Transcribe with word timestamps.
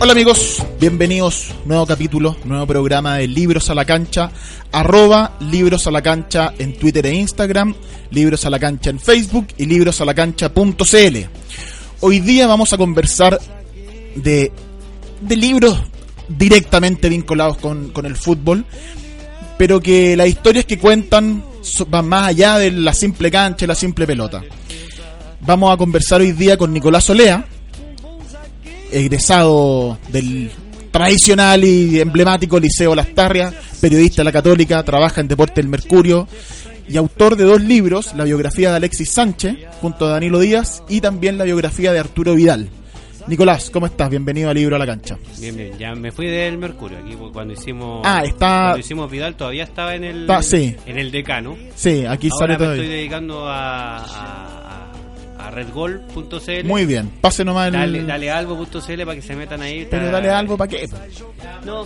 Hola 0.00 0.10
amigos, 0.10 0.64
bienvenidos, 0.80 1.54
nuevo 1.64 1.86
capítulo, 1.86 2.36
nuevo 2.44 2.66
programa 2.66 3.18
de 3.18 3.28
Libros 3.28 3.70
a 3.70 3.74
la 3.76 3.84
Cancha, 3.84 4.32
arroba 4.72 5.36
Libros 5.38 5.86
a 5.86 5.92
la 5.92 6.02
Cancha 6.02 6.52
en 6.58 6.76
Twitter 6.76 7.06
e 7.06 7.14
Instagram, 7.14 7.76
Libros 8.10 8.46
a 8.46 8.50
la 8.50 8.58
Cancha 8.58 8.90
en 8.90 8.98
Facebook 8.98 9.46
y 9.58 9.66
librosalacancha.cl. 9.66 11.16
Hoy 12.00 12.18
día 12.18 12.48
vamos 12.48 12.72
a 12.72 12.76
conversar 12.76 13.40
de, 14.16 14.50
de 15.20 15.36
libros 15.36 15.78
directamente 16.26 17.08
vinculados 17.08 17.58
con, 17.58 17.90
con 17.90 18.06
el 18.06 18.16
fútbol, 18.16 18.64
pero 19.56 19.80
que 19.80 20.16
las 20.16 20.26
historias 20.26 20.64
que 20.64 20.80
cuentan 20.80 21.44
van 21.88 22.08
más 22.08 22.26
allá 22.26 22.58
de 22.58 22.72
la 22.72 22.92
simple 22.92 23.30
cancha 23.30 23.66
y 23.66 23.68
la 23.68 23.76
simple 23.76 24.04
pelota. 24.04 24.42
Vamos 25.42 25.72
a 25.72 25.76
conversar 25.76 26.20
hoy 26.20 26.32
día 26.32 26.56
con 26.56 26.72
Nicolás 26.72 27.08
Olea, 27.10 27.44
egresado 28.92 29.98
del 30.08 30.50
tradicional 30.90 31.64
y 31.64 32.00
emblemático 32.00 32.58
Liceo 32.60 32.94
Las 32.94 33.14
Tarrias, 33.14 33.54
periodista 33.80 34.20
de 34.20 34.24
la 34.24 34.32
Católica, 34.32 34.82
trabaja 34.82 35.20
en 35.20 35.28
Deporte 35.28 35.60
del 35.60 35.68
Mercurio 35.68 36.28
y 36.88 36.96
autor 36.96 37.36
de 37.36 37.44
dos 37.44 37.60
libros, 37.62 38.14
la 38.16 38.24
biografía 38.24 38.70
de 38.70 38.76
Alexis 38.76 39.10
Sánchez 39.10 39.56
junto 39.80 40.06
a 40.06 40.10
Danilo 40.10 40.40
Díaz 40.40 40.82
y 40.88 41.00
también 41.00 41.38
la 41.38 41.44
biografía 41.44 41.92
de 41.92 42.00
Arturo 42.00 42.34
Vidal. 42.34 42.68
Nicolás, 43.26 43.70
¿cómo 43.70 43.86
estás? 43.86 44.10
Bienvenido 44.10 44.50
a 44.50 44.54
Libro 44.54 44.74
a 44.76 44.78
la 44.78 44.86
Cancha. 44.86 45.16
Bien, 45.38 45.56
bien, 45.56 45.78
ya 45.78 45.94
me 45.94 46.10
fui 46.10 46.26
del 46.26 46.58
Mercurio. 46.58 46.98
Aquí 46.98 47.14
cuando 47.32 47.52
hicimos. 47.54 48.00
Ah, 48.04 48.22
está- 48.24 48.60
Cuando 48.62 48.78
hicimos 48.78 49.10
Vidal 49.10 49.36
todavía 49.36 49.64
estaba 49.64 49.94
en 49.94 50.04
el. 50.04 50.20
Está- 50.22 50.42
sí. 50.42 50.74
En 50.86 50.98
el 50.98 51.12
decano. 51.12 51.56
Sí, 51.76 52.04
aquí 52.06 52.28
Ahora 52.32 52.38
sale 52.38 52.52
me 52.54 52.58
todavía. 52.58 52.82
estoy 52.82 52.96
dedicando 52.96 53.46
a. 53.46 53.98
a, 53.98 54.59
a- 55.50 55.54
redgol.cl. 55.54 56.64
Muy 56.64 56.86
bien, 56.86 57.10
pase 57.20 57.44
nomás 57.44 57.66
el... 57.68 57.72
Dale, 57.74 58.04
dale 58.04 58.30
algo.cl 58.30 59.02
para 59.04 59.14
que 59.14 59.22
se 59.22 59.36
metan 59.36 59.60
ahí. 59.62 59.86
Pero 59.90 60.10
dale 60.10 60.30
algo 60.30 60.56
para 60.56 60.68
qué. 60.68 60.88
No, 61.64 61.84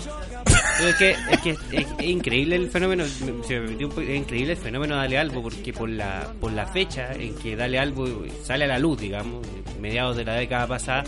es 0.80 0.94
que, 0.96 1.10
es, 1.10 1.40
que 1.40 1.50
es, 1.50 1.58
es 1.72 2.04
increíble 2.04 2.56
el 2.56 2.70
fenómeno, 2.70 3.04
me 3.24 3.32
un 3.32 4.02
es 4.02 4.16
increíble 4.16 4.52
el 4.52 4.58
fenómeno 4.58 4.94
de 4.94 5.00
Dale 5.02 5.18
Albo, 5.18 5.42
porque 5.42 5.72
por 5.72 5.88
la, 5.88 6.32
por 6.40 6.52
la 6.52 6.66
fecha 6.66 7.12
en 7.12 7.34
que 7.36 7.56
Dale 7.56 7.78
Albo 7.78 8.06
sale 8.42 8.64
a 8.64 8.68
la 8.68 8.78
luz, 8.78 9.00
digamos, 9.00 9.46
mediados 9.80 10.16
de 10.16 10.24
la 10.24 10.34
década 10.34 10.66
pasada, 10.66 11.04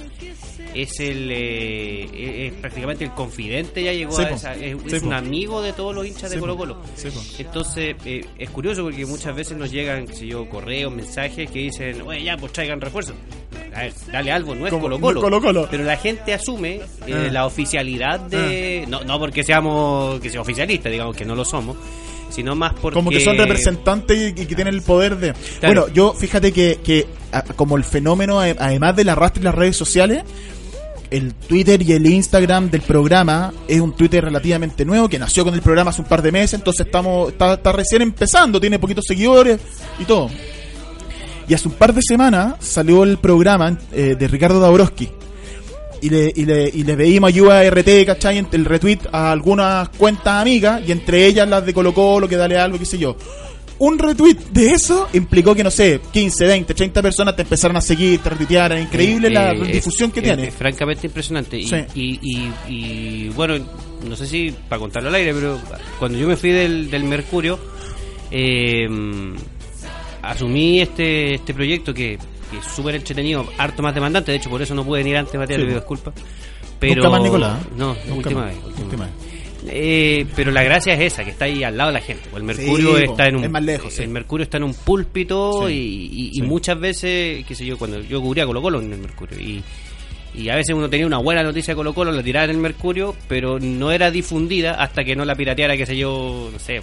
es 0.74 1.00
el 1.00 1.30
eh, 1.32 2.46
es, 2.46 2.52
prácticamente 2.54 3.04
el 3.04 3.12
confidente, 3.12 3.82
ya 3.82 3.92
llegó 3.92 4.18
a 4.18 4.28
esa, 4.30 4.54
es, 4.54 5.02
un 5.02 5.12
amigo 5.12 5.62
de 5.62 5.72
todos 5.72 5.94
los 5.94 6.06
hinchas 6.06 6.30
de. 6.30 6.38
Colo 6.38 6.56
Colo. 6.56 6.82
Entonces, 7.38 7.96
eh, 8.04 8.24
es 8.38 8.50
curioso 8.50 8.82
porque 8.82 9.06
muchas 9.06 9.34
veces 9.34 9.56
nos 9.56 9.70
llegan, 9.70 10.06
sé 10.08 10.26
yo, 10.26 10.48
correos, 10.48 10.92
mensajes 10.92 11.50
que 11.50 11.58
dicen, 11.58 12.02
oye, 12.02 12.24
ya, 12.24 12.36
pues 12.36 12.52
traigan 12.52 12.80
refuerzo. 12.80 13.14
A 13.76 13.80
ver, 13.82 13.92
Dale 14.10 14.32
Albo 14.32 14.54
no 14.54 14.66
es 14.66 14.70
Colo 14.72 14.98
Colo. 14.98 15.20
Pero 15.70 15.84
la 15.84 15.96
gente 15.98 16.32
asume 16.32 16.76
eh, 17.06 17.26
Ah. 17.28 17.28
la 17.30 17.46
oficialidad 17.46 18.18
de... 18.20 18.86
No, 18.88 19.04
no 19.04 19.18
porque 19.18 19.42
seamos 19.44 20.18
que 20.20 20.30
sea 20.30 20.40
oficialistas, 20.40 20.90
digamos 20.90 21.14
que 21.14 21.24
no 21.26 21.34
lo 21.34 21.44
somos, 21.44 21.76
sino 22.30 22.54
más 22.56 22.72
porque... 22.80 22.94
Como 22.94 23.10
que 23.10 23.20
son 23.20 23.36
representantes 23.36 24.30
y, 24.30 24.32
que 24.46 24.54
tienen 24.54 24.74
el 24.74 24.80
poder 24.82 25.16
de... 25.16 25.32
Claro. 25.60 25.82
Bueno, 25.82 25.94
yo 25.94 26.14
fíjate 26.14 26.52
que, 26.52 26.78
que 26.82 27.06
a- 27.32 27.42
como 27.42 27.76
el 27.76 27.84
fenómeno, 27.84 28.40
además 28.40 28.96
del 28.96 29.10
arrastre 29.10 29.40
de 29.40 29.44
las 29.44 29.54
redes 29.54 29.76
sociales, 29.76 30.22
el 31.10 31.34
Twitter 31.34 31.80
y 31.82 31.92
el 31.92 32.06
Instagram 32.06 32.70
del 32.70 32.80
programa 32.80 33.52
es 33.68 33.80
un 33.80 33.92
Twitter 33.94 34.24
relativamente 34.24 34.84
nuevo 34.84 35.08
que 35.08 35.18
nació 35.18 35.44
con 35.44 35.54
el 35.54 35.60
programa 35.62 35.90
hace 35.90 36.00
un 36.02 36.08
par 36.08 36.20
de 36.22 36.32
meses, 36.32 36.54
entonces 36.54 36.84
estamos 36.86 37.28
está, 37.30 37.54
está 37.54 37.72
recién 37.72 38.02
empezando, 38.02 38.58
tiene 38.60 38.78
poquitos 38.78 39.04
seguidores 39.06 39.60
y 40.00 40.04
todo. 40.04 40.28
Y 41.48 41.54
hace 41.54 41.68
un 41.68 41.74
par 41.74 41.94
de 41.94 42.00
semanas 42.02 42.54
salió 42.60 43.04
el 43.04 43.18
programa 43.18 43.78
eh, 43.92 44.16
de 44.18 44.28
Ricardo 44.28 44.58
Dabrowski. 44.60 45.08
Y 46.02 46.10
le, 46.10 46.32
y, 46.34 46.44
le, 46.44 46.68
y 46.68 46.82
le 46.84 46.96
pedimos 46.96 47.28
ayuda 47.28 47.60
a 47.60 47.70
RT, 47.70 48.04
¿cachai? 48.04 48.44
El 48.52 48.64
retweet 48.64 48.98
a 49.12 49.32
algunas 49.32 49.88
cuentas 49.90 50.42
amigas 50.42 50.82
y 50.86 50.92
entre 50.92 51.24
ellas 51.26 51.48
las 51.48 51.64
de 51.64 51.72
Colo 51.72 51.94
Colo, 51.94 52.28
que 52.28 52.36
dale 52.36 52.58
algo, 52.58 52.78
qué 52.78 52.84
sé 52.84 52.98
yo. 52.98 53.16
Un 53.78 53.98
retweet 53.98 54.36
de 54.52 54.70
eso 54.72 55.06
implicó 55.12 55.54
que, 55.54 55.62
no 55.62 55.70
sé, 55.70 56.00
15, 56.12 56.46
20, 56.46 56.74
30 56.74 57.02
personas 57.02 57.36
te 57.36 57.42
empezaron 57.42 57.76
a 57.76 57.80
seguir, 57.80 58.20
te 58.20 58.30
retuitearan. 58.30 58.80
Increíble 58.82 59.28
la 59.30 59.52
Eh, 59.52 59.72
difusión 59.72 60.10
que 60.10 60.22
tiene. 60.22 60.50
Francamente 60.50 61.06
impresionante. 61.06 61.58
Y, 61.58 61.66
Sí. 61.68 61.76
y, 61.94 62.20
y- 62.22 62.52
y, 62.68 63.28
bueno, 63.30 63.54
no 64.08 64.16
sé 64.16 64.26
si 64.26 64.54
para 64.68 64.78
contarlo 64.80 65.08
al 65.10 65.14
aire, 65.16 65.32
pero 65.34 65.58
cuando 65.98 66.18
yo 66.18 66.26
me 66.26 66.36
fui 66.36 66.50
del, 66.50 66.90
del 66.90 67.04
Mercurio, 67.04 67.58
eh, 68.30 68.86
asumí 70.30 70.80
este, 70.80 71.34
este 71.34 71.54
proyecto 71.54 71.92
que, 71.94 72.18
que 72.50 72.58
es 72.58 72.64
súper 72.64 72.94
entretenido, 72.96 73.46
harto 73.58 73.82
más 73.82 73.94
demandante. 73.94 74.32
De 74.32 74.38
hecho, 74.38 74.50
por 74.50 74.60
eso 74.62 74.74
no 74.74 74.84
pude 74.84 74.98
venir 75.00 75.16
antes, 75.16 75.34
Matías, 75.34 75.56
Sí. 75.56 75.62
le 75.62 75.68
pido 75.68 75.80
disculpas. 75.80 76.14
Pero, 76.78 76.96
Nunca 76.96 77.10
más, 77.10 77.22
Nicolás. 77.22 77.62
¿eh? 77.64 77.68
No, 77.76 77.96
Nunca 78.06 78.14
última 78.28 78.40
más, 78.42 78.54
vez. 78.54 78.64
última 78.64 78.84
última 78.84 79.04
vez. 79.06 79.14
Eh, 79.68 80.26
pero 80.36 80.52
la 80.52 80.62
gracia 80.62 80.92
es 80.94 81.00
esa, 81.12 81.24
que 81.24 81.30
está 81.30 81.46
ahí 81.46 81.64
al 81.64 81.76
lado 81.76 81.88
de 81.88 81.94
la 81.94 82.00
gente. 82.00 82.28
El 82.36 82.42
Mercurio 82.44 82.96
Sí, 82.98 83.04
está 83.04 83.26
en 83.26 83.36
un 83.36 83.44
es 83.44 83.50
más 83.50 83.64
lejos, 83.64 83.92
sí. 83.92 84.02
el 84.02 84.10
Mercurio 84.10 84.44
está 84.44 84.58
en 84.58 84.64
un 84.64 84.74
púlpito 84.74 85.66
Sí, 85.66 85.72
y, 85.74 86.22
y- 86.22 86.28
y 86.28 86.34
sí. 86.34 86.42
muchas 86.42 86.78
veces, 86.78 87.44
qué 87.46 87.54
sé 87.54 87.64
yo, 87.66 87.76
cuando 87.78 88.00
yo 88.00 88.20
cubría 88.20 88.46
Colo 88.46 88.62
Colo 88.62 88.80
en 88.80 88.92
el 88.92 88.98
Mercurio 89.00 89.40
y, 89.40 89.62
y 90.34 90.48
a 90.50 90.54
veces 90.54 90.74
uno 90.76 90.88
tenía 90.90 91.06
una 91.06 91.18
buena 91.18 91.42
noticia 91.42 91.72
de 91.72 91.76
Colo 91.76 91.94
Colo, 91.94 92.12
la 92.12 92.22
tiraba 92.22 92.44
en 92.44 92.50
el 92.50 92.58
Mercurio, 92.58 93.16
pero 93.26 93.58
no 93.58 93.90
era 93.90 94.10
difundida 94.10 94.72
hasta 94.74 95.02
que 95.02 95.16
no 95.16 95.24
la 95.24 95.34
pirateara, 95.34 95.76
qué 95.76 95.86
sé 95.86 95.96
yo, 95.96 96.50
no 96.52 96.58
sé, 96.58 96.76
eh, 96.76 96.82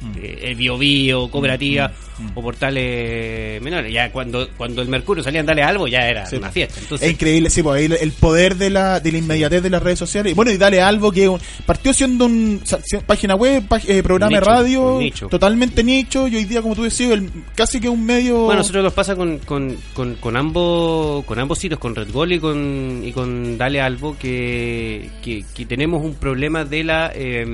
Mm. 0.00 0.12
eh, 0.22 0.38
el 0.44 0.54
Bio 0.56 0.78
Bio, 0.78 1.28
Cooperativa 1.30 1.92
o 2.34 2.42
portales 2.42 3.60
menores. 3.62 3.92
Ya 3.92 4.10
cuando 4.12 4.48
cuando 4.56 4.82
el 4.82 4.88
Mercurio 4.88 5.22
salía 5.22 5.40
en 5.40 5.46
Dale 5.46 5.62
Algo 5.62 5.86
ya 5.88 6.08
era 6.08 6.26
Sí, 6.26 6.36
una 6.36 6.50
fiesta. 6.50 6.76
Es 6.76 6.82
Entonces, 6.84 7.10
increíble, 7.10 7.50
sí, 7.50 7.62
pues 7.62 7.82
el- 7.84 7.92
el 7.92 8.12
poder 8.12 8.56
de 8.56 8.70
la, 8.70 9.00
de 9.00 9.12
la 9.12 9.18
inmediatez 9.18 9.62
de 9.62 9.70
las 9.70 9.82
redes 9.82 9.98
sociales. 9.98 10.32
Y 10.32 10.34
Bueno, 10.34 10.50
y 10.50 10.56
dale 10.56 10.80
algo 10.80 11.10
que 11.12 11.28
un- 11.28 11.40
partió 11.66 11.92
siendo 11.92 12.26
un 12.26 12.60
página 13.06 13.34
web, 13.34 13.64
pag- 13.68 13.84
eh, 13.88 14.02
programa 14.02 14.30
Nicho, 14.38 14.40
de 14.40 14.46
radio, 14.56 14.98
nicho. 15.00 15.26
totalmente 15.28 15.82
nicho, 15.84 16.28
y 16.28 16.36
hoy 16.36 16.44
día, 16.44 16.62
como 16.62 16.74
tú 16.74 16.82
decías, 16.84 17.10
el- 17.12 17.30
casi 17.54 17.80
que 17.80 17.88
un 17.88 18.04
medio... 18.04 18.36
Bueno, 18.44 18.52
a 18.52 18.56
nosotros 18.62 18.84
nos 18.84 18.92
pasa 18.92 19.14
con, 19.16 19.38
con, 19.38 19.76
con, 19.94 20.14
con 20.16 20.36
ambos 20.36 21.24
con 21.24 21.38
ambos 21.38 21.58
sitios, 21.58 21.78
con 21.80 21.94
Red 21.94 22.08
Bull 22.12 22.32
y 22.32 22.38
con, 22.38 23.02
y 23.04 23.12
con 23.12 23.58
Dale 23.58 23.80
Albo, 23.80 24.16
que, 24.18 25.10
que, 25.22 25.44
que 25.54 25.66
tenemos 25.66 26.02
un 26.04 26.14
problema 26.14 26.64
de 26.64 26.84
la 26.84 27.12
eh, 27.14 27.44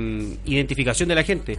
identificación 0.45 1.09
de 1.09 1.15
la 1.15 1.23
gente. 1.23 1.57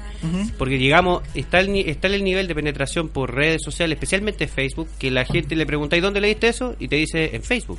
Porque 0.58 0.78
llegamos, 0.78 1.22
está 1.34 1.60
el, 1.60 1.74
está 1.76 2.08
el 2.08 2.22
nivel 2.24 2.46
de 2.46 2.54
penetración 2.54 2.95
por 3.04 3.34
redes 3.34 3.62
sociales, 3.64 3.96
especialmente 3.96 4.46
Facebook, 4.46 4.88
que 4.98 5.10
la 5.10 5.24
gente 5.24 5.54
le 5.56 5.66
pregunta, 5.66 5.96
¿y 5.96 6.00
dónde 6.00 6.20
leíste 6.20 6.48
eso? 6.48 6.74
Y 6.78 6.88
te 6.88 6.96
dice, 6.96 7.34
en 7.36 7.42
Facebook. 7.42 7.78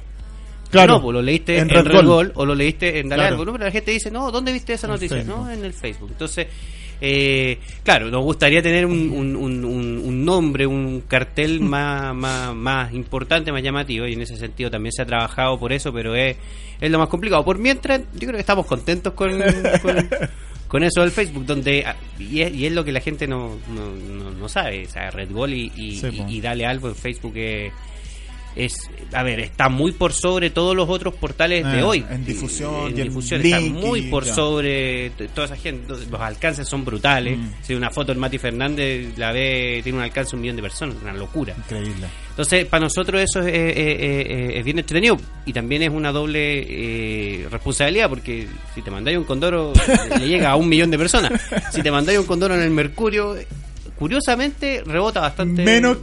Claro. 0.72 0.96
No, 0.96 1.02
pues 1.02 1.14
lo 1.14 1.22
leíste 1.22 1.56
En 1.60 1.62
en, 1.64 1.70
Red 1.70 1.86
Red, 1.86 2.32
o 2.36 2.46
lo 2.46 2.54
leíste 2.54 3.00
en 3.00 3.08
Dale 3.10 3.28
Claro. 3.28 3.38
Pero 3.54 3.58
la 3.58 3.72
gente 3.72 3.92
dice, 3.92 4.12
no, 4.12 4.32
¿dónde 4.32 4.52
viste 4.52 4.74
esa 4.74 4.88
noticia? 4.88 5.24
No, 5.24 5.50
en 5.50 5.64
el 5.64 5.72
Facebook. 5.74 6.10
Entonces, 6.12 6.48
eh, 7.00 7.58
claro, 7.84 8.10
nos 8.10 8.24
gustaría 8.24 8.62
tener 8.62 8.86
un, 8.86 9.12
un, 9.12 9.36
un, 9.36 9.64
un- 9.64 9.98
un 10.04 10.26
nombre, 10.26 10.66
un 10.68 11.02
cartel 11.08 11.62
más, 11.62 12.14
más, 12.16 12.54
más 12.56 12.94
importante, 12.94 13.52
más 13.52 13.64
llamativo, 13.64 14.08
y 14.08 14.14
en 14.14 14.22
ese 14.24 14.36
sentido 14.36 14.70
también 14.70 14.92
se 14.92 15.04
ha 15.04 15.06
trabajado 15.06 15.58
por 15.60 15.72
eso, 15.72 15.94
pero 15.94 16.16
es, 16.16 16.36
es 16.82 16.92
lo 16.92 17.00
más 17.00 17.08
complicado. 17.08 17.46
Por 17.46 17.60
mientras, 17.60 18.02
yo 18.14 18.20
creo 18.28 18.34
que 18.34 18.40
estamos 18.40 18.66
contentos 18.66 19.14
con, 19.14 19.32
con, 19.82 20.10
con 20.68 20.84
eso 20.84 21.02
del 21.02 21.12
Facebook, 21.12 21.46
donde 21.46 21.84
ah, 21.86 21.96
y 22.20 22.42
es, 22.42 22.54
y 22.54 22.66
es 22.66 22.72
lo 22.74 22.84
que 22.84 22.92
la 22.92 23.00
gente 23.02 23.28
no, 23.28 23.58
no, 23.70 23.92
no, 23.96 24.32
no 24.32 24.50
sabe, 24.50 24.86
o 24.86 24.90
sea, 24.90 25.10
Red 25.12 25.30
Bull 25.30 25.54
y, 25.54 25.72
y, 25.76 25.96
Sí, 25.98 26.08
po. 26.12 26.28
y- 26.30 26.38
y 26.38 26.42
Dale 26.42 26.66
Algo 26.66 26.90
en 26.90 26.96
Facebook 26.96 27.34
es 27.38 27.72
es, 28.58 28.90
a 29.14 29.24
ver, 29.24 29.40
está 29.40 29.70
muy 29.70 29.92
por 29.92 30.14
sobre 30.14 30.50
todos 30.50 30.76
los 30.76 30.90
otros 30.90 31.14
portales 31.16 31.64
de 31.64 31.80
Ah, 31.80 31.86
hoy. 31.86 32.04
en 32.10 32.26
difusión 32.26 32.88
En 32.88 32.96
difusión 32.96 33.46
está 33.46 33.60
muy 33.62 34.04
por 34.04 34.26
ya. 34.26 34.34
sobre 34.36 35.10
toda 35.34 35.46
esa 35.46 35.56
gente. 35.56 35.94
Los 36.10 36.20
alcances 36.22 36.68
son 36.68 36.84
brutales. 36.84 37.38
Mm. 37.38 37.50
Si 37.62 37.74
una 37.76 37.90
foto 37.90 38.08
del 38.12 38.18
Mati 38.20 38.38
Fernández 38.38 39.18
la 39.18 39.32
ve, 39.32 39.82
tiene 39.84 39.98
un 40.00 40.04
alcance 40.04 40.32
de 40.32 40.36
un 40.38 40.42
millón 40.42 40.56
de 40.56 40.62
personas, 40.64 40.96
una 41.02 41.14
locura. 41.14 41.54
Increíble. 41.58 42.08
Entonces, 42.32 42.66
para 42.66 42.84
nosotros 42.84 43.22
eso 43.22 43.40
es, 43.42 43.48
eh, 43.48 43.70
eh, 43.70 44.28
eh, 44.30 44.60
es 44.60 44.64
bien 44.66 44.78
entretenido 44.80 45.18
y 45.46 45.54
también 45.54 45.82
es 45.84 45.90
una 45.90 46.12
doble 46.12 46.66
eh, 46.68 47.48
responsabilidad 47.50 48.10
porque 48.10 48.48
si 48.76 48.82
te 48.84 48.92
mandáis 48.92 49.18
un 49.18 49.24
condoro 49.24 49.74
le 50.20 50.28
llega 50.28 50.52
a 50.52 50.56
un 50.56 50.70
millón 50.70 50.92
de 50.92 50.98
personas. 50.98 51.32
Si 51.72 51.82
te 51.82 51.90
mandáis 51.92 52.20
un 52.20 52.26
condoro 52.26 52.54
en 52.56 52.62
el 52.62 52.70
Mercurio, 52.70 53.36
curiosamente 53.98 54.84
rebota 54.86 55.20
bastante 55.22 55.64
Menos 55.64 55.98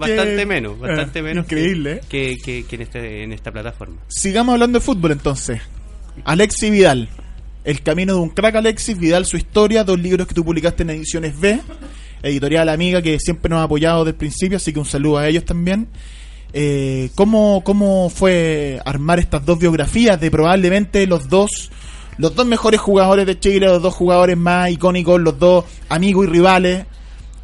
que- 1.47 1.55
increíble. 1.55 2.01
que, 2.09 2.37
que- 2.45 2.65
que 2.65 2.77
en, 2.77 2.83
este, 2.83 3.23
en 3.23 3.33
esta 3.33 3.51
plataforma. 3.53 3.97
Sigamos 4.09 4.53
hablando 4.55 4.79
de 4.79 4.85
fútbol 4.85 5.13
entonces. 5.13 5.61
Alexis 6.25 6.71
Vidal. 6.71 7.09
El 7.65 7.81
camino 7.83 8.15
de 8.15 8.21
un 8.21 8.29
crack 8.29 8.57
Alexis 8.57 8.99
Vidal, 8.99 9.25
su 9.25 9.37
historia, 9.39 9.85
dos 9.85 9.99
libros 9.99 10.27
que 10.27 10.35
tú 10.35 10.45
publicaste 10.45 10.83
en 10.83 10.91
ediciones 10.91 11.39
B, 11.41 11.59
editorial 12.23 12.69
amiga 12.69 13.01
que 13.01 13.19
siempre 13.19 13.49
nos 13.49 13.61
ha 13.61 13.63
apoyado 13.63 14.01
desde 14.05 14.11
el 14.11 14.17
principio, 14.17 14.57
así 14.59 14.73
que 14.73 14.79
un 14.81 14.85
saludo 14.85 15.19
a 15.19 15.29
ellos 15.29 15.45
también. 15.45 15.89
Eh, 16.53 17.11
¿cómo, 17.15 17.63
¿Cómo 17.65 18.11
fue 18.11 18.81
armar 18.85 19.19
estas 19.19 19.45
dos 19.45 19.59
biografías 19.59 20.21
de 20.21 20.31
probablemente 20.31 21.07
los 21.07 21.29
dos 21.29 21.71
los 22.17 22.33
dos 22.37 22.47
mejores 22.47 22.81
jugadores 22.81 23.27
de 23.27 23.41
Chile, 23.41 23.67
los 23.67 23.83
dos 23.83 23.93
jugadores 23.93 24.37
más 24.37 24.71
icónicos, 24.71 25.21
los 25.21 25.37
dos 25.39 25.65
amigos 25.89 26.27
y 26.27 26.29
rivales? 26.31 26.87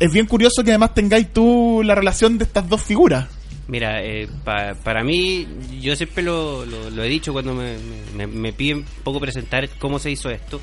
Es 0.00 0.12
bien 0.12 0.26
curioso 0.26 0.64
que 0.64 0.70
además 0.70 0.94
tengáis 0.94 1.32
tú 1.32 1.82
la 1.84 1.94
relación 1.94 2.38
de 2.38 2.44
estas 2.44 2.68
dos 2.68 2.82
figuras. 2.82 3.28
Mira, 3.68 4.02
eh, 4.02 4.28
pa- 4.44 4.74
para 4.82 5.04
mí, 5.04 5.46
yo 5.80 5.94
siempre 5.94 6.24
lo, 6.24 6.64
lo- 6.66 6.90
lo 6.90 7.04
he 7.04 7.08
dicho 7.08 7.32
cuando 7.32 7.54
me, 7.54 7.76
me- 8.16 8.26
me 8.26 8.52
piden 8.52 8.78
un 8.78 8.84
poco 9.04 9.20
presentar 9.20 9.68
cómo 9.78 9.98
se 9.98 10.10
hizo 10.10 10.28
esto. 10.30 10.60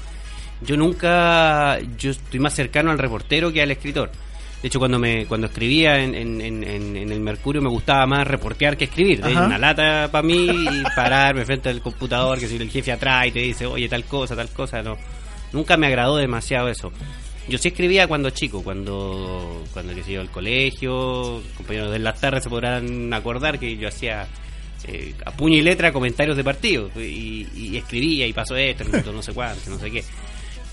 Yo 0.62 0.76
nunca, 0.76 1.78
yo 1.98 2.12
estoy 2.12 2.40
más 2.40 2.54
cercano 2.56 2.92
al 2.92 2.98
reportero 2.98 3.54
que 3.54 3.62
al 3.62 3.72
escritor. 3.72 4.12
De 4.62 4.68
hecho, 4.70 4.80
cuando 4.80 4.98
me 4.98 5.28
cuando 5.28 5.46
escribía 5.48 6.00
en, 6.04 6.16
en- 6.16 6.42
en- 6.42 6.64
en- 6.64 7.12
el 7.12 7.20
Mercurio 7.20 7.62
me 7.62 7.70
gustaba 7.70 8.06
más 8.08 8.28
reportear 8.28 8.76
que 8.76 8.86
escribir. 8.86 9.20
Es 9.20 9.28
Ajá. 9.38 9.46
una 9.46 9.60
lata 9.60 10.10
para 10.12 10.24
mí 10.24 10.48
y 10.50 10.84
pararme 10.96 11.46
frente 11.46 11.70
al 11.70 11.80
computador, 11.82 12.40
que 12.40 12.48
si 12.48 12.56
el 12.56 12.70
jefe 12.72 12.92
atrás 12.92 13.28
y 13.28 13.32
te 13.32 13.40
dice, 13.40 13.68
oye, 13.68 13.88
tal 13.88 14.04
cosa, 14.06 14.36
tal 14.36 14.50
cosa. 14.50 14.82
No, 14.82 14.98
nunca 15.54 15.78
me 15.78 15.86
agradó 15.88 16.18
demasiado 16.18 16.68
eso. 16.70 16.92
Yo 17.50 17.58
sí 17.58 17.70
escribía 17.70 18.08
cuando 18.08 18.30
chico, 18.32 18.62
cuando, 18.62 19.64
cuando 19.74 19.96
que 19.96 20.04
yo, 20.12 20.22
el 20.22 20.30
colegio, 20.30 21.42
compañeros 21.56 21.92
de 21.92 22.00
las 22.00 22.20
tardes 22.20 22.44
se 22.44 22.50
podrán 22.50 23.14
acordar 23.14 23.58
que 23.58 23.78
yo 23.78 23.88
hacía 23.88 24.28
eh, 24.88 25.14
a 25.26 25.32
puño 25.32 25.58
y 25.58 25.62
letra 25.62 25.94
comentarios 25.94 26.36
de 26.36 26.44
partido 26.44 26.90
y, 26.98 27.48
y 27.56 27.78
escribía 27.78 28.28
y 28.28 28.34
pasó 28.34 28.56
esto, 28.58 28.84
no 29.14 29.22
sé 29.22 29.34
cuánto, 29.34 29.70
no 29.70 29.80
sé 29.80 29.90
qué. 29.92 30.04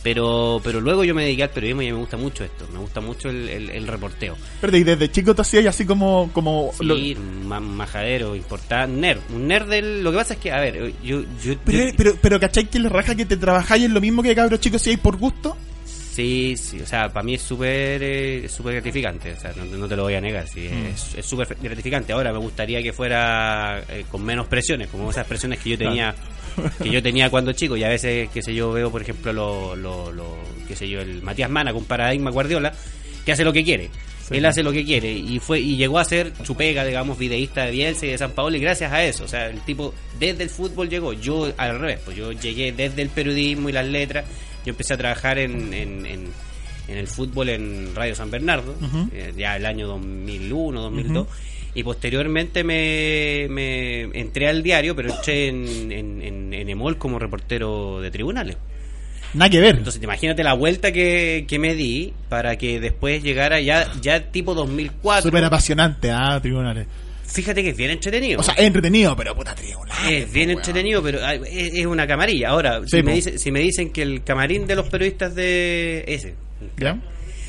Pero, 0.03 0.61
pero 0.63 0.83
luego 0.83 1.03
yo 1.03 1.15
me 1.15 1.23
dediqué 1.25 1.45
al 1.45 1.51
periodismo 1.51 1.81
y 1.81 1.87
me 1.87 1.99
gusta 1.99 2.19
mucho 2.19 2.45
esto, 2.45 2.67
me 2.71 2.79
gusta 2.79 3.01
mucho 3.01 3.31
el, 3.31 3.49
el- 3.49 3.71
el 3.71 3.87
reporteo. 3.87 4.37
Pero 4.61 4.77
y 4.77 4.85
desde 4.85 5.11
chico 5.11 5.35
te 5.35 5.41
hacías 5.41 5.65
así 5.67 5.87
como, 5.87 6.29
como 6.35 6.73
lo- 6.81 6.95
Sí, 6.97 7.17
ma- 7.47 7.59
majadero, 7.61 8.37
importante, 8.37 8.95
nerd, 9.01 9.21
un 9.35 9.47
nerd 9.49 9.67
del... 9.71 10.05
Lo 10.05 10.11
que 10.11 10.19
pasa 10.19 10.35
es 10.35 10.41
que, 10.41 10.53
a 10.53 10.61
ver, 10.61 10.93
yo... 11.03 11.23
yo, 11.43 11.55
Pero, 11.65 11.79
yo- 11.89 11.95
pero, 11.97 12.17
pero 12.21 12.39
¿cachai 12.41 12.67
que 12.69 12.79
le 12.81 12.91
raja 12.91 13.15
que 13.15 13.25
te 13.25 13.39
trabajáis 13.39 13.85
en 13.85 13.95
lo 13.95 14.01
mismo 14.03 14.23
que 14.23 14.35
cabros 14.35 14.61
chicos 14.61 14.83
si 14.83 14.91
hay 14.91 14.97
por 14.99 15.17
gusto? 15.17 15.57
Sí, 16.15 16.55
sí, 16.57 16.81
o 16.81 16.87
sea, 16.87 17.09
para 17.13 17.25
mí 17.25 17.35
es 17.35 17.43
súper 17.43 18.01
eh, 18.03 18.49
súper 18.49 18.75
gratificante, 18.75 19.33
o 19.33 19.41
sea, 19.41 19.53
no, 19.57 19.65
no 19.65 19.89
te 19.89 19.97
lo 19.97 20.05
voy 20.05 20.15
a 20.15 20.21
negar, 20.21 20.47
sí, 20.47 20.69
Mm. 20.71 21.17
es- 21.19 21.27
súper 21.27 21.57
gratificante. 21.61 22.13
Ahora 22.13 22.33
me 22.33 22.39
gustaría 22.39 22.81
que 22.83 22.93
fuera 22.93 23.83
eh, 23.89 24.05
con 24.11 24.25
menos 24.25 24.47
presiones, 24.47 24.89
como 24.89 25.11
esas 25.11 25.27
presiones 25.27 25.59
que 25.59 25.71
yo 25.71 25.79
tenía 25.79 26.15
que 26.81 26.89
yo 26.89 27.03
tenía 27.03 27.31
cuando 27.31 27.53
chico 27.53 27.77
y 27.77 27.83
a 27.83 27.89
veces, 27.89 28.29
qué 28.33 28.41
sé 28.43 28.55
yo, 28.55 28.71
veo, 28.71 28.93
por 28.93 29.03
ejemplo, 29.03 29.33
lo, 29.33 29.75
lo, 29.75 30.13
lo 30.13 30.37
qué 30.69 30.77
sé 30.77 30.89
yo, 30.89 31.01
el 31.01 31.21
Matías 31.21 31.51
Mana 31.51 31.73
con 31.73 31.85
Paradigma 31.85 32.31
Guardiola, 32.31 32.73
que 33.27 33.33
hace 33.33 33.43
lo 33.43 33.53
que 33.53 33.65
quiere. 33.65 33.91
Él 34.31 34.47
hace 34.47 34.63
lo 34.63 34.71
que 34.73 34.85
quiere 34.85 35.11
y 35.13 35.39
fue 35.41 35.59
y 35.61 35.77
llegó 35.77 35.99
a 35.99 36.05
ser 36.05 36.33
su 36.45 36.57
pega, 36.57 36.85
digamos, 36.85 37.19
videísta 37.19 37.65
de 37.67 37.73
Bielsa 37.73 38.07
y 38.07 38.11
de 38.11 38.19
San 38.19 38.31
Paolo 38.31 38.57
y 38.57 38.61
gracias 38.61 38.91
a 38.93 39.05
eso, 39.05 39.25
o 39.25 39.29
sea, 39.29 39.49
el 39.51 39.61
tipo 39.63 39.93
desde 40.19 40.45
el 40.45 40.49
fútbol 40.49 40.89
llegó, 40.89 41.13
yo 41.13 41.53
al 41.59 41.79
revés, 41.79 41.99
pues 42.05 42.17
yo 42.17 42.31
llegué 42.33 42.73
desde 42.73 43.03
el 43.03 43.09
periodismo 43.11 43.69
y 43.69 43.73
las 43.73 43.87
letras, 43.87 44.25
yo 44.65 44.71
empecé 44.71 44.95
a 44.95 44.97
trabajar 44.97 45.39
en, 45.39 45.73
en, 45.75 46.07
en, 46.07 46.25
en 46.89 46.99
el 46.99 47.07
fútbol 47.07 47.49
en 47.51 47.95
Radio 47.95 48.15
San 48.15 48.31
Bernardo, 48.31 48.75
eh, 49.13 49.33
ya 49.37 49.57
el 49.57 49.67
año 49.67 49.87
2001, 49.87 50.81
2002, 50.81 51.27
y 51.75 51.83
posteriormente 51.83 52.65
me, 52.65 53.47
me 53.51 54.03
entré 54.19 54.49
al 54.49 54.63
diario, 54.63 54.95
pero 54.95 55.13
entré 55.15 55.49
en, 55.49 55.93
en, 55.93 56.23
en, 56.23 56.55
en 56.55 56.69
Emol 56.69 56.99
como 56.99 57.19
reportero 57.19 58.01
de 58.01 58.11
tribunales. 58.11 58.57
Nada 59.35 59.51
que 59.51 59.61
ver. 59.61 59.77
Entonces, 59.79 60.01
imagínate 60.01 60.45
la 60.45 60.55
vuelta 60.55 60.93
que, 60.93 61.45
que 61.49 61.59
me 61.59 61.75
di 61.75 62.13
para 62.29 62.57
que 62.57 62.79
después 62.79 63.23
llegara 63.23 63.61
ya, 63.61 63.91
ya 64.01 64.31
tipo 64.31 64.55
2004. 64.55 65.23
Súper 65.23 65.45
apasionante, 65.45 66.11
ah, 66.13 66.39
tribunales. 66.41 66.87
Fíjate 67.27 67.63
que 67.63 67.71
es 67.71 67.77
bien 67.77 67.91
entretenido. 67.91 68.41
O 68.41 68.43
sea, 68.43 68.55
es 68.55 68.65
entretenido, 68.67 69.17
pero 69.17 69.35
puta 69.35 69.55
tribunales. 69.55 70.05
es 70.25 70.33
bien 70.33 70.49
weón. 70.49 70.59
entretenido, 70.59 71.03
pero 71.03 71.19
ah, 71.25 71.35
es, 71.35 71.75
es 71.75 71.87
una 71.87 72.07
camarilla. 72.07 72.51
Ahora, 72.51 72.81
Sí, 72.85 72.99
si, 72.99 73.03
me 73.03 73.15
dice- 73.15 73.39
si 73.39 73.51
me 73.51 73.61
dicen 73.61 73.91
que 73.91 74.03
el 74.03 74.23
camarín 74.23 74.67
de 74.67 74.77
los 74.77 74.89
periodistas 74.89 75.35
de 75.35 76.05
ese, 76.07 76.35
¿Ya? 76.77 76.99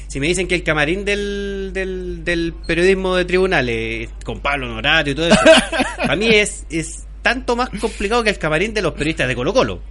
si 0.07 0.19
me 0.19 0.27
dicen 0.27 0.47
que 0.47 0.55
el 0.55 0.63
camarín 0.63 1.03
del, 1.03 1.71
del, 1.73 2.23
del 2.23 2.53
periodismo 2.65 3.15
de 3.15 3.25
tribunales, 3.25 4.09
con 4.23 4.39
Pablo 4.39 4.67
Norato 4.67 5.09
y 5.09 5.15
todo 5.15 5.27
eso, 5.27 5.35
para 5.97 6.15
mí 6.15 6.27
es, 6.27 6.65
es 6.69 7.03
tanto 7.21 7.55
más 7.55 7.69
complicado 7.69 8.23
que 8.23 8.29
el 8.29 8.37
camarín 8.37 8.73
de 8.73 8.81
los 8.81 8.93
periodistas 8.93 9.27
de 9.27 9.35
Colo 9.35 9.53
Colo. 9.53 9.81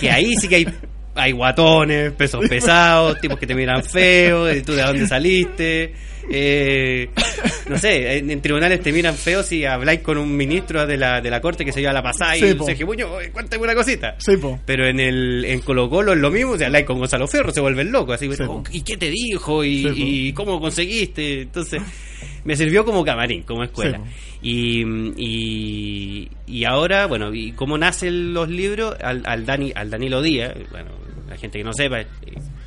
Que 0.00 0.10
ahí 0.10 0.34
sí 0.40 0.48
que 0.48 0.56
hay, 0.56 0.66
hay 1.14 1.32
guatones, 1.32 2.12
pesos 2.12 2.44
pesados, 2.48 3.18
tipos 3.20 3.38
que 3.38 3.46
te 3.46 3.54
miran 3.54 3.82
feo, 3.82 4.52
y 4.54 4.62
tú 4.62 4.74
de 4.74 4.82
dónde 4.82 5.06
saliste. 5.08 5.94
Eh, 6.30 7.10
no 7.68 7.78
sé, 7.78 8.18
en, 8.18 8.30
en 8.30 8.40
tribunales 8.40 8.80
te 8.80 8.92
miran 8.92 9.14
feo 9.14 9.42
si 9.42 9.64
habláis 9.64 10.00
con 10.00 10.18
un 10.18 10.36
ministro 10.36 10.86
de 10.86 10.96
la, 10.96 11.20
de 11.20 11.30
la 11.30 11.40
corte 11.40 11.64
que 11.64 11.72
se 11.72 11.80
lleva 11.80 11.92
la 11.92 12.02
pasada 12.02 12.34
Sí, 12.34 12.46
y 12.46 12.54
po. 12.54 12.64
se 12.64 12.84
oye, 12.84 13.04
cuéntame 13.32 13.62
una 13.64 13.74
cosita. 13.74 14.14
Sí, 14.18 14.36
po. 14.36 14.60
Pero 14.64 14.86
en 14.86 15.00
el 15.00 15.44
en 15.44 15.60
Colo 15.60 15.88
Colo 15.90 16.12
es 16.12 16.18
lo 16.18 16.30
mismo, 16.30 16.56
sea, 16.56 16.66
habláis 16.68 16.86
con 16.86 16.98
Gonzalo 16.98 17.26
Ferro, 17.26 17.52
se 17.52 17.60
vuelven 17.60 17.90
locos, 17.90 18.14
así, 18.14 18.30
Sí, 18.32 18.42
"Oh. 18.46 18.62
¿y 18.70 18.82
qué 18.82 18.96
te 18.96 19.10
dijo? 19.10 19.64
¿Y, 19.64 19.82
Sí, 19.82 19.92
y 20.28 20.32
cómo 20.32 20.60
conseguiste? 20.60 21.42
Entonces, 21.42 21.82
me 22.44 22.56
sirvió 22.56 22.84
como 22.84 23.04
camarín, 23.04 23.42
como 23.42 23.64
escuela. 23.64 24.00
Sí, 24.42 24.48
y, 24.48 24.84
y, 25.16 26.28
y 26.46 26.64
ahora, 26.64 27.06
bueno, 27.06 27.32
¿y 27.34 27.52
cómo 27.52 27.78
nacen 27.78 28.32
los 28.34 28.48
libros? 28.48 28.96
Al, 29.02 29.22
al, 29.24 29.44
Dani, 29.46 29.72
al 29.74 29.90
Danilo 29.90 30.20
Díaz, 30.22 30.54
bueno, 30.70 30.90
la 31.28 31.36
gente 31.36 31.58
que 31.58 31.64
no 31.64 31.72
sepa, 31.72 32.00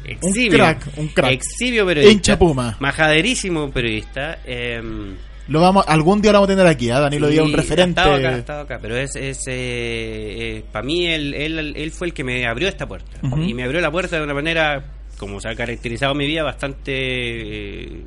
eh, 0.08 0.18
eximio, 0.22 0.58
crack, 0.58 0.88
un 0.98 1.08
crack. 1.10 1.32
eximio 1.34 1.86
periodista, 1.86 2.12
Hincha 2.14 2.40
Puma. 2.40 2.78
majaderísimo 2.80 3.70
periodista, 3.72 4.40
em, 4.46 5.16
Lo 5.48 5.62
vamos, 5.62 5.86
algún 5.88 6.22
día 6.22 6.32
lo 6.32 6.40
vamos 6.40 6.50
a 6.50 6.56
tener 6.56 6.68
aquí, 6.68 6.90
¿ah? 6.90 7.00
Danilo 7.02 7.28
Díaz, 7.28 7.44
un 7.46 7.52
Sí, 7.52 7.56
referente. 7.56 8.00
Ha 8.02 8.04
estado 8.04 8.16
acá, 8.18 8.30
ha 8.36 8.38
estado 8.40 8.62
acá, 8.62 8.80
pero 8.82 8.98
es, 8.98 9.16
es 9.16 10.64
para 10.72 10.84
mí 10.86 11.06
él, 11.06 11.34
él, 11.36 11.74
él 11.76 11.92
fue 11.92 12.08
el 12.08 12.14
que 12.14 12.24
me 12.24 12.46
abrió 12.48 12.68
esta 12.68 12.88
puerta. 12.88 13.12
Ujú. 13.22 13.42
Y 13.44 13.54
me 13.54 13.64
abrió 13.64 13.80
la 13.82 13.92
puerta 13.92 14.18
de 14.18 14.24
una 14.24 14.34
manera, 14.34 14.84
como 15.18 15.40
se 15.40 15.50
ha 15.50 15.56
caracterizado 15.56 16.16
mi 16.16 16.26
vida, 16.26 16.44
bastante, 16.44 16.92
eh, 16.94 18.04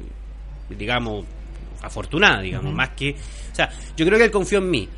digamos, 0.77 1.25
afortunada, 1.83 2.41
digamos, 2.43 2.75
más 2.75 2.91
que... 2.91 3.15
Sea, 3.59 3.71
yo 3.97 4.07
creo 4.07 4.19
que 4.19 4.27
él 4.27 4.31
confió 4.31 4.59
en 4.59 4.71
mí. 4.71 4.89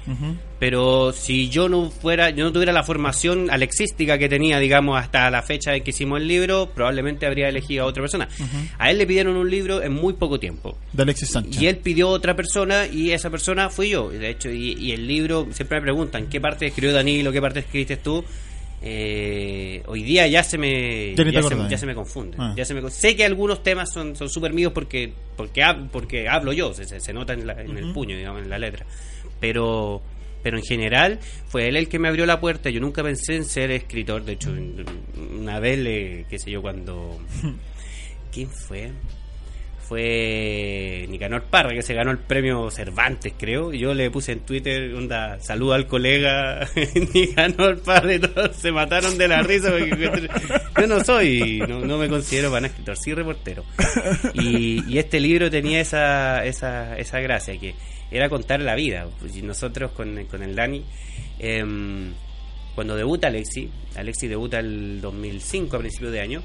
Pero 0.58 1.14
si 1.14 1.48
yo 1.48 1.70
no 1.70 1.90
fuera, 1.90 2.28
yo 2.28 2.44
no 2.44 2.52
tuviera 2.52 2.74
la 2.74 2.82
formación 2.82 3.50
alexística 3.50 4.18
que 4.18 4.28
tenía, 4.28 4.58
digamos, 4.58 5.00
hasta 5.00 5.30
la 5.30 5.40
fecha 5.40 5.74
en 5.74 5.82
que 5.82 5.90
hicimos 5.90 6.20
el 6.20 6.28
libro, 6.28 6.70
probablemente 6.74 7.24
habría 7.24 7.48
elegido 7.48 7.84
a 7.84 7.86
otra 7.86 8.02
persona. 8.02 8.28
A 8.76 8.90
él 8.90 8.98
le 8.98 9.06
pidieron 9.06 9.36
un 9.36 9.48
libro 9.48 9.82
en 9.82 9.94
muy 9.94 10.12
poco 10.12 10.38
tiempo. 10.38 10.76
De 10.92 11.04
Alexis 11.04 11.30
Sánchez. 11.30 11.62
Y 11.62 11.68
él 11.68 11.78
pidió 11.78 12.10
otra 12.10 12.36
persona 12.36 12.86
y 12.86 13.12
esa 13.12 13.30
persona 13.30 13.70
fui 13.70 13.88
yo. 13.88 14.10
De 14.10 14.28
hecho, 14.28 14.50
y, 14.50 14.74
y 14.74 14.92
el 14.92 15.08
libro, 15.08 15.48
siempre 15.52 15.78
me 15.78 15.82
preguntan, 15.84 16.26
¿qué 16.26 16.38
parte 16.38 16.66
escribió 16.66 16.92
Danilo? 16.92 17.32
¿Qué 17.32 17.40
parte 17.40 17.60
escribiste 17.60 17.96
tú? 17.96 18.22
Eh, 18.82 19.82
hoy 19.86 20.02
día 20.02 20.26
ya 20.26 20.42
se 20.42 20.56
me 20.56 21.14
Ya 21.14 21.24
ya, 21.24 21.32
se, 21.32 21.38
acordás. 21.38 21.70
ya 21.70 21.78
se 21.78 21.86
me 21.86 21.94
confunde. 21.94 22.36
Ah. 22.40 22.54
Ya 22.56 22.64
se 22.64 22.72
me, 22.74 22.90
sé 22.90 23.14
que 23.14 23.24
algunos 23.24 23.62
temas 23.62 23.92
son 23.92 24.16
son 24.16 24.28
súper 24.30 24.52
míos 24.54 24.72
porque 24.74 25.12
porque, 25.36 25.60
hab- 25.62 25.88
porque 25.90 26.28
hablo 26.28 26.52
yo, 26.52 26.72
se, 26.74 26.84
se- 26.86 27.00
se 27.00 27.12
nota 27.12 27.32
en, 27.34 27.46
la- 27.46 27.60
en 27.62 27.76
el 27.76 27.92
puño, 27.92 28.16
digamos, 28.16 28.42
en 28.42 28.48
la 28.50 28.58
letra. 28.58 28.86
Pero 29.38 30.00
pero 30.42 30.56
en 30.56 30.64
general 30.64 31.18
fue 31.48 31.68
él 31.68 31.76
el 31.76 31.88
que 31.90 31.98
me 31.98 32.08
abrió 32.08 32.24
la 32.24 32.40
puerta. 32.40 32.70
Yo 32.70 32.80
nunca 32.80 33.02
pensé 33.02 33.36
en 33.36 33.44
ser 33.44 33.70
escritor. 33.70 34.24
De 34.24 34.32
hecho, 34.32 34.50
una 35.38 35.60
vez, 35.60 35.78
le, 35.78 36.24
qué 36.30 36.38
sé 36.38 36.50
yo, 36.50 36.62
cuando... 36.62 37.18
¿Quién 38.32 38.48
fue? 38.48 38.90
Fue 39.90 41.04
Nicanor 41.08 41.42
Parra, 41.50 41.74
que 41.74 41.82
se 41.82 41.94
ganó 41.94 42.12
el 42.12 42.18
premio 42.18 42.70
Cervantes, 42.70 43.34
creo. 43.36 43.72
Yo 43.72 43.92
le 43.92 44.08
puse 44.08 44.30
en 44.30 44.38
Twitter, 44.38 44.94
onda, 44.94 45.40
saludo 45.40 45.72
al 45.72 45.88
colega 45.88 46.60
Nicanor 47.12 47.82
Parra 47.82 48.14
y 48.14 48.20
todos 48.20 48.54
se 48.54 48.70
mataron 48.70 49.18
de 49.18 49.26
la 49.26 49.42
risa 49.42 49.72
porque 49.72 49.90
yo 50.80 50.86
no 50.86 51.02
soy, 51.02 51.58
no, 51.68 51.80
no 51.80 51.98
me 51.98 52.08
considero 52.08 52.52
para 52.52 52.68
escritor, 52.68 52.96
sí 52.96 53.12
reportero. 53.14 53.64
Y, 54.32 54.84
y 54.88 54.98
este 54.98 55.18
libro 55.18 55.50
tenía 55.50 55.80
esa, 55.80 56.44
esa, 56.44 56.96
esa 56.96 57.18
gracia, 57.18 57.58
que 57.58 57.74
era 58.12 58.28
contar 58.28 58.60
la 58.60 58.76
vida. 58.76 59.08
Pues, 59.18 59.34
y 59.36 59.42
nosotros 59.42 59.90
con, 59.90 60.24
con 60.26 60.44
el 60.44 60.54
Dani, 60.54 60.84
em, 61.40 62.12
cuando 62.76 62.94
debuta 62.94 63.26
Alexi, 63.26 63.68
Alexi 63.96 64.28
debuta 64.28 64.60
el 64.60 65.00
2005 65.00 65.74
a 65.74 65.80
principios 65.80 66.12
de 66.12 66.20
año, 66.20 66.42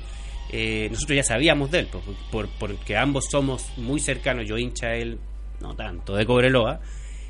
eh, 0.57 0.87
nosotros 0.89 1.17
ya 1.17 1.23
sabíamos 1.23 1.69
de 1.69 1.79
él, 1.79 1.87
pues, 1.91 2.03
por, 2.31 2.47
porque 2.57 2.95
ambos 2.95 3.25
somos 3.29 3.65
muy 3.75 3.99
cercanos, 3.99 4.47
yo 4.47 4.57
hincha 4.57 4.87
a 4.87 4.95
él, 4.95 5.19
no 5.59 5.75
tanto, 5.75 6.15
de 6.15 6.25
Cobreloa. 6.25 6.79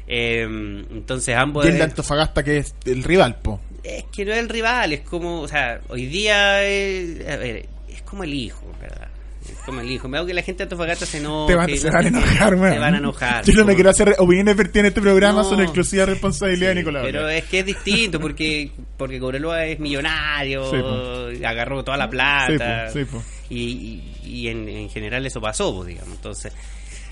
em, 0.06 0.86
entonces 0.92 1.36
ambos... 1.36 1.66
Y 1.66 1.70
el 1.70 1.78
de 1.78 1.84
Antofagasta 1.86 2.44
que 2.44 2.58
es 2.58 2.76
el 2.86 3.04
rival, 3.04 3.40
po. 3.42 3.60
Es 3.84 4.04
que 4.16 4.26
no 4.26 4.32
es 4.32 4.38
el 4.38 4.50
rival, 4.50 4.94
es 4.94 5.02
como, 5.02 5.42
o 5.42 5.48
sea, 5.48 5.82
hoy 5.90 6.06
día 6.06 6.64
es, 6.64 7.28
a 7.28 7.38
ver, 7.38 7.66
es 7.90 8.04
como 8.04 8.24
el 8.24 8.34
hijo, 8.36 8.72
¿verdad? 8.80 9.10
Como 9.66 9.82
el 9.82 9.92
hijo. 9.92 10.08
Me 10.08 10.18
hago 10.18 10.28
que 10.28 10.34
la 10.34 10.42
gente 10.42 10.60
de 10.60 10.64
Antofagasta 10.64 11.06
se. 11.06 11.20
Te 11.20 11.56
van, 11.56 11.78
se 11.78 11.90
van 11.90 12.06
a 12.06 12.08
enojar, 12.08 12.56
weón. 12.56 12.74
Se 12.74 12.80
van 12.80 12.94
a 12.94 12.98
enojar. 12.98 13.44
Yo 13.46 13.54
no 13.54 13.58
me 13.60 13.64
Como- 13.64 13.76
quiero 13.76 13.90
hacer 13.90 14.16
opiniones 14.20 14.56
vertidas 14.56 14.80
en 14.82 14.86
este 14.88 15.02
programa, 15.02 15.42
No. 15.44 15.50
son 15.50 15.62
exclusiva 15.62 16.06
responsabilidad 16.06 16.70
de 16.70 16.76
Nicolás. 16.76 17.04
Pero 17.06 17.28
es 17.30 17.44
que 17.46 17.60
es 17.60 17.66
distinto 17.66 18.20
porque 18.20 18.72
porque 18.98 19.20
Cobreloa 19.20 19.66
es 19.66 19.80
millonario, 19.80 20.70
Sí, 21.34 21.44
agarró 21.44 21.84
toda 21.84 21.98
la 21.98 22.10
plata. 22.10 22.90
Sí, 22.92 23.06
po, 23.06 23.20
sí, 23.20 23.24
po. 23.24 23.24
Y, 23.50 23.58
y- 24.24 24.28
y 24.44 24.48
en, 24.50 24.68
en 24.70 24.90
general 24.90 25.26
eso 25.26 25.40
pasó, 25.42 25.74
pues, 25.76 25.88
digamos. 25.90 26.16
Entonces, 26.16 26.54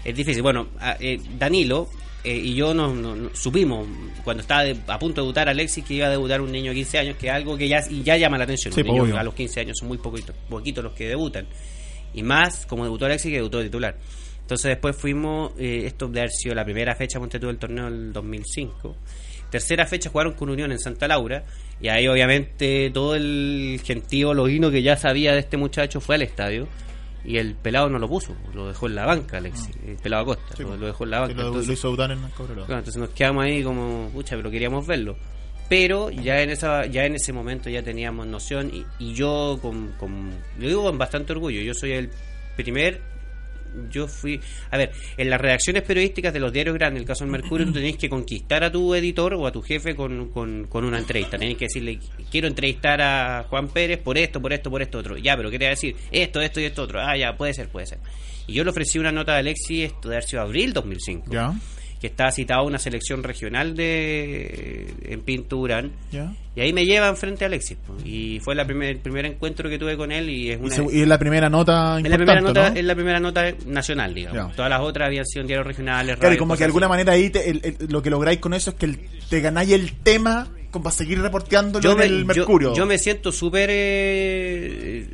es 0.04 0.16
difícil. 0.16 0.42
Bueno, 0.42 0.68
eh, 1.00 1.20
Danilo 1.38 1.90
eh, 2.24 2.36
y 2.36 2.56
yo 2.56 2.74
nos, 2.74 2.96
nos- 2.96 3.18
nos 3.18 3.38
supimos 3.38 3.86
cuando 4.24 4.42
estaba 4.42 4.64
de- 4.64 4.78
a 4.88 4.98
punto 4.98 5.22
de 5.22 5.26
debutar 5.26 5.50
Alexis 5.50 5.84
que 5.84 5.96
iba 5.96 6.08
a 6.08 6.10
debutar 6.10 6.40
un 6.42 6.52
niño 6.52 6.72
de 6.72 6.76
15 6.76 6.98
años, 7.00 7.18
que 7.18 7.28
es 7.28 7.34
algo 7.34 7.58
que 7.58 7.68
ya, 7.68 7.84
y 7.90 8.02
ya 8.02 8.16
llama 8.18 8.38
la 8.38 8.46
atención. 8.46 8.74
Sí, 8.74 8.82
niños 8.82 9.12
a 9.18 9.24
los 9.24 9.34
15 9.34 9.60
años 9.60 9.78
son 9.78 9.90
muy 9.90 9.98
poquitos, 9.98 10.34
poquitos 10.50 10.84
los 10.84 10.94
que 10.94 11.08
debutan. 11.10 11.46
Y 12.14 12.24
más 12.24 12.66
como 12.66 12.84
debutó 12.84 13.06
Alexis 13.06 13.30
que 13.32 13.38
debutó 13.38 13.58
de 13.60 13.66
titular. 13.66 13.98
Entonces 14.42 14.70
después 14.70 14.96
fuimos, 14.96 15.54
eh, 15.58 15.84
esto 15.86 16.08
de 16.08 16.20
haber 16.20 16.32
sido 16.32 16.54
la 16.56 16.64
primera 16.66 16.96
fecha, 16.96 17.20
ponte 17.20 17.40
del 17.40 17.58
torneo 17.58 17.86
del 17.86 18.12
2005. 18.14 18.96
Tercera 19.50 19.86
fecha 19.86 20.10
jugaron 20.10 20.34
con 20.34 20.50
Unión 20.50 20.72
en 20.72 20.80
Santa 20.80 21.08
Laura. 21.08 21.44
Y 21.80 21.88
ahí 21.88 22.08
obviamente 22.08 22.90
todo 22.94 23.16
el 23.16 23.80
gentío 23.84 24.34
logino 24.34 24.70
que 24.72 24.82
ya 24.82 24.96
sabía 24.98 25.34
de 25.34 25.40
este 25.40 25.58
muchacho 25.58 26.02
fue 26.02 26.16
al 26.16 26.22
estadio. 26.24 26.68
Y 27.26 27.38
el 27.38 27.56
pelado 27.56 27.88
no 27.90 28.00
lo 28.00 28.10
puso, 28.10 28.36
lo 28.54 28.68
dejó 28.68 28.88
en 28.88 28.96
la 28.96 29.06
banca, 29.06 29.38
Alexis. 29.38 29.70
El 29.88 29.96
pelado 29.96 30.24
Acosta, 30.24 30.44
Ah. 30.52 30.56
Sí, 30.58 30.64
lo, 30.64 30.76
lo 30.76 30.88
dejó 30.88 31.06
en 31.06 31.10
la 31.12 31.20
banca. 31.22 31.34
Lo, 31.36 31.48
Entonces- 31.48 31.68
lo 31.68 31.74
hizo 31.74 31.90
en 31.90 32.30
Cobreloa. 32.32 32.66
Claro, 32.66 32.80
entonces 32.80 32.98
nos 33.00 33.10
quedamos 33.12 33.46
ahí 33.46 33.64
como, 33.64 34.10
pucha, 34.12 34.36
pero 34.36 34.52
queríamos 34.52 34.86
verlo. 34.86 35.16
Pero 35.74 36.12
ya 36.12 36.40
en 36.44 36.52
esa 36.52 36.86
ya 36.86 37.04
en 37.04 37.16
ese 37.16 37.34
momento 37.34 37.68
ya 37.68 37.82
teníamos 37.82 38.28
noción 38.28 38.72
y, 39.00 39.14
yo 39.16 39.58
con, 39.60 39.96
lo 40.60 40.68
digo 40.68 40.84
con 40.84 41.00
bastante 41.00 41.34
orgullo, 41.34 41.62
yo 41.62 41.74
soy 41.74 41.94
el 41.94 42.12
primer 42.56 43.02
yo 43.90 44.08
fui, 44.08 44.40
a 44.70 44.78
ver, 44.78 44.92
en 45.18 45.32
las 45.32 45.42
redacciones 45.42 45.82
periodísticas 45.82 46.32
de 46.32 46.40
los 46.40 46.54
diarios 46.54 46.76
grandes, 46.76 47.02
el 47.02 47.08
caso 47.08 47.24
del 47.24 47.32
Mercurio, 47.32 47.66
tú 47.66 47.74
tenés 47.74 47.98
que 47.98 48.08
conquistar 48.08 48.64
a 48.64 48.72
tu 48.72 48.94
editor 48.94 49.34
o 49.34 49.48
a 49.48 49.52
tu 49.52 49.64
jefe 49.64 49.96
con, 49.96 50.30
con, 50.30 50.68
con 50.68 50.86
una 50.86 51.00
entrevista. 51.00 51.40
Tenés 51.40 51.58
que 51.58 51.66
decirle, 51.66 51.98
quiero 52.30 52.48
entrevistar 52.48 53.02
a 53.02 53.48
Juan 53.50 53.70
Pérez 53.70 53.98
por 53.98 54.16
esto, 54.16 54.40
por 54.40 54.54
esto, 54.54 54.70
por 54.70 54.84
esto, 54.84 55.00
otro. 55.00 55.18
Ya, 55.18 55.36
pero 55.36 55.50
¿qué 55.50 55.58
te 55.58 55.66
va 55.66 55.70
a 55.70 55.72
decir? 55.72 55.96
Esto, 56.12 56.40
esto 56.40 56.60
y 56.60 56.66
esto 56.66 56.84
otro. 56.84 57.02
Ah, 57.02 57.18
ya, 57.18 57.36
puede 57.36 57.56
ser, 57.56 57.70
puede 57.70 57.88
ser. 57.88 57.98
Y 58.46 58.54
yo 58.54 58.64
le 58.64 58.70
ofrecí 58.70 59.00
una 59.00 59.12
nota 59.12 59.34
a 59.34 59.38
Alexis, 59.40 59.86
esto 59.86 60.08
de 60.08 60.18
haber 60.18 60.30
sido 60.30 60.44
abril 60.44 60.72
2005 60.72 61.32
Ya, 61.32 61.52
que 62.04 62.08
estaba 62.08 62.32
citado 62.34 62.60
a 62.60 62.64
una 62.66 62.80
selección 62.80 63.24
regional 63.24 63.78
de 63.78 64.94
en 65.06 65.22
Pinturán 65.22 65.94
y 66.54 66.60
ahí 66.60 66.74
me 66.74 66.84
llevan 66.84 67.16
frente 67.16 67.46
a 67.46 67.48
Alexis 67.48 67.78
y 68.04 68.42
fue 68.42 68.56
la 68.56 68.66
primer, 68.66 68.90
el 68.90 68.98
primer 68.98 69.26
encuentro 69.26 69.70
que 69.70 69.80
tuve 69.80 69.96
con 69.96 70.12
él 70.12 70.30
y 70.30 70.52
es 70.52 70.60
una 70.60 70.76
se- 70.76 70.86
y 70.92 71.00
es 71.02 71.08
la 71.08 71.18
primera 71.18 71.50
nota 71.50 71.98
es 72.04 72.10
la 72.10 72.18
primera 72.18 72.42
nota 72.42 72.70
¿no? 72.72 72.76
es 72.76 72.84
la 72.84 72.96
primera 72.96 73.20
nota 73.22 73.54
nacional 73.68 74.14
digamos 74.14 74.54
todas 74.54 74.70
las 74.70 74.82
otras 74.82 75.08
habían 75.08 75.26
sido 75.26 75.44
en 75.44 75.48
diarios 75.48 75.66
regionales 75.66 76.18
Claro, 76.18 76.34
y 76.34 76.36
radio, 76.36 76.40
como 76.40 76.54
que 76.56 76.60
de 76.60 76.66
alguna 76.66 76.88
así. 76.88 76.92
manera 76.92 77.14
ahí 77.14 77.30
te- 77.30 77.50
el- 77.50 77.62
el- 77.64 77.78
lo 77.90 78.04
que 78.04 78.10
lográis 78.10 78.40
con 78.40 78.54
eso 78.54 78.72
es 78.72 78.76
que 78.76 78.86
el- 78.88 79.00
te 79.30 79.40
ganáis 79.40 79.72
el 79.72 79.94
tema 79.94 80.50
para 80.72 80.92
seguir 80.92 81.22
reporteándolo 81.22 81.92
en 81.94 81.98
me- 81.98 82.04
el 82.06 82.26
Mercurio. 82.26 82.76
Yo, 82.76 82.86
me 82.88 82.98
siento 82.98 83.32
súper. 83.32 83.70
eh, 83.72 85.08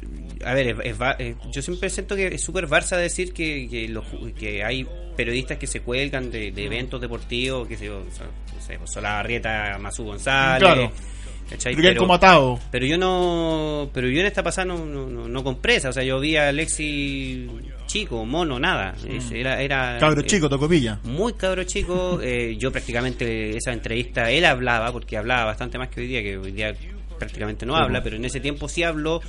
a 0.45 0.53
ver, 0.53 0.67
es- 0.67 0.77
es 0.85 0.97
eh, 1.19 1.35
yo 1.51 1.61
siempre 1.61 1.89
siento 1.89 2.15
que 2.15 2.27
es 2.27 2.41
súper 2.41 2.67
Barça 2.67 2.97
decir 2.97 3.33
que, 3.33 3.67
que, 3.69 3.87
los 3.89 4.05
ju- 4.05 4.33
que 4.33 4.63
hay 4.63 4.87
periodistas 5.15 5.57
que 5.57 5.67
se 5.67 5.81
cuelgan 5.81 6.31
de, 6.31 6.51
de 6.51 6.65
eventos 6.65 7.01
deportivos, 7.01 7.67
que 7.67 7.77
se 7.77 7.89
o 7.89 8.03
sea, 8.11 8.25
no 8.55 8.61
sé, 8.61 8.77
pues, 8.77 8.91
Solabarrieta, 8.91 9.77
Mazú 9.79 10.03
González. 10.05 10.59
Claro. 10.59 10.91
Pero 11.49 11.99
como. 12.01 12.13
Pero 12.69 12.85
yo 12.85 12.95
no, 12.99 13.89
pero 13.91 14.07
yo 14.07 14.19
en 14.19 14.27
esta 14.27 14.43
pasada 14.43 14.65
no, 14.65 14.85
no, 14.85 15.07
no, 15.07 15.27
no 15.27 15.43
compré 15.43 15.77
esa, 15.77 15.89
o 15.89 15.93
sea, 15.93 16.03
yo 16.03 16.19
vi 16.19 16.35
a 16.35 16.49
Alexi 16.49 17.49
chico, 17.87 18.23
mono, 18.23 18.59
nada, 18.59 18.93
Es- 19.07 19.31
era, 19.31 19.59
era 19.61 19.97
Cabro 19.99 20.21
eh, 20.21 20.25
chico, 20.25 20.47
tocopilla. 20.47 20.99
muy 21.05 21.33
cabro 21.33 21.63
chico, 21.63 22.19
eh, 22.21 22.55
yo 22.59 22.71
prácticamente 22.71 23.57
esa 23.57 23.73
entrevista, 23.73 24.29
él 24.29 24.45
hablaba, 24.45 24.91
porque 24.91 25.17
hablaba 25.17 25.45
bastante 25.45 25.79
más 25.79 25.89
que 25.89 26.01
hoy 26.01 26.07
día, 26.07 26.21
que 26.21 26.37
hoy 26.37 26.51
día 26.51 26.75
prácticamente 27.17 27.65
no 27.65 27.75
habla, 27.75 28.03
pero 28.03 28.15
en 28.17 28.25
ese 28.25 28.39
tiempo 28.39 28.69
sí 28.69 28.83
habló, 28.83 29.19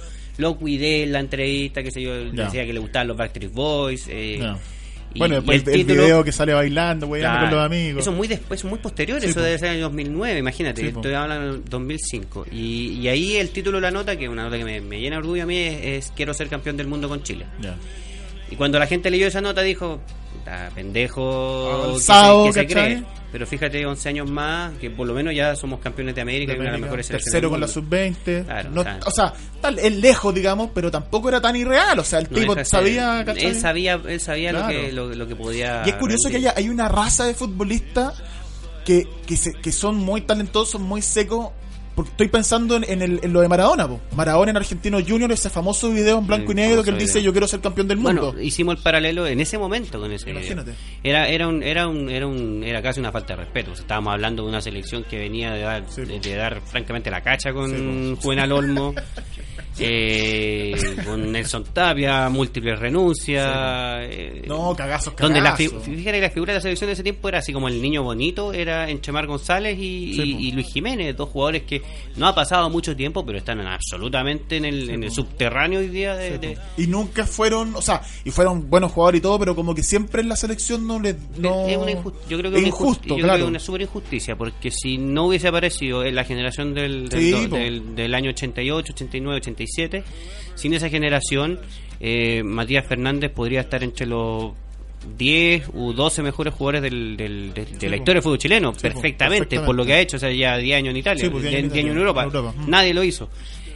lo 0.41 0.57
cuidé 0.57 1.05
en 1.05 1.13
la 1.13 1.21
entrevista, 1.21 1.83
que 1.83 1.91
sé 1.91 2.03
yo, 2.03 2.15
decía 2.33 2.65
que 2.67 2.73
le 2.73 2.81
gustaban 2.81 3.09
los 3.09 3.17
Backstreet 3.17 3.53
Boys. 3.53 4.07
eh, 4.09 4.41
y- 5.13 5.19
bueno, 5.19 5.35
y 5.35 5.37
después 5.39 5.59
el, 5.67 5.73
título- 5.87 6.03
video 6.05 6.23
que 6.25 6.31
sale 6.31 6.55
bailando, 6.55 7.09
güey, 7.09 7.21
Claro. 7.21 7.41
con 7.49 7.51
los 7.57 7.67
amigos. 7.67 8.01
Eso 8.03 8.11
es 8.13 8.17
muy 8.17 8.29
después, 8.29 8.65
muy 8.65 8.79
posterior, 8.79 9.21
Sí, 9.21 9.27
eso 9.27 9.41
po. 9.41 9.45
debe 9.45 9.59
ser 9.59 9.69
en 9.71 9.75
el 9.77 9.81
2009, 9.81 10.39
imagínate, 10.39 10.83
Sí, 10.83 10.87
estoy 10.89 11.15
hablando 11.15 11.53
del 11.55 11.65
2005. 11.65 12.47
Y, 12.53 12.93
y 13.01 13.09
ahí 13.09 13.37
el 13.37 13.51
título 13.51 13.79
de 13.79 13.83
la 13.83 13.91
nota, 13.91 14.17
que 14.17 14.25
es 14.27 14.31
una 14.31 14.45
nota 14.45 14.57
que 14.57 14.65
me, 14.65 14.81
me 14.81 15.01
llena 15.01 15.17
de 15.17 15.23
orgullo 15.23 15.43
a 15.43 15.47
mí, 15.47 15.57
es, 15.59 15.81
es 16.07 16.13
Quiero 16.15 16.33
ser 16.33 16.49
campeón 16.49 16.77
del 16.77 16.87
mundo 16.87 17.09
con 17.09 17.23
Chile. 17.25 17.45
Y 18.53 18.55
cuando 18.57 18.79
la 18.79 18.87
gente 18.87 19.11
leyó 19.11 19.27
esa 19.27 19.41
nota 19.41 19.63
dijo, 19.63 20.01
"Puta, 20.51 20.71
pendejo, 20.75 21.71
Avanzado, 21.85 22.47
que 22.47 22.53
se, 22.53 22.61
que 22.63 22.69
se 22.69 22.75
¿cachai? 22.75 22.95
cree. 22.97 23.21
Pero 23.33 23.47
fíjate, 23.47 23.87
11 23.87 24.09
años 24.09 24.29
más, 24.29 24.73
que 24.79 24.91
por 24.91 25.07
lo 25.07 25.15
menos 25.15 25.33
ya 25.33 25.55
somos 25.55 25.79
campeones 25.79 26.17
de 26.17 26.21
América, 26.21 26.53
y 26.53 26.57
una 26.57 26.65
de 26.67 26.71
las 26.73 26.81
mejores 26.81 27.07
Tercero 27.07 27.49
con 27.49 27.61
la 27.61 27.67
mundo. 27.69 27.81
sub-20. 27.81 28.45
Claro, 28.45 28.71
No- 28.71 28.81
o 29.07 29.11
sea- 29.13 29.33
tal, 29.61 29.79
es 29.79 29.95
lejos, 29.95 30.35
digamos, 30.35 30.71
pero 30.75 30.91
tampoco 30.91 31.29
era 31.29 31.41
tan 31.41 31.55
irreal. 31.55 31.97
O 32.01 32.05
sea, 32.05 32.19
el 32.19 32.27
No 32.29 32.39
tipo 32.41 32.55
de 32.57 32.65
ser- 32.65 32.81
sabía. 32.81 33.21
Él 33.23 33.55
sabía, 33.61 34.01
él 34.09 34.21
sabía 34.21 34.53
lo, 34.53 34.67
que, 34.67 34.91
lo, 34.93 35.15
lo 35.15 35.29
que 35.29 35.37
podía... 35.37 35.83
Y 35.87 35.91
es 35.91 35.95
curioso 35.95 36.29
que 36.29 36.39
haya, 36.39 36.55
hay 36.57 36.69
una 36.69 36.89
raza 36.89 37.25
de 37.25 37.35
futbolistas 37.35 38.21
que, 38.85 39.05
que, 39.27 39.37
se- 39.37 39.53
que 39.63 39.71
son 39.71 39.97
muy 39.97 40.23
talentosos, 40.23 40.81
muy 40.81 41.01
secos. 41.01 41.51
Porque 42.03 42.11
estoy 42.13 42.29
pensando 42.29 42.77
en, 42.77 42.85
en, 42.85 43.03
el- 43.03 43.21
en 43.23 43.33
lo 43.33 43.41
de 43.41 43.49
Maradona. 43.49 43.89
po. 43.89 44.01
Maradona 44.15 44.51
en 44.51 44.57
Argentino 44.57 44.99
Junior, 45.07 45.31
ese 45.33 45.51
famoso 45.51 45.91
video 45.91 46.19
en 46.19 46.27
blanco 46.27 46.47
Sí, 46.47 46.53
y 46.53 46.55
negro 46.55 46.83
que 46.83 46.91
él 46.91 46.99
dice 46.99 47.23
yo 47.23 47.33
quiero 47.33 47.47
ser 47.47 47.61
campeón 47.61 47.89
del 47.89 47.99
mundo. 47.99 48.33
Bueno, 48.33 48.41
hicimos 48.43 48.77
el 48.77 48.83
paralelo 48.83 49.27
en 49.27 49.41
ese 49.41 49.59
momento 49.59 49.99
con 50.01 50.11
ese 50.13 50.27
video. 50.27 50.41
Imagínate. 50.41 50.73
Era 51.03 51.29
era 51.29 51.49
un 51.49 51.63
era 51.63 51.87
un 51.89 52.09
era 52.11 52.27
un 52.27 52.63
era 52.65 52.83
casi 52.83 53.01
una 53.01 53.13
falta 53.13 53.35
de 53.37 53.45
respeto. 53.45 53.73
O 53.73 53.75
sea, 53.75 53.83
estábamos 53.83 54.13
hablando 54.13 54.43
de 54.43 54.49
una 54.49 54.61
selección 54.61 55.05
que 55.05 55.19
venía 55.19 55.53
de 55.53 55.61
dar 55.61 55.85
Sí, 55.89 56.03
de, 56.03 56.15
po. 56.19 56.21
de 56.29 56.35
dar 56.35 56.61
francamente 56.63 57.11
la 57.11 57.21
cacha 57.23 57.53
con 57.53 57.71
Sí, 57.71 58.17
Juvenal 58.23 58.53
Olmo. 58.53 58.95
eh, 59.79 60.75
con 61.05 61.31
Nelson 61.33 61.65
Tapia, 61.73 62.29
múltiples 62.29 62.79
renuncias. 62.79 63.47
eh, 64.03 64.43
no, 64.47 64.75
cagazos, 64.77 65.15
cagazos. 65.15 65.21
donde 65.21 65.41
la 65.41 65.57
fíjate 65.57 66.13
que 66.13 66.21
la 66.21 66.31
figura 66.31 66.53
de 66.53 66.59
la 66.59 66.63
selección 66.63 66.89
de 66.89 66.93
ese 66.95 67.03
tiempo 67.03 67.29
era 67.29 67.39
así 67.39 67.53
como 67.53 67.69
el 67.69 67.81
niño 67.81 68.03
bonito, 68.03 68.53
era 68.53 68.89
Enchemar 68.91 69.27
González 69.27 69.79
y, 69.79 70.15
Sí, 70.15 70.23
y- 70.23 70.35
po. 70.35 70.41
y 70.41 70.53
Luis 70.53 70.67
Jiménez, 70.73 71.17
dos 71.17 71.29
jugadores 71.31 71.63
que 71.63 71.83
no 72.17 72.27
ha 72.27 72.35
pasado 72.35 72.69
mucho 72.71 72.95
tiempo, 72.97 73.25
pero 73.25 73.39
están 73.39 73.61
en- 73.61 73.67
absolutamente 73.67 74.57
en 74.57 74.65
el, 74.65 74.91
en 74.91 75.05
el 75.05 75.11
subterráneo 75.11 75.81
hoy 75.81 75.89
día 75.89 76.15
de, 76.17 76.39
de- 76.39 76.59
Y 76.77 76.87
nunca 76.87 77.25
fueron, 77.27 77.75
o 77.75 77.83
sea, 77.83 78.03
y 78.25 78.31
fueron 78.31 78.69
buenos 78.69 78.93
jugadores 78.93 79.19
y 79.21 79.23
todo, 79.23 79.39
pero 79.39 79.55
como 79.57 79.75
que 79.75 79.83
siempre 79.83 80.23
en 80.23 80.29
la 80.29 80.37
selección 80.37 80.87
no 80.87 81.01
les. 81.01 81.17
No, 81.39 81.67
es 81.67 81.77
una 81.77 81.91
injusticia. 81.93 82.29
Yo 82.29 82.39
creo 82.39 82.51
que 82.51 82.59
es 82.59 82.67
injusto, 82.67 83.15
creo 83.15 83.19
claro. 83.27 83.39
que 83.45 83.45
una 83.51 83.59
súper 83.59 83.83
injusticia, 83.83 84.37
porque 84.37 84.71
si 84.71 84.99
no 84.99 85.27
hubiese 85.27 85.49
aparecido 85.49 86.05
en 86.05 86.15
la 86.15 86.25
generación 86.25 86.75
del, 86.75 87.09
del, 87.09 87.49
do- 87.51 87.57
del, 87.57 87.95
del 87.95 88.15
año 88.15 88.31
88, 88.31 88.93
89, 88.93 89.37
87, 89.71 90.03
sin 90.55 90.75
esa 90.75 90.89
generación, 90.89 91.59
eh, 92.01 92.43
Matías 92.45 92.87
Fernández 92.87 93.31
podría 93.31 93.61
estar 93.61 93.83
entre 93.83 94.07
los 94.07 94.53
10 95.17 95.69
u 95.73 95.93
12 95.93 96.23
mejores 96.23 96.53
jugadores 96.53 96.83
del, 96.83 97.17
del- 97.17 97.55
de, 97.55 97.65
de 97.65 97.81
Sí, 97.81 97.89
la 97.89 97.97
historia 97.97 98.15
del 98.15 98.23
fútbol 98.23 98.39
chileno, 98.39 98.73
Sí, 98.75 98.81
perfectamente, 98.83 99.17
perfectamente. 99.39 99.67
por 99.67 99.75
lo 99.75 99.85
que 99.87 99.95
ha 99.95 100.01
hecho, 100.01 100.17
o 100.17 100.21
sea, 100.21 100.31
ya 100.31 100.57
10 100.59 100.77
años 100.77 100.91
en 100.91 100.97
Italia, 100.99 101.25
Sí, 101.25 101.31
pues, 101.31 101.43
10 101.45 101.53
10 101.53 101.59
años 101.63 101.65
en 101.65 101.73
10 101.73 101.85
años 101.85 101.97
en 101.97 102.03
Italia, 102.03 102.23
Europa, 102.39 102.55
nadie 102.67 102.93
lo 102.95 103.03
hizo. 103.05 103.31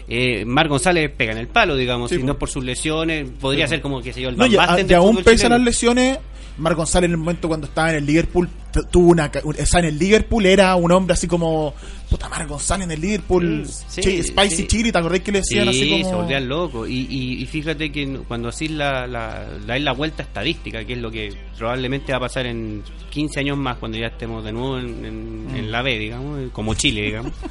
Eh, 0.06 0.44
Mar 0.44 0.68
González 0.68 1.10
pega 1.16 1.32
en 1.32 1.38
el 1.38 1.48
palo, 1.48 1.76
digamos, 1.76 2.10
si 2.10 2.22
no 2.22 2.36
por 2.38 2.50
sus 2.50 2.62
lesiones, 2.62 3.26
podría 3.40 3.66
ser 3.66 3.80
como, 3.80 4.02
que 4.02 4.12
sé 4.12 4.20
yo, 4.20 4.28
el 4.28 4.36
No, 4.36 4.42
Van 4.44 4.52
y, 4.52 4.54
a- 4.56 4.58
Basten 4.58 4.84
y 4.84 4.88
del 4.88 4.96
aún 4.98 5.16
pese 5.24 5.46
a 5.46 5.48
las 5.48 5.62
lesiones, 5.62 6.18
Mar 6.58 6.74
González 6.74 7.06
en 7.08 7.12
el 7.12 7.16
momento 7.18 7.48
cuando 7.48 7.66
estaba 7.66 7.90
en 7.90 7.96
el 7.96 8.06
Liverpool 8.06 8.48
tuvo 8.90 9.08
una 9.10 9.30
o 9.44 9.52
sea, 9.66 9.80
en 9.80 9.86
el 9.86 9.98
Liverpool 9.98 10.46
era 10.46 10.74
un 10.76 10.90
hombre 10.92 11.14
así 11.14 11.26
como 11.28 11.74
puta 12.10 12.28
Mar 12.28 12.46
González 12.46 12.84
en 12.86 12.90
el 12.92 13.00
Liverpool 13.00 13.66
Sí, 13.88 14.00
chi- 14.00 14.22
Spicy 14.22 14.56
sí. 14.56 14.66
Chili 14.66 14.92
¿te 14.92 14.98
acordás 14.98 15.20
que 15.20 15.32
le 15.32 15.38
decían 15.38 15.68
así 15.68 15.80
Sí, 15.84 15.90
como 15.90 16.08
se 16.08 16.14
volvían 16.14 16.48
locos. 16.48 16.88
Y, 16.88 17.06
y, 17.10 17.42
y 17.42 17.46
fíjate 17.46 17.90
que 17.90 18.20
cuando 18.28 18.48
así 18.48 18.68
la, 18.68 19.06
la, 19.06 19.46
dais 19.66 19.82
la 19.82 19.92
vuelta 19.92 20.22
estadística, 20.22 20.84
que 20.84 20.92
es 20.94 20.98
lo 20.98 21.10
que 21.10 21.32
probablemente 21.58 22.12
va 22.12 22.18
a 22.18 22.20
pasar 22.22 22.46
en 22.46 22.82
15 23.10 23.40
años 23.40 23.56
más, 23.56 23.78
cuando 23.78 23.98
ya 23.98 24.06
estemos 24.08 24.44
de 24.44 24.52
nuevo 24.52 24.78
en, 24.78 25.04
en- 25.04 25.34
Mm. 25.52 25.56
en 25.56 25.70
la 25.72 25.82
B, 25.82 25.98
digamos, 25.98 26.40
como 26.52 26.74
Chile, 26.74 27.02
digamos. 27.02 27.32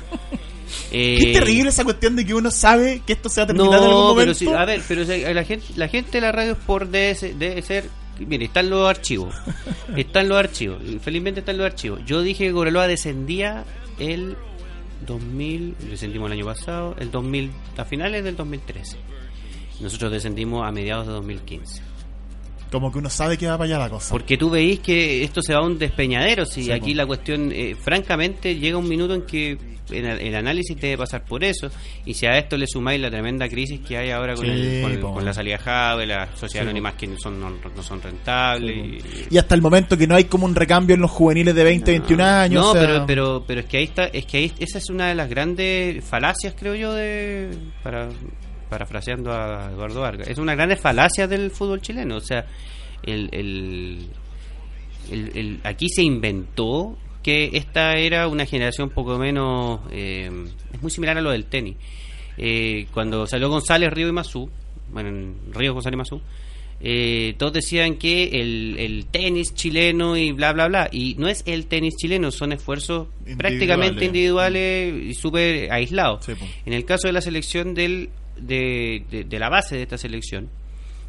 Eh, 0.92 1.18
Qué 1.22 1.34
terrible 1.34 1.70
esa 1.70 1.84
cuestión 1.84 2.16
de 2.16 2.26
que 2.26 2.34
uno 2.34 2.50
sabe 2.50 3.02
que 3.06 3.14
esto 3.14 3.30
se 3.30 3.42
va 3.42 3.44
a 3.44 3.48
terminar 3.48 3.78
en 3.80 3.84
algún 3.84 3.94
momento. 4.08 4.16
pero 4.22 4.34
sí, 4.34 4.48
a 4.48 4.66
ver, 4.66 4.82
pero 4.88 5.04
la 5.34 5.44
gente, 5.44 5.66
la 5.76 5.88
gente 5.88 6.12
de 6.14 6.22
la 6.22 6.32
radio 6.32 6.58
debe 6.90 7.14
ser, 7.16 7.36
debe 7.36 7.62
ser 7.62 7.90
mire, 8.20 8.46
están 8.46 8.70
los 8.70 8.88
archivos. 8.88 9.36
Están 9.96 10.30
los 10.30 10.38
archivos. 10.38 10.82
Felizmente 11.02 11.42
están 11.42 11.58
los 11.58 11.66
archivos. 11.66 12.02
Yo 12.06 12.22
dije 12.22 12.48
que 12.48 12.54
Cobreloa 12.54 12.88
descendía 12.88 13.66
el 14.00 14.38
2000, 15.06 15.76
descendimos 15.90 16.28
el 16.28 16.34
año 16.34 16.46
pasado, 16.46 16.96
el 17.00 17.12
2000, 17.12 17.52
a 17.78 17.86
finales 17.86 18.24
del 18.24 18.36
2013. 18.36 18.98
Nosotros 19.82 20.12
descendimos 20.12 20.66
a 20.66 20.72
mediados 20.72 21.08
de 21.08 21.14
2015. 21.14 21.93
Como 22.74 22.92
que 22.92 22.98
uno 22.98 23.10
sabe 23.10 23.38
que 23.38 23.46
va 23.48 23.58
para 23.58 23.66
allá 23.76 23.78
la 23.80 23.90
cosa. 23.90 24.10
Porque 24.12 24.36
tú 24.36 24.50
veis 24.50 24.80
que 24.80 25.24
esto 25.24 25.42
se 25.42 25.54
va 25.54 25.60
a 25.60 25.64
un 25.64 25.78
despeñadero. 25.78 26.46
Si 26.46 26.64
Sí, 26.64 26.72
aquí 26.72 26.94
la 26.96 27.06
cuestión, 27.06 27.52
eh, 27.54 27.76
francamente, 27.80 28.56
llega 28.56 28.78
un 28.78 28.90
minuto 28.90 29.14
en 29.14 29.22
que 29.22 29.58
el, 29.92 30.06
el 30.06 30.36
análisis 30.36 30.76
debe 30.80 30.98
pasar 30.98 31.24
por 31.24 31.44
eso. 31.44 31.70
Y 32.06 32.16
si 32.16 32.26
a 32.26 32.38
esto 32.38 32.58
le 32.58 32.66
sumáis 32.68 33.00
la 33.00 33.12
tremenda 33.12 33.48
crisis 33.48 33.80
que 33.82 33.96
hay 33.98 34.10
ahora 34.10 34.34
con, 34.34 34.46
Sí, 34.46 34.52
el- 34.52 34.82
con, 34.82 34.98
po. 35.00 35.14
con 35.14 35.26
la 35.26 35.34
salida 35.34 35.60
Jave, 35.60 36.08
las 36.08 36.30
sociedades 36.32 36.52
Sí, 36.52 36.58
anónimas 36.60 36.94
que 36.96 37.06
no 37.08 37.20
son, 37.20 37.40
no, 37.40 37.50
no 37.52 37.84
son 37.84 38.02
rentables. 38.02 38.76
y- 38.76 39.36
Y 39.36 39.38
hasta 39.38 39.54
el 39.56 39.62
momento 39.62 39.96
que 39.98 40.08
no 40.08 40.16
hay 40.16 40.24
como 40.24 40.46
un 40.48 40.56
recambio 40.56 40.96
en 40.96 41.02
los 41.02 41.12
juveniles 41.12 41.54
de 41.54 41.64
20, 41.64 41.92
21 41.92 42.22
años. 42.24 42.64
No, 42.64 42.70
o 42.72 42.74
sea, 42.74 42.82
pero, 42.82 43.06
pero, 43.06 43.44
pero 43.46 43.60
es 43.62 43.68
que 43.68 43.78
ahí 43.78 43.84
está, 43.84 44.06
es 44.06 44.26
que 44.26 44.38
ahí, 44.38 44.52
esa 44.58 44.80
es 44.80 44.90
una 44.90 45.10
de 45.10 45.16
las 45.16 45.30
grandes 45.30 46.04
falacias, 46.04 46.56
creo 46.58 46.74
yo, 46.76 46.94
de 46.94 47.50
para 47.84 48.10
parafraseando 48.74 49.32
a 49.32 49.70
Eduardo 49.72 50.02
Vargas, 50.02 50.28
es 50.28 50.38
una 50.38 50.56
grande 50.56 50.76
falacia 50.76 51.28
del 51.28 51.52
fútbol 51.52 51.82
chileno. 51.82 52.18
O 52.18 52.22
sea, 52.22 52.46
el, 53.04 53.30
el, 53.32 54.08
el- 55.12 55.32
el- 55.38 55.60
aquí 55.64 55.88
se 55.90 56.04
inventó 56.04 56.98
que 57.22 57.52
esta 57.54 57.94
era 57.98 58.28
una 58.28 58.46
generación 58.46 58.90
poco 58.90 59.18
menos, 59.18 59.80
eh, 59.92 60.30
es 60.74 60.82
muy 60.82 60.92
similar 60.92 61.18
a 61.18 61.22
lo 61.22 61.32
del 61.32 61.46
tenis. 61.46 61.76
Eh, 62.38 62.88
cuando 62.94 63.26
salió 63.28 63.48
González, 63.50 63.92
Río 63.94 64.08
y 64.10 64.12
Mazú, 64.12 64.50
bueno, 64.92 65.10
en 65.10 65.36
Río, 65.54 65.74
González 65.74 65.96
y 65.96 65.98
Mazú, 65.98 66.22
eh, 66.86 67.36
todos 67.38 67.54
decían 67.54 67.96
que 67.96 68.24
el, 68.42 68.76
el 68.78 69.06
tenis 69.06 69.54
chileno 69.54 70.18
y 70.18 70.34
bla, 70.34 70.52
bla, 70.52 70.68
bla. 70.68 70.90
Y 70.92 71.16
no 71.18 71.30
es 71.30 71.44
el 71.46 71.68
tenis 71.68 71.96
chileno, 71.96 72.30
son 72.32 72.52
esfuerzos 72.52 73.08
Individuales. 73.20 73.38
prácticamente 73.38 74.06
individuales 74.06 74.94
y 75.02 75.14
súper 75.14 75.72
aislados. 75.72 76.26
Sí, 76.26 76.34
po. 76.36 76.46
En 76.66 76.74
el 76.74 76.84
caso 76.84 77.08
de 77.08 77.14
la 77.14 77.22
selección 77.22 77.74
del, 77.74 78.10
de, 78.38 79.04
de- 79.10 79.24
de 79.26 79.40
la 79.40 79.50
base 79.50 79.76
de 79.76 79.84
esta 79.84 79.98
selección, 79.98 80.50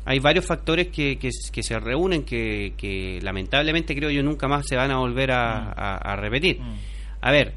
hay 0.04 0.18
varios 0.18 0.44
factores 0.44 0.88
que, 0.88 1.16
que, 1.18 1.30
que 1.52 1.62
se 1.62 1.78
reúnen 1.80 2.24
que, 2.24 2.74
que 2.76 3.20
lamentablemente 3.22 3.94
creo 3.96 4.10
yo 4.10 4.22
nunca 4.22 4.48
más 4.48 4.66
se 4.66 4.76
van 4.76 4.90
a 4.90 4.98
volver 4.98 5.30
a, 5.32 5.72
a- 5.72 5.96
a 5.96 6.16
repetir. 6.16 6.58
A 7.22 7.30
ver, 7.30 7.54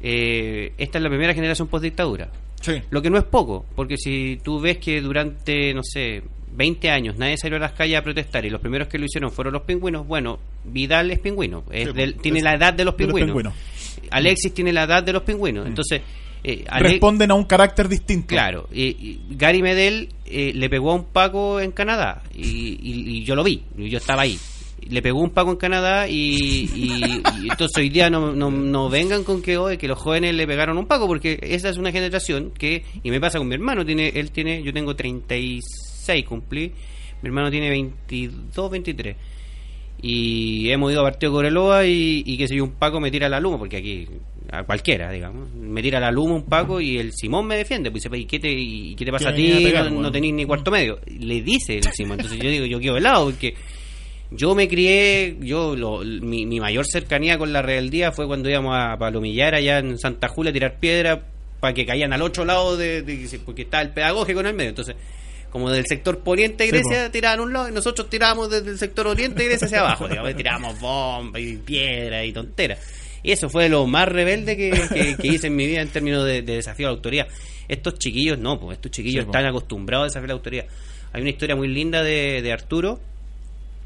eh, 0.00 0.72
esta 0.78 0.98
es 0.98 1.02
la 1.04 1.10
primera 1.10 1.34
generación 1.34 1.68
post-dictadura. 1.68 2.30
Sí. 2.60 2.80
Lo 2.90 3.02
que 3.02 3.10
no 3.10 3.18
es 3.18 3.24
poco, 3.24 3.64
porque 3.76 3.96
si 3.96 4.38
tú 4.42 4.60
ves 4.60 4.78
que 4.78 5.00
durante, 5.00 5.72
no 5.74 5.82
sé, 5.82 6.22
20 6.52 6.90
años 6.90 7.16
nadie 7.16 7.36
salió 7.36 7.56
a 7.56 7.60
las 7.60 7.72
calles 7.72 7.98
a 7.98 8.02
protestar 8.02 8.44
y 8.44 8.50
los 8.50 8.60
primeros 8.60 8.88
que 8.88 8.98
lo 8.98 9.04
hicieron 9.04 9.30
fueron 9.30 9.52
los 9.52 9.62
pingüinos, 9.62 10.06
bueno, 10.06 10.38
Vidal 10.64 11.10
es 11.10 11.18
pingüino, 11.20 11.64
es 11.70 11.88
Sí, 11.88 11.92
del- 11.94 12.12
pues, 12.14 12.22
tiene 12.22 12.38
es 12.38 12.44
la 12.44 12.54
edad 12.54 12.72
de 12.74 12.84
los 12.84 12.96
de 12.96 13.04
los 13.04 13.14
pingüinos. 13.14 13.28
pingüinos. 13.28 13.54
Alexis 14.10 14.52
tiene 14.54 14.72
la 14.72 14.84
edad 14.84 15.02
de 15.02 15.12
los 15.12 15.22
pingüinos. 15.22 15.66
Entonces, 15.66 16.00
eh, 16.44 16.64
Responden 16.78 17.30
a 17.30 17.34
un 17.34 17.44
carácter 17.44 17.88
distinto. 17.88 18.28
Claro, 18.28 18.68
y, 18.72 18.84
y 18.84 19.20
Gary 19.30 19.62
Medel 19.62 20.08
eh, 20.26 20.52
le 20.54 20.68
pegó 20.70 20.92
a 20.92 20.94
un 20.94 21.04
Paco 21.04 21.60
en 21.60 21.72
Canadá 21.72 22.22
y, 22.34 22.42
y- 22.42 23.16
y 23.18 23.24
yo 23.24 23.34
lo 23.34 23.44
vi, 23.44 23.62
yo 23.76 23.98
estaba 23.98 24.22
ahí. 24.22 24.38
Le 24.88 25.02
pegó 25.02 25.20
un 25.20 25.30
Paco 25.30 25.50
en 25.50 25.58
Canadá 25.58 26.08
y, 26.08 27.20
entonces 27.42 27.76
hoy 27.76 27.90
día 27.90 28.08
no, 28.08 28.32
no, 28.34 28.50
no 28.50 28.88
vengan 28.88 29.24
con 29.24 29.42
que 29.42 29.58
hoy 29.58 29.76
que 29.76 29.86
los 29.86 29.98
jóvenes 29.98 30.34
le 30.34 30.46
pegaron 30.46 30.78
un 30.78 30.86
Paco 30.86 31.06
porque 31.06 31.38
esa 31.42 31.68
es 31.68 31.76
una 31.76 31.92
generación 31.92 32.50
que 32.56 32.84
y 33.02 33.10
me 33.10 33.20
pasa 33.20 33.38
con 33.38 33.46
mi 33.46 33.54
hermano 33.54 33.84
tiene 33.84 34.08
él 34.08 34.30
tiene 34.30 34.62
yo 34.62 34.72
tengo 34.72 34.96
36 34.96 36.24
cumplí 36.24 36.72
mi 37.22 37.28
hermano 37.28 37.50
tiene 37.50 37.68
22 37.68 38.70
23 38.70 39.16
y 40.02 40.70
hemos 40.70 40.90
ido 40.92 41.02
a 41.02 41.04
partido 41.10 41.32
Coreloa 41.32 41.84
y, 41.86 42.22
y 42.24 42.38
que 42.38 42.48
si 42.48 42.58
un 42.58 42.70
Paco 42.70 43.00
me 43.00 43.10
tira 43.10 43.28
la 43.28 43.38
luma, 43.38 43.58
porque 43.58 43.76
aquí 43.76 44.08
a 44.52 44.64
cualquiera, 44.64 45.10
digamos, 45.10 45.52
me 45.54 45.82
tira 45.82 46.00
la 46.00 46.10
luma 46.10 46.34
un 46.34 46.44
Paco 46.44 46.80
y 46.80 46.98
el 46.98 47.12
Simón 47.12 47.46
me 47.46 47.56
defiende, 47.56 47.90
pues 47.90 48.02
dice, 48.04 48.16
"¿Y 48.18 48.24
qué 48.26 48.38
te, 48.38 48.50
y 48.50 48.94
qué 48.96 49.04
te 49.04 49.12
pasa 49.12 49.30
a 49.30 49.34
ti? 49.34 49.60
pegar, 49.62 49.84
no, 49.84 49.90
no 49.90 49.94
bueno". 49.96 50.12
tenéis 50.12 50.34
ni 50.34 50.44
cuarto 50.44 50.70
medio. 50.70 50.98
Le 51.06 51.40
dice 51.42 51.76
el 51.78 51.84
Simón, 51.92 52.18
entonces 52.18 52.38
yo 52.42 52.50
digo, 52.50 52.66
yo 52.66 52.80
quedo 52.80 52.96
helado, 52.96 53.26
porque 53.26 53.54
yo 54.30 54.54
me 54.54 54.68
crié, 54.68 55.36
yo 55.40 55.74
lo- 55.76 55.98
mi, 56.04 56.46
mi 56.46 56.60
mayor 56.60 56.86
cercanía 56.86 57.38
con 57.38 57.52
la 57.52 57.62
rebeldía 57.62 58.12
fue 58.12 58.26
cuando 58.26 58.48
íbamos 58.48 58.76
a 58.78 58.96
Palomillar 58.96 59.54
allá 59.54 59.78
en 59.78 59.98
Santa 59.98 60.28
Julia 60.28 60.50
a 60.50 60.52
tirar 60.52 60.78
piedra 60.78 61.22
para 61.60 61.74
que 61.74 61.84
caían 61.84 62.12
al 62.12 62.22
otro 62.22 62.44
lado 62.44 62.76
de, 62.76 63.02
de- 63.02 63.40
porque 63.44 63.62
estaba 63.62 63.82
el 63.82 63.90
pedagógico 63.90 64.40
en 64.40 64.46
el 64.46 64.54
medio, 64.54 64.70
entonces 64.70 64.96
como 65.50 65.68
del 65.68 65.84
sector 65.86 66.20
poniente 66.20 66.62
de 66.64 66.70
Sí, 66.70 66.76
Grecia 66.76 67.10
tiraban 67.10 67.40
un 67.40 67.52
lado 67.52 67.68
y 67.68 67.72
nosotros 67.72 68.08
tirábamos 68.08 68.50
desde 68.50 68.70
el 68.70 68.78
sector 68.78 69.08
oriente 69.08 69.42
de 69.42 69.48
Grecia 69.48 69.66
hacia 69.66 69.80
abajo, 69.80 70.06
digamos, 70.08 70.34
tirábamos 70.36 70.78
bombas 70.80 71.42
y 71.42 71.56
piedra 71.56 72.24
y 72.24 72.32
tonteras. 72.32 72.78
Y 73.22 73.32
eso 73.32 73.48
fue 73.50 73.68
lo 73.68 73.86
más 73.86 74.08
rebelde 74.08 74.56
que, 74.56 74.70
que- 74.92 75.16
que 75.16 75.28
hice 75.28 75.48
en 75.48 75.56
mi 75.56 75.66
vida 75.66 75.82
en 75.82 75.88
términos 75.88 76.24
de, 76.24 76.42
de 76.42 76.56
desafío 76.56 76.86
a 76.86 76.90
la 76.90 76.96
autoridad. 76.96 77.26
Estos 77.68 77.98
chiquillos 77.98 78.38
no, 78.38 78.58
pues 78.58 78.76
estos 78.78 78.90
chiquillos 78.90 79.22
Sí, 79.22 79.26
po. 79.26 79.32
están 79.32 79.46
acostumbrados 79.46 80.04
a 80.04 80.06
desafiar 80.08 80.28
la 80.28 80.34
autoridad. 80.34 80.66
Hay 81.12 81.20
una 81.20 81.30
historia 81.30 81.54
muy 81.56 81.68
linda 81.68 82.02
de, 82.02 82.40
de 82.42 82.52
Arturo, 82.52 83.00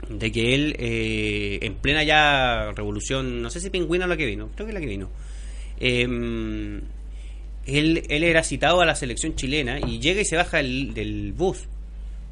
de 0.08 0.30
que 0.30 0.54
él 0.54 0.76
eh, 0.78 1.58
en 1.62 1.74
plena 1.76 2.02
ya 2.04 2.72
revolución, 2.76 3.40
no 3.42 3.50
sé 3.50 3.60
si 3.60 3.70
pingüina 3.70 4.04
o 4.04 4.08
la 4.08 4.16
que 4.16 4.26
vino, 4.26 4.50
creo 4.54 4.66
que 4.66 4.72
la 4.74 4.80
que 4.80 4.86
vino. 4.86 5.10
em, 5.80 6.80
él, 7.66 8.02
él 8.08 8.24
era 8.24 8.42
citado 8.42 8.80
a 8.82 8.86
la 8.86 8.94
selección 8.94 9.34
chilena 9.36 9.80
y 9.80 9.98
llega 9.98 10.20
y 10.20 10.24
se 10.26 10.36
baja 10.36 10.58
del, 10.58 10.92
del 10.94 11.32
bus. 11.32 11.66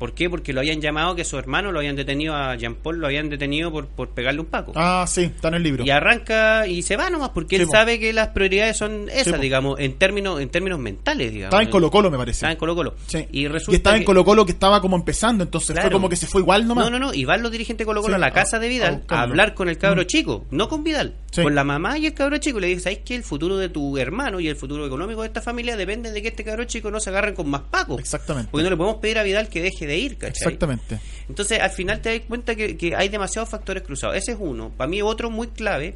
¿Por 0.02 0.14
qué? 0.14 0.28
Porque 0.28 0.52
lo 0.52 0.58
habían 0.58 0.80
llamado 0.80 1.14
que 1.14 1.24
su 1.24 1.38
hermano 1.38 1.70
lo 1.70 1.78
habían 1.78 1.94
detenido 1.94 2.34
a 2.34 2.56
Jean 2.56 2.74
Paul, 2.74 2.98
lo 2.98 3.06
habían 3.06 3.30
detenido 3.30 3.70
por, 3.70 3.86
por 3.86 4.08
pegarle 4.08 4.40
un 4.40 4.46
paco. 4.46 4.72
Ah, 4.74 5.04
sí, 5.06 5.22
está 5.22 5.46
en 5.46 5.54
el 5.54 5.62
libro. 5.62 5.84
Y 5.84 5.90
arranca 5.90 6.66
y 6.66 6.82
se 6.82 6.96
va 6.96 7.08
nomás 7.08 7.28
porque 7.28 7.54
Sí, 7.54 7.62
él 7.62 7.68
po. 7.68 7.72
sabe 7.72 8.00
que 8.00 8.12
las 8.12 8.30
prioridades 8.30 8.76
son 8.76 9.08
esas, 9.08 9.40
digamos, 9.40 9.78
en 9.78 9.96
términos 9.98 10.40
en 10.40 10.48
términos 10.48 10.80
mentales, 10.80 11.30
digamos. 11.32 11.50
Estaba 11.50 11.62
en 11.62 11.70
Colo 11.70 11.88
Colo, 11.92 12.10
me 12.10 12.18
parece. 12.18 12.38
Estaba 12.38 12.52
en 12.52 12.58
Colo 12.58 12.74
Colo. 12.74 12.94
Sí. 13.06 13.28
Y 13.30 13.46
resulta 13.46 13.76
estaba 13.76 13.96
en 13.96 14.02
Colo 14.02 14.24
Colo 14.24 14.44
que 14.44 14.50
estaba 14.50 14.80
como 14.80 14.96
empezando, 14.96 15.44
entonces 15.44 15.70
Claro. 15.70 15.82
fue 15.88 15.92
como 15.92 16.08
que 16.08 16.16
se 16.16 16.26
fue 16.26 16.40
igual 16.40 16.66
nomás. 16.66 16.86
No, 16.90 16.98
no, 16.98 17.06
no. 17.06 17.14
Y 17.14 17.24
van 17.24 17.40
los 17.40 17.52
dirigentes 17.52 17.84
de 17.84 17.86
Colo 17.86 18.02
Colo 18.02 18.16
a 18.16 18.18
la 18.18 18.26
a- 18.26 18.32
casa 18.32 18.58
de 18.58 18.66
a 18.66 18.70
Vidal 18.70 18.94
a, 18.94 18.96
buscarlo. 18.98 19.22
hablar 19.22 19.54
con 19.54 19.68
el 19.68 19.78
cabro 19.78 20.02
Mm. 20.02 20.06
chico, 20.06 20.46
no 20.50 20.68
con 20.68 20.82
Vidal, 20.82 21.14
con 21.32 21.54
la 21.54 21.62
mamá 21.62 21.96
y 21.96 22.06
el 22.06 22.14
cabro 22.14 22.38
chico. 22.38 22.58
Y 22.58 22.62
le 22.62 22.66
dice, 22.66 22.80
¿sabes 22.80 22.98
que 23.04 23.14
El 23.14 23.22
futuro 23.22 23.56
de 23.56 23.68
tu 23.68 23.98
hermano 23.98 24.40
y 24.40 24.48
el 24.48 24.56
futuro 24.56 24.84
económico 24.84 25.20
de 25.22 25.28
esta 25.28 25.40
familia 25.42 25.76
depende 25.76 26.10
de 26.10 26.22
que 26.22 26.28
este 26.28 26.42
cabro 26.42 26.64
chico 26.64 26.90
no 26.90 26.98
se 26.98 27.10
agarren 27.10 27.36
con 27.36 27.48
más 27.48 27.60
pacos. 27.70 28.00
Exactamente. 28.00 28.48
Porque 28.50 28.64
no 28.64 28.70
le 28.70 28.76
podemos 28.76 28.98
pedir 29.00 29.18
a 29.18 29.22
Vidal 29.22 29.48
que 29.48 29.62
deje 29.62 29.86
de 29.86 29.91
ir, 29.98 30.16
¿cachai? 30.16 30.30
Exactamente. 30.52 30.98
Entonces, 31.28 31.60
al 31.60 31.70
final 31.70 32.00
te 32.00 32.10
das 32.18 32.26
cuenta 32.28 32.54
que, 32.54 32.76
que 32.76 32.94
hay 32.96 33.08
demasiados 33.08 33.48
factores 33.50 33.82
cruzados. 33.82 34.16
Ese 34.16 34.32
es 34.32 34.38
uno. 34.40 34.70
Para 34.70 34.88
mí, 34.88 35.02
otro 35.02 35.30
muy 35.30 35.48
clave 35.48 35.94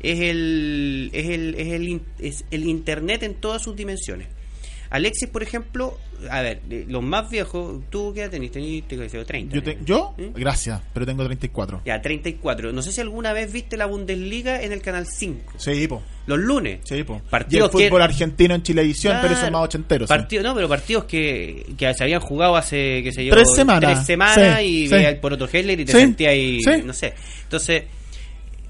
es 0.00 0.20
el, 0.20 1.10
es 1.12 1.28
el, 1.28 1.54
es 1.56 1.68
el, 1.72 1.88
in- 1.88 2.02
es 2.18 2.44
el 2.50 2.66
Internet 2.66 3.22
en 3.22 3.34
todas 3.34 3.62
sus 3.62 3.74
dimensiones. 3.76 4.28
Alexis, 4.90 5.28
por 5.28 5.42
ejemplo, 5.42 5.98
a 6.30 6.40
ver, 6.40 6.62
los 6.88 7.02
más 7.02 7.28
viejos, 7.30 7.82
¿tú 7.90 8.12
qué 8.14 8.22
edad 8.22 8.30
tenés? 8.30 8.50
Tenés, 8.52 8.88
te 8.88 8.96
decía, 8.96 9.24
30. 9.24 9.54
Yo, 9.54 9.62
te- 9.62 9.78
yo 9.84 10.14
gracias, 10.34 10.80
pero 10.94 11.04
tengo 11.04 11.24
34. 11.24 11.82
Ya, 11.84 12.00
34. 12.00 12.72
No 12.72 12.80
sé 12.82 12.92
si 12.92 13.00
alguna 13.00 13.32
vez 13.32 13.52
viste 13.52 13.76
la 13.76 13.86
Bundesliga 13.86 14.62
en 14.62 14.72
el 14.72 14.80
canal 14.80 15.06
5. 15.06 15.54
Sí, 15.58 15.86
po. 15.86 16.02
Los 16.26 16.38
lunes. 16.38 16.80
Sí, 16.84 17.02
po. 17.04 17.20
Partidos 17.30 17.70
y 17.74 17.82
el 17.82 17.88
fútbol 17.88 18.00
que- 18.00 18.04
argentino 18.04 18.54
en 18.54 18.62
Chilevisión, 18.62 19.14
pero 19.20 19.26
eso 19.26 19.34
es 19.34 19.38
Claro. 19.40 19.52
más 19.58 19.64
ochentero. 19.64 20.06
sí. 20.06 20.08
Partido, 20.08 20.42
no, 20.42 20.54
pero 20.54 20.68
partidos 20.68 21.04
que, 21.04 21.66
que 21.76 21.92
se 21.94 22.02
habían 22.04 22.20
jugado 22.20 22.56
hace, 22.56 23.02
qué 23.02 23.12
sé 23.12 23.24
yo, 23.24 23.34
Tres 23.34 23.48
semanas. 23.54 23.92
tres 23.94 24.06
semanas 24.06 24.58
Sí, 24.60 24.66
y 24.66 24.86
sí. 24.88 24.94
veías 24.94 25.14
por 25.16 25.32
otro 25.34 25.48
Heller 25.52 25.80
y 25.80 25.84
te 25.84 25.92
Sí, 25.92 25.98
sentías 25.98 26.32
ahí, 26.32 26.58
sí. 26.62 26.82
no 26.84 26.92
sé. 26.94 27.14
Entonces, 27.44 27.84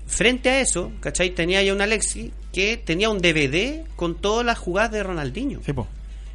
frente 0.07 0.51
a 0.51 0.61
eso, 0.61 0.93
¿cachai? 1.01 1.31
Tenía 1.31 1.63
ya 1.63 1.73
un 1.73 1.81
Alexi 1.81 2.33
que 2.53 2.77
tenía 2.77 3.11
un 3.11 3.19
DVD 3.19 3.85
con 3.97 4.15
todas 4.17 4.45
las 4.45 4.59
jugadas 4.59 4.91
de 4.93 5.03
Ronaldinho. 5.03 5.61
Sí, 5.65 5.73
po. 5.73 5.87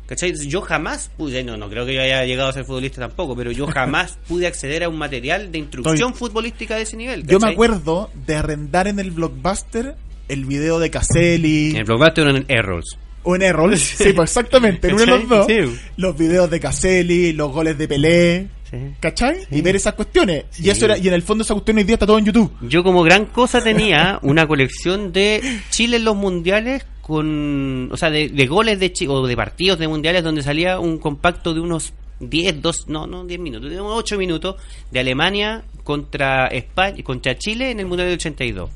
¿Cachai? 0.06 0.34
Yo 0.48 0.62
jamás 0.62 1.10
pude, 1.18 1.44
no, 1.44 1.56
no 1.58 1.70
creo 1.70 1.86
que 1.86 1.94
yo 1.94 2.02
haya 2.02 2.26
llegado 2.26 2.50
a 2.50 2.54
ser 2.54 2.66
futbolista 2.66 3.00
tampoco, 3.02 3.36
pero 3.36 3.52
yo 3.52 3.68
jamás 3.74 4.18
pude 4.28 4.48
acceder 4.48 4.84
a 4.84 4.90
un 4.90 4.98
material 4.98 5.52
de 5.52 5.58
instrucción 5.60 6.12
Estoy- 6.12 6.18
futbolística 6.18 6.76
de 6.76 6.82
ese 6.84 6.98
nivel. 6.98 7.26
Yo 7.26 7.40
me 7.40 7.52
acuerdo 7.52 8.10
de 8.28 8.36
arrendar 8.36 8.88
en 8.88 9.00
el 9.00 9.12
blockbuster 9.12 9.96
el 10.28 10.46
video 10.46 10.80
de 10.80 10.90
Caselli 10.90 11.72
En 11.72 11.78
el 11.78 11.84
blockbuster 11.86 12.28
o 12.28 12.30
en 12.36 12.46
Errols. 12.48 12.98
o 13.24 13.36
en 13.36 13.42
Errol. 13.44 13.78
Sí, 13.78 14.12
pues 14.14 14.30
exactamente, 14.32 14.88
en 14.90 14.96
uno 14.96 15.04
de 15.04 15.08
los 15.12 15.30
dos. 15.30 15.48
Sí. 15.48 15.60
Los 15.98 16.18
videos 16.18 16.50
de 16.50 16.60
Caselli, 16.60 17.34
los 17.34 17.52
goles 17.52 17.78
de 17.78 17.88
Pelé. 17.88 18.48
Sí. 18.70 18.78
¿cachai? 19.00 19.38
Y 19.52 19.62
ver 19.62 19.76
esas 19.76 19.94
cuestiones. 19.94 20.46
Sí. 20.50 20.64
Y 20.66 20.70
eso 20.72 20.86
era, 20.86 20.98
y 20.98 21.08
en 21.08 21.14
el 21.14 21.22
fondo 21.22 21.44
esa 21.44 21.54
cuestión 21.54 21.78
hoy 21.78 21.84
día 21.84 21.94
está 21.94 22.08
todo 22.08 22.18
en 22.18 22.26
YouTube. 22.26 22.52
Yo 22.62 22.84
como 22.84 23.04
gran 23.04 23.26
cosa 23.28 23.62
tenía 23.62 24.18
una 24.24 24.48
colección 24.48 25.12
de 25.14 25.42
Chile 25.70 25.98
en 25.98 26.06
los 26.06 26.16
mundiales 26.16 26.84
con, 27.04 27.90
o 27.92 27.98
sea, 27.98 28.10
de, 28.10 28.48
goles 28.48 28.80
de 28.80 28.92
Chi- 28.92 29.08
o 29.08 29.28
de 29.28 29.36
partidos 29.36 29.78
de 29.78 29.88
mundiales 29.88 30.24
donde 30.24 30.42
salía 30.42 30.80
un 30.80 30.98
compacto 30.98 31.54
de 31.54 31.60
unos 31.60 31.94
10, 32.22 32.62
2, 32.62 32.88
no, 32.88 33.06
no 33.06 33.26
10 33.26 33.40
minutos, 33.40 33.70
de 33.70 33.80
unos 33.80 33.94
8 33.98 34.18
minutos 34.18 34.56
de 34.90 35.00
Alemania 35.02 35.64
contra 35.84 36.48
España, 36.48 37.04
contra 37.04 37.38
Chile 37.38 37.72
en 37.72 37.82
el 37.82 37.86
mundial 37.88 38.08
del 38.08 38.16
82. 38.18 38.70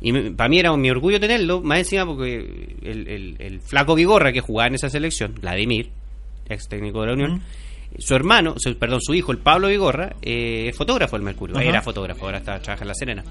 Y 0.00 0.12
para 0.30 0.48
mí 0.48 0.58
era 0.58 0.76
mi 0.76 0.90
orgullo 0.90 1.20
tenerlo, 1.20 1.60
más 1.62 1.78
encima 1.78 2.04
porque 2.04 2.74
el, 2.82 3.06
el- 3.08 3.36
el 3.38 3.60
flaco 3.60 3.94
Vigorra 3.94 4.32
que 4.32 4.40
jugaba 4.40 4.66
en 4.66 4.74
esa 4.74 4.90
selección, 4.90 5.34
Vladimir, 5.40 5.90
ex 6.48 6.68
técnico 6.68 7.02
de 7.02 7.06
la 7.06 7.12
Unión, 7.12 7.42
su 7.98 8.14
hermano, 8.14 8.54
su- 8.58 8.76
perdón, 8.78 9.00
su 9.02 9.14
hijo, 9.14 9.32
el 9.32 9.38
Pablo 9.38 9.68
Vigorra, 9.68 10.16
eh, 10.22 10.66
es 10.68 10.76
fotógrafo 10.76 11.16
del 11.16 11.24
Mercurio, 11.24 11.56
Ajá. 11.56 11.64
era 11.64 11.82
fotógrafo, 11.82 12.24
ahora 12.26 12.38
está, 12.38 12.60
trabaja 12.60 12.84
en 12.84 12.88
La 12.88 12.94
Serena. 12.94 13.24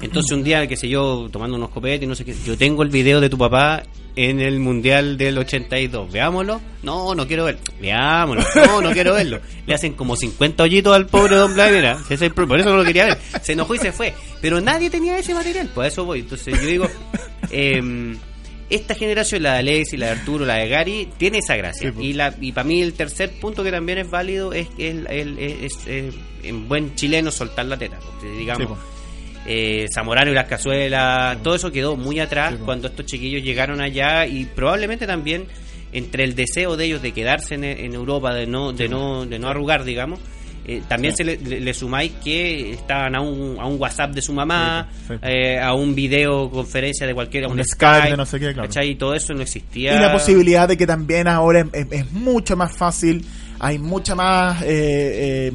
Entonces 0.00 0.32
un 0.32 0.42
día, 0.42 0.66
qué 0.66 0.76
sé 0.76 0.88
yo, 0.88 1.28
tomando 1.30 1.56
unos 1.56 1.68
copetes 1.70 2.02
y 2.02 2.06
no 2.06 2.14
sé 2.14 2.24
qué, 2.24 2.34
yo 2.46 2.56
tengo 2.56 2.82
el 2.82 2.88
video 2.88 3.20
de 3.20 3.28
tu 3.28 3.36
papá 3.36 3.82
en 4.16 4.40
el 4.40 4.60
Mundial 4.60 5.18
del 5.18 5.36
82, 5.38 6.10
veámoslo. 6.12 6.60
No, 6.82 7.14
no 7.14 7.26
quiero 7.26 7.44
verlo. 7.44 7.60
Veámoslo. 7.80 8.44
No, 8.66 8.80
no 8.80 8.92
quiero 8.92 9.12
verlo. 9.14 9.40
Le 9.66 9.74
hacen 9.74 9.92
como 9.94 10.14
50 10.16 10.62
hoyitos 10.62 10.94
al 10.94 11.06
pobre 11.06 11.34
Don 11.36 11.52
Blas, 11.52 11.72
mira, 11.72 11.98
por 12.46 12.60
eso 12.60 12.70
no 12.70 12.76
lo 12.76 12.84
quería 12.84 13.06
ver. 13.06 13.18
Se 13.42 13.52
enojó 13.52 13.74
y 13.74 13.78
se 13.78 13.92
fue. 13.92 14.14
Pero 14.40 14.60
nadie 14.60 14.88
tenía 14.88 15.18
ese 15.18 15.34
material, 15.34 15.68
pues 15.74 15.86
a 15.86 15.88
eso 15.88 16.04
voy. 16.04 16.20
Entonces 16.20 16.54
yo 16.62 16.66
digo, 16.68 16.86
em, 17.50 18.16
esta 18.74 18.94
generación, 18.94 19.42
la 19.42 19.54
de 19.54 19.58
Alex 19.60 19.92
y 19.92 19.96
la 19.96 20.06
de 20.06 20.12
Arturo, 20.12 20.44
la 20.44 20.54
de 20.56 20.68
Gary, 20.68 21.08
tiene 21.16 21.38
esa 21.38 21.56
gracia. 21.56 21.88
Sí, 21.88 21.92
pues. 21.94 22.06
y 22.06 22.12
la 22.12 22.34
y 22.40 22.52
para 22.52 22.64
mí 22.66 22.82
el 22.82 22.92
tercer 22.94 23.30
punto 23.40 23.62
que 23.64 23.70
también 23.70 23.98
es 23.98 24.10
válido 24.10 24.52
es 24.52 24.68
que 24.68 24.90
es, 24.90 25.78
eh, 25.86 26.10
en 26.42 26.68
buen 26.68 26.94
chileno 26.94 27.30
soltar 27.30 27.66
la 27.66 27.76
teta. 27.78 27.98
Digamos, 28.38 28.62
Sí, 28.62 28.66
pues. 28.68 28.80
eh, 29.46 29.86
Zamorano 29.94 30.30
y 30.30 30.34
las 30.34 30.46
cazuelas, 30.48 31.42
todo 31.42 31.54
eso 31.54 31.70
quedó 31.70 31.96
muy 31.96 32.18
atrás 32.20 32.54
cuando 32.64 32.88
estos 32.88 33.06
chiquillos 33.06 33.42
llegaron 33.42 33.80
allá 33.80 34.26
y 34.26 34.44
probablemente 34.46 35.06
también 35.06 35.46
entre 35.92 36.24
el 36.24 36.34
deseo 36.34 36.76
de 36.76 36.86
ellos 36.86 37.02
de 37.02 37.12
quedarse 37.12 37.54
en, 37.54 37.64
en 37.64 37.94
Europa, 37.94 38.34
de 38.34 38.46
no, 38.46 38.72
de 38.72 38.88
no, 38.88 39.26
de 39.26 39.38
no 39.38 39.48
arrugar, 39.48 39.84
digamos. 39.84 40.18
Eh, 40.66 40.82
también 40.88 41.12
Sí. 41.14 41.18
se 41.18 41.24
le, 41.24 41.36
le- 41.38 41.60
le 41.60 41.74
sumáis 41.74 42.12
que 42.22 42.72
estaban 42.72 43.14
a 43.14 43.20
un, 43.20 43.58
a 43.60 43.66
un 43.66 43.78
WhatsApp 43.80 44.12
de 44.12 44.22
su 44.22 44.32
mamá, 44.32 44.88
Sí, 45.06 45.14
sí. 45.14 45.20
eh, 45.22 45.58
a 45.60 45.74
un 45.74 45.94
videoconferencia 45.94 47.06
de 47.06 47.14
cualquiera, 47.14 47.48
Un 47.48 47.58
un, 47.58 47.64
Skype 47.64 48.10
de 48.10 48.16
no 48.16 48.26
sé 48.26 48.40
qué, 48.40 48.52
claro. 48.54 48.70
Y 48.84 48.94
todo 48.96 49.14
eso 49.14 49.34
no 49.34 49.42
existía. 49.42 49.94
Y 49.96 49.98
la 50.00 50.12
posibilidad 50.12 50.66
de 50.68 50.76
que 50.76 50.86
también 50.86 51.28
ahora 51.28 51.60
es, 51.60 51.66
es- 51.72 51.92
es 51.92 52.12
mucho 52.12 52.56
más 52.56 52.76
fácil, 52.76 53.24
hay 53.60 53.78
mucha 53.78 54.14
más 54.14 54.62
eh, 54.62 55.50
eh, 55.50 55.52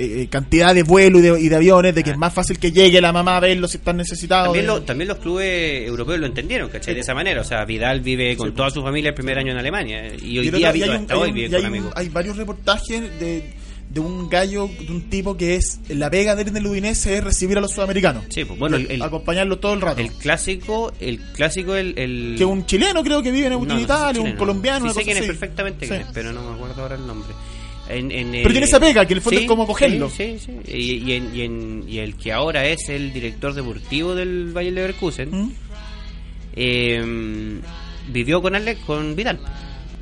eh, 0.00 0.28
cantidad 0.30 0.72
de 0.74 0.84
vuelos 0.84 1.20
y 1.20 1.24
de, 1.24 1.40
y 1.40 1.48
de 1.48 1.56
aviones, 1.56 1.92
de 1.94 2.04
que 2.04 2.10
es 2.10 2.16
más 2.16 2.32
fácil 2.32 2.56
que 2.58 2.70
llegue 2.70 3.00
la 3.00 3.12
mamá 3.12 3.36
a 3.38 3.40
verlo 3.40 3.66
si 3.66 3.78
están 3.78 3.96
necesitados. 3.96 4.46
También, 4.48 4.66
de- 4.66 4.72
lo- 4.72 4.82
también 4.82 5.08
los 5.08 5.18
clubes 5.18 5.88
europeos 5.88 6.20
lo 6.20 6.26
entendieron, 6.26 6.68
¿cachai? 6.68 6.94
De 6.94 7.00
esa 7.00 7.14
manera. 7.14 7.40
O 7.40 7.44
sea, 7.44 7.64
Vidal 7.64 8.00
vive 8.00 8.36
con 8.36 8.54
toda 8.54 8.70
su 8.70 8.80
familia 8.82 9.08
el 9.08 9.14
primer 9.14 9.38
año 9.38 9.50
en 9.52 9.58
Alemania. 9.58 10.06
eh, 10.06 10.16
Y 10.22 10.38
hoy 10.38 10.50
día 10.50 10.70
vive 10.70 10.84
hay 10.90 10.96
hasta 11.00 11.14
hay 11.14 11.20
hoy 11.20 11.30
un- 11.30 11.36
hay 11.54 11.60
un- 11.60 11.66
amigos. 11.66 11.92
hay 11.96 12.08
varios 12.10 12.36
reportajes 12.36 13.18
de, 13.18 13.54
de 13.90 14.00
un 14.00 14.28
gallo, 14.28 14.68
de 14.68 14.92
un 14.92 15.08
tipo 15.08 15.36
que 15.36 15.56
es 15.56 15.80
la 15.88 16.10
pega 16.10 16.34
de 16.36 16.42
él 16.42 16.48
en 16.48 16.56
el 16.58 16.66
Udinese 16.66 17.16
es 17.16 17.24
recibir 17.24 17.56
a 17.56 17.60
los 17.62 17.72
sudamericanos. 17.72 18.24
Sí, 18.28 18.44
pues 18.44 18.58
bueno, 18.58 18.76
el, 18.76 18.90
el- 18.90 19.02
acompañarlo 19.02 19.58
todo 19.58 19.72
el 19.74 19.80
rato. 19.80 20.00
el 20.00 20.12
clásico, 20.12 20.92
el 21.00 21.18
clásico, 21.32 21.74
el... 21.74 21.98
el- 21.98 22.34
que 22.36 22.44
un 22.44 22.66
chileno 22.66 23.02
creo 23.02 23.22
que 23.22 23.30
vive 23.30 23.46
en, 23.46 23.54
No, 23.54 23.64
no 23.64 23.80
Italia, 23.80 24.20
un 24.20 24.32
colombiano, 24.36 24.78
Sí 24.80 24.82
una 24.84 24.92
sé 24.92 25.00
cosa 25.00 25.04
quién 25.04 25.16
es 25.18 25.26
perfectamente 25.26 25.86
Sí. 25.86 25.90
quién 25.90 26.02
es, 26.02 26.08
pero 26.12 26.32
no 26.32 26.42
me 26.42 26.54
acuerdo 26.54 26.82
ahora 26.82 26.96
el 26.96 27.06
nombre. 27.06 27.28
En- 27.88 28.12
en 28.12 28.30
Pero 28.32 28.50
tiene 28.50 28.66
esa 28.66 28.78
pega, 28.78 29.06
que 29.06 29.14
el 29.14 29.22
fondo 29.22 29.40
es 29.40 29.46
como 29.46 29.66
cogerlo. 29.66 30.10
Sí, 30.10 30.36
sí. 30.38 30.52
Y, 30.70 31.10
y 31.10 31.12
en- 31.14 31.34
y 31.34 31.40
en- 31.40 31.84
y 31.88 31.98
el 32.00 32.14
que 32.16 32.30
ahora 32.32 32.66
es 32.66 32.90
el 32.90 33.14
director 33.14 33.54
deportivo 33.54 34.14
del 34.14 34.52
Bayer 34.52 34.74
Leverkusen, 34.74 35.30
¿Mm? 35.30 35.52
eh, 36.56 37.60
vivió 38.12 38.42
con 38.42 38.54
Alex, 38.54 38.80
con 38.84 39.16
Vidal. 39.16 39.38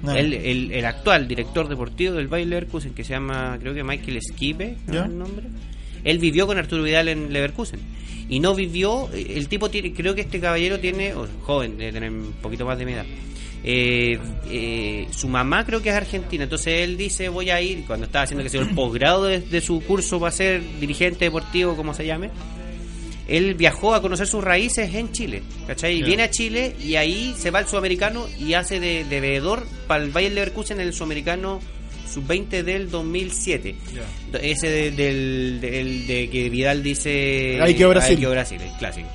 Ah. 0.05 0.19
El, 0.19 0.33
el- 0.35 0.73
el 0.73 0.85
actual 0.85 1.27
director 1.29 1.69
deportivo 1.69 2.15
del 2.15 2.29
Bayer 2.29 2.49
Leverkusen, 2.49 2.93
que 2.95 3.05
se 3.05 3.11
llama, 3.15 3.57
creo 3.61 3.75
que 3.75 3.83
Michael 3.85 4.19
Skipe, 4.23 4.77
¿no 4.89 5.05
el 5.05 5.19
nombre? 5.19 5.47
Él 6.05 6.19
vivió 6.19 6.47
con 6.47 6.59
Arturo 6.59 6.83
Vidal 6.83 7.09
en 7.09 7.33
Leverkusen. 7.33 7.81
Y 8.29 8.41
no 8.41 8.55
vivió, 8.55 9.09
el 9.13 9.49
tipo 9.49 9.71
tiene, 9.71 9.93
creo 9.93 10.15
que 10.15 10.21
este 10.23 10.41
caballero 10.41 10.79
tiene, 10.81 11.13
joven, 11.43 11.79
debe 11.79 11.93
tener 11.93 12.11
un 12.11 12.33
poquito 12.43 12.67
más 12.67 12.77
de 12.79 12.85
mi 12.85 12.93
edad. 12.93 13.07
Eh, 13.65 14.19
eh, 14.51 15.07
su 15.11 15.27
mamá 15.29 15.65
creo 15.65 15.83
que 15.83 15.89
es 15.89 15.95
argentina, 15.95 16.45
entonces 16.45 16.85
él 16.85 16.97
dice 16.97 17.29
voy 17.29 17.51
a 17.51 17.61
ir, 17.61 17.85
cuando 17.87 18.07
estaba 18.07 18.25
haciendo 18.25 18.45
que 18.45 18.51
sea 18.51 18.61
el 18.61 18.75
posgrado 18.75 19.25
de, 19.25 19.41
de 19.41 19.61
su 19.61 19.81
curso 19.81 20.21
para 20.21 20.31
ser 20.31 20.61
dirigente 20.79 21.25
deportivo, 21.25 21.75
como 21.75 21.95
se 21.95 22.07
llame, 22.07 22.31
él 23.29 23.55
viajó 23.55 23.95
a 23.95 24.03
conocer 24.03 24.27
sus 24.27 24.43
raíces 24.45 24.95
en 24.95 25.11
Chile, 25.13 25.43
¿cachai? 25.67 25.97
Y 25.97 26.03
viene 26.03 26.23
a 26.25 26.31
Chile 26.31 26.75
y 26.83 26.95
ahí 26.97 27.35
se 27.37 27.51
va 27.51 27.59
al 27.61 27.67
sudamericano 27.69 28.27
y 28.39 28.55
hace 28.55 28.79
de, 28.81 29.05
de 29.05 29.21
veedor 29.21 29.67
para 29.87 30.05
el 30.05 30.11
Bayern 30.11 30.35
Leverkusen 30.37 30.81
en 30.81 30.87
el 30.87 30.93
sudamericano 30.95 31.61
sub-20 32.09 32.63
del 32.63 32.89
2007. 32.91 33.75
Ese 34.41 34.69
de, 34.69 34.91
del, 34.93 35.59
del- 35.61 36.07
de 36.07 36.31
que 36.31 36.49
Vidal 36.51 36.83
dice... 36.83 37.59
Hay 37.61 37.75
que 37.75 37.85
Brasil. 37.87 38.17
Hay 38.17 38.21
que 38.23 38.29
Brasil, 38.29 38.61
el 38.63 38.73
clásico. 38.79 39.09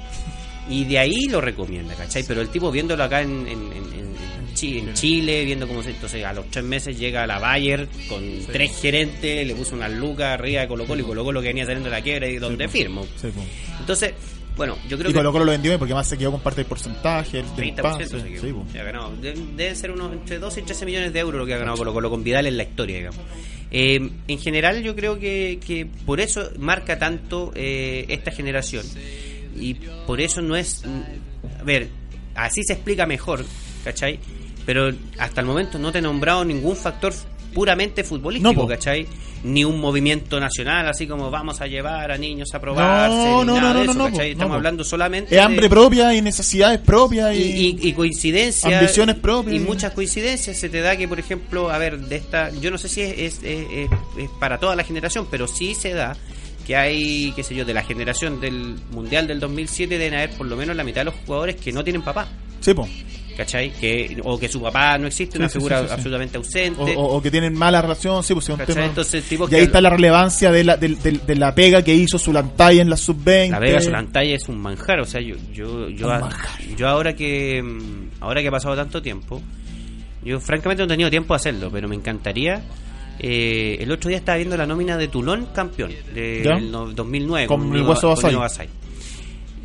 Y 0.69 0.83
de 0.85 0.99
ahí 0.99 1.25
lo 1.29 1.41
recomienda, 1.41 1.95
¿cachai? 1.95 2.23
Pero 2.27 2.41
el 2.41 2.49
tipo 2.49 2.69
viéndolo 2.71 3.03
acá 3.03 3.21
en, 3.21 3.47
en, 3.47 3.47
en- 3.47 3.93
en- 3.99 4.11
en 4.51 4.55
Chi- 4.55 4.77
en 4.79 4.93
Chile, 4.93 5.45
viendo 5.45 5.67
cómo 5.67 5.81
se... 5.83 5.91
Entonces 5.91 6.23
a 6.25 6.33
los 6.33 6.49
tres 6.51 6.63
meses 6.65 6.97
llega 6.99 7.25
la 7.25 7.39
Bayer 7.39 7.87
con 8.09 8.23
tres 8.51 8.79
gerentes, 8.81 9.47
le 9.47 9.55
puso 9.55 9.75
unas 9.75 9.91
lucas 9.91 10.33
arriba 10.39 10.61
de 10.61 10.67
Colo 10.67 10.85
Colo 10.85 11.01
y 11.01 11.05
Colo 11.05 11.23
Colo 11.23 11.41
que 11.41 11.47
venía 11.47 11.65
saliendo 11.65 11.89
de 11.89 11.95
la 11.95 12.01
quiebra 12.01 12.27
y 12.27 12.37
donde 12.37 12.67
firmo. 12.67 13.05
Sí, 13.19 13.27
po. 13.29 13.41
Entonces, 13.79 14.13
bueno, 14.55 14.77
yo 14.89 14.97
creo 14.97 15.09
Y 15.09 15.13
que... 15.13 15.19
Colo 15.19 15.31
Colo 15.31 15.45
lo 15.45 15.51
vendió 15.51 15.77
porque 15.79 15.93
más 15.93 16.07
se 16.07 16.17
quedó 16.17 16.31
con 16.31 16.41
parte 16.41 16.61
del 16.61 16.67
porcentaje, 16.67 17.37
del 17.37 17.45
30% 17.47 17.81
pase. 17.81 18.05
se 18.07 18.23
quedó. 18.23 18.65
Sí, 18.71 18.77
ha 18.77 18.83
ganado. 18.83 19.13
Deben 19.21 19.75
ser 19.75 19.91
unos 19.91 20.11
entre 20.13 20.39
12 20.39 20.59
y 20.59 20.63
13 20.63 20.85
millones 20.85 21.13
de 21.13 21.19
euros 21.19 21.39
lo 21.39 21.45
que 21.45 21.53
ha 21.53 21.57
ganado 21.57 21.77
Colo 21.77 21.93
Colo 21.93 22.09
con 22.09 22.23
Vidal 22.23 22.45
en 22.47 22.57
la 22.57 22.63
historia, 22.63 22.97
digamos. 22.97 23.19
Eh, 23.73 24.09
en 24.27 24.39
general, 24.39 24.83
yo 24.83 24.95
creo 24.95 25.17
que, 25.17 25.57
que 25.65 25.85
por 26.05 26.19
eso 26.19 26.49
marca 26.59 26.99
tanto 26.99 27.53
eh, 27.55 28.05
esta 28.09 28.31
generación. 28.31 28.85
Y 29.57 29.75
por 30.05 30.19
eso 30.21 30.41
no 30.41 30.55
es. 30.57 30.83
A 31.59 31.63
ver, 31.63 31.87
así 32.35 32.61
se 32.63 32.73
explica 32.73 33.05
mejor, 33.05 33.45
¿cachai? 33.83 34.19
Pero 34.65 34.91
hasta 35.17 35.41
el 35.41 35.47
momento 35.47 35.79
no 35.79 35.91
te 35.91 35.99
he 35.99 36.01
nombrado 36.01 36.45
ningún 36.45 36.75
factor 36.75 37.13
puramente 37.53 38.03
futbolístico, 38.03 38.61
No. 38.61 38.67
¿cachai? 38.67 39.05
Ni 39.43 39.63
un 39.65 39.81
movimiento 39.81 40.39
nacional, 40.39 40.87
así 40.87 41.07
como 41.07 41.31
vamos 41.31 41.59
a 41.61 41.67
llevar 41.67 42.11
a 42.11 42.17
niños 42.17 42.53
a 42.53 42.61
probarse. 42.61 43.15
No, 43.15 43.39
ni 43.43 43.47
no, 43.47 43.55
nada 43.59 43.73
no, 43.73 43.79
de 44.05 44.09
eso, 44.11 44.21
Estamos 44.21 44.55
hablando 44.55 44.83
solamente. 44.83 45.25
Es 45.25 45.31
de- 45.31 45.41
hambre 45.41 45.67
propia 45.67 46.13
y 46.13 46.21
necesidades 46.21 46.79
propias 46.79 47.35
y, 47.35 47.41
y, 47.41 47.77
y, 47.81 47.87
y 47.89 47.93
coincidencias 47.93 48.71
ambiciones 48.71 49.15
propias. 49.15 49.55
y 49.55 49.59
muchas 49.59 49.91
coincidencias 49.93 50.57
se 50.57 50.69
te 50.69 50.79
da 50.81 50.95
que 50.95 51.07
por 51.07 51.19
ejemplo 51.19 51.71
a 51.71 51.77
ver 51.79 51.97
de 51.99 52.15
esta 52.17 52.51
yo 52.51 52.69
no 52.71 52.77
sé 52.77 52.87
si 52.87 53.01
es, 53.01 53.13
es, 53.17 53.43
es- 53.43 53.67
es- 53.71 53.89
es 54.17 54.29
para 54.39 54.59
toda 54.59 54.75
la 54.75 54.83
generación 54.83 55.27
pero 55.29 55.47
sí 55.47 55.73
se 55.73 55.93
da 55.93 56.15
que 56.67 56.75
hay 56.75 57.33
qué 57.35 57.43
sé 57.43 57.55
yo 57.55 57.65
de 57.65 57.73
la 57.73 57.83
generación 57.83 58.39
del 58.39 58.75
mundial 58.91 59.25
del 59.27 59.39
2007 59.39 59.97
deben 59.97 60.13
haber 60.13 60.29
por 60.37 60.45
lo 60.45 60.55
menos 60.55 60.75
la 60.75 60.83
mitad 60.83 61.01
de 61.01 61.05
los 61.05 61.15
jugadores 61.25 61.55
que 61.55 61.71
no 61.73 61.83
tienen 61.83 62.03
papá 62.03 62.27
Sí, 62.59 62.75
po. 62.75 62.87
¿Cachai? 63.37 63.71
que 63.71 64.19
o 64.23 64.37
que 64.39 64.47
su 64.49 64.61
papá 64.61 64.97
no 64.97 65.07
existe 65.07 65.33
Sí, 65.33 65.39
una 65.39 65.49
sí, 65.49 65.57
figura 65.57 65.79
sí, 65.81 65.87
absolutamente 65.91 66.37
ausente 66.37 66.93
O, 66.97 67.21
que 67.21 67.31
tienen 67.31 67.53
mala 67.53 67.81
relación, 67.81 68.23
sí, 68.23 68.33
pues 68.33 68.49
es 68.49 68.57
un 68.59 68.65
tema. 68.65 68.85
entonces 68.85 69.23
tipo 69.23 69.43
y 69.49 69.53
ahí 69.55 69.61
que 69.61 69.65
está 69.65 69.81
la 69.81 69.89
relevancia 69.89 70.51
de 70.51 70.63
la, 70.63 70.77
de, 70.77 70.89
de- 70.89 71.19
de 71.25 71.35
la 71.35 71.53
pega 71.55 71.81
que 71.83 71.93
hizo 71.95 72.17
Zulantay 72.19 72.79
en 72.79 72.89
la 72.89 72.97
sub-20. 72.97 73.49
La 73.51 73.59
Vega 73.59 73.81
Solantaya 73.81 74.35
es 74.35 74.47
un 74.49 74.59
manjar, 74.59 74.99
o 74.99 75.05
sea, 75.05 75.21
yo 75.21 75.35
yo 75.53 75.89
yo, 75.89 76.11
a- 76.11 76.29
yo 76.77 76.87
ahora 76.87 77.15
que 77.15 77.61
mm, 77.63 78.21
ahora 78.21 78.41
que 78.41 78.47
ha 78.47 78.51
pasado 78.51 78.75
tanto 78.75 79.01
tiempo, 79.01 79.41
yo 80.23 80.39
francamente 80.39 80.81
no 80.83 80.85
he 80.85 80.89
tenido 80.89 81.09
tiempo 81.09 81.33
de 81.33 81.37
hacerlo, 81.37 81.69
pero 81.71 81.87
me 81.87 81.95
encantaría. 81.95 82.61
eh, 83.19 83.77
el 83.79 83.91
otro 83.91 84.07
día 84.09 84.17
estaba 84.17 84.37
viendo 84.37 84.57
la 84.57 84.65
nómina 84.65 84.97
de 84.97 85.07
Tulón 85.07 85.47
campeón 85.53 85.91
del 86.13 86.71
no- 86.71 86.87
2009 86.91 87.47
Con 87.47 87.75
el 87.75 87.81
Hueso 87.83 88.07
con 88.07 88.15
Basay. 88.15 88.29
Nino 88.31 88.39
Basay. 88.39 88.67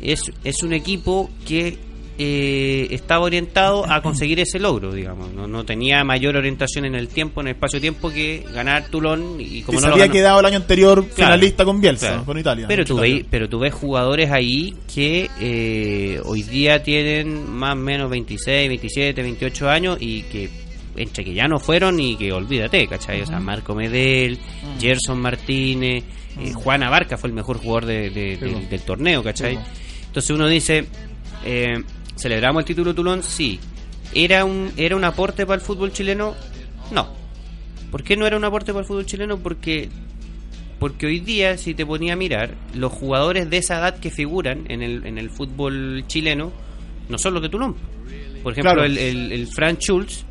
Es 0.01 0.31
es 0.43 0.61
un 0.63 0.73
equipo 0.73 1.29
que 1.47 1.77
eh, 2.19 2.87
estaba 2.91 3.25
orientado 3.25 3.89
a 3.89 4.01
conseguir 4.01 4.39
ese 4.39 4.59
logro, 4.59 4.93
digamos. 4.93 5.31
No, 5.33 5.47
no 5.47 5.63
tenía 5.65 6.03
mayor 6.03 6.35
orientación 6.35 6.85
en 6.85 6.95
el 6.95 7.07
tiempo, 7.09 7.41
en 7.41 7.47
el 7.47 7.53
espacio-tiempo 7.53 8.09
que 8.09 8.43
ganar 8.53 8.87
Tulón 8.89 9.35
y 9.39 9.61
como 9.61 9.79
no 9.79 9.87
se 9.87 9.91
había 9.93 10.05
ganó- 10.05 10.13
quedado 10.13 10.39
el 10.39 10.45
año 10.47 10.57
anterior 10.57 11.05
Claro, 11.07 11.15
finalista 11.33 11.65
con 11.65 11.79
Bielsa, 11.81 12.07
claro. 12.07 12.25
con 12.25 12.39
Italia. 12.39 12.65
Pero 12.67 12.85
tú, 12.85 12.95
ves, 12.97 13.23
pero 13.29 13.47
tú 13.47 13.59
ves 13.59 13.73
jugadores 13.73 14.31
ahí 14.31 14.73
que 14.93 15.29
eh, 15.39 16.19
hoy 16.25 16.43
día 16.43 16.81
tienen 16.83 17.49
más 17.51 17.73
o 17.73 17.77
menos 17.77 18.09
26, 18.09 18.67
27, 18.67 19.21
28 19.21 19.69
años 19.69 19.97
y 19.99 20.23
que 20.23 20.49
entre 20.95 21.23
que 21.23 21.33
ya 21.35 21.47
no 21.47 21.59
fueron 21.59 21.99
y 21.99 22.15
que 22.15 22.31
olvídate, 22.33 22.87
¿cachai? 22.87 23.21
O 23.21 23.25
sea, 23.27 23.39
Marco 23.39 23.75
Medel, 23.75 24.39
Gerson 24.79 25.19
Martínez, 25.19 26.03
eh, 26.41 26.53
Juan 26.53 26.81
Abarca 26.81 27.17
fue 27.17 27.29
el 27.29 27.35
mejor 27.35 27.57
jugador 27.59 27.85
de- 27.85 28.09
de- 28.09 28.37
del, 28.37 28.67
del 28.67 28.81
torneo, 28.81 29.21
¿cachai? 29.21 29.59
Entonces 30.07 30.31
uno 30.31 30.47
dice, 30.47 30.85
eh, 31.45 31.83
¿celebramos 32.17 32.61
el 32.61 32.65
título 32.65 32.93
Tulón? 32.93 33.23
Sí. 33.23 33.59
¿Era 34.13 34.45
un, 34.45 34.71
¿Era 34.77 34.95
un 34.95 35.03
aporte 35.03 35.45
para 35.45 35.55
el 35.55 35.61
fútbol 35.61 35.91
chileno? 35.91 36.35
No. 36.91 37.09
¿Por 37.91 38.03
qué 38.03 38.15
no 38.17 38.25
era 38.27 38.37
un 38.37 38.43
aporte 38.45 38.71
para 38.73 38.81
el 38.81 38.87
fútbol 38.87 39.05
chileno? 39.05 39.37
Porque 39.37 39.89
porque 40.79 41.07
hoy 41.07 41.19
día, 41.21 41.57
si 41.57 41.73
te 41.73 41.85
ponía 41.87 42.13
a 42.13 42.15
mirar, 42.15 42.53
los 42.75 42.93
jugadores 42.93 43.49
de 43.49 43.57
esa 43.57 43.79
edad 43.79 43.97
que 43.99 44.11
figuran 44.11 44.65
en 44.69 44.83
el, 44.83 45.05
en 45.07 45.17
el 45.17 45.31
fútbol 45.31 46.03
chileno 46.05 46.51
no 47.09 47.17
son 47.17 47.33
los 47.33 47.41
de 47.41 47.49
Tulón. 47.49 47.75
Por 48.43 48.51
ejemplo, 48.53 48.73
Claro. 48.73 48.85
el, 48.85 48.97
el, 48.97 49.31
el 49.31 49.47
Frank 49.47 49.79
Schulz 49.79 50.23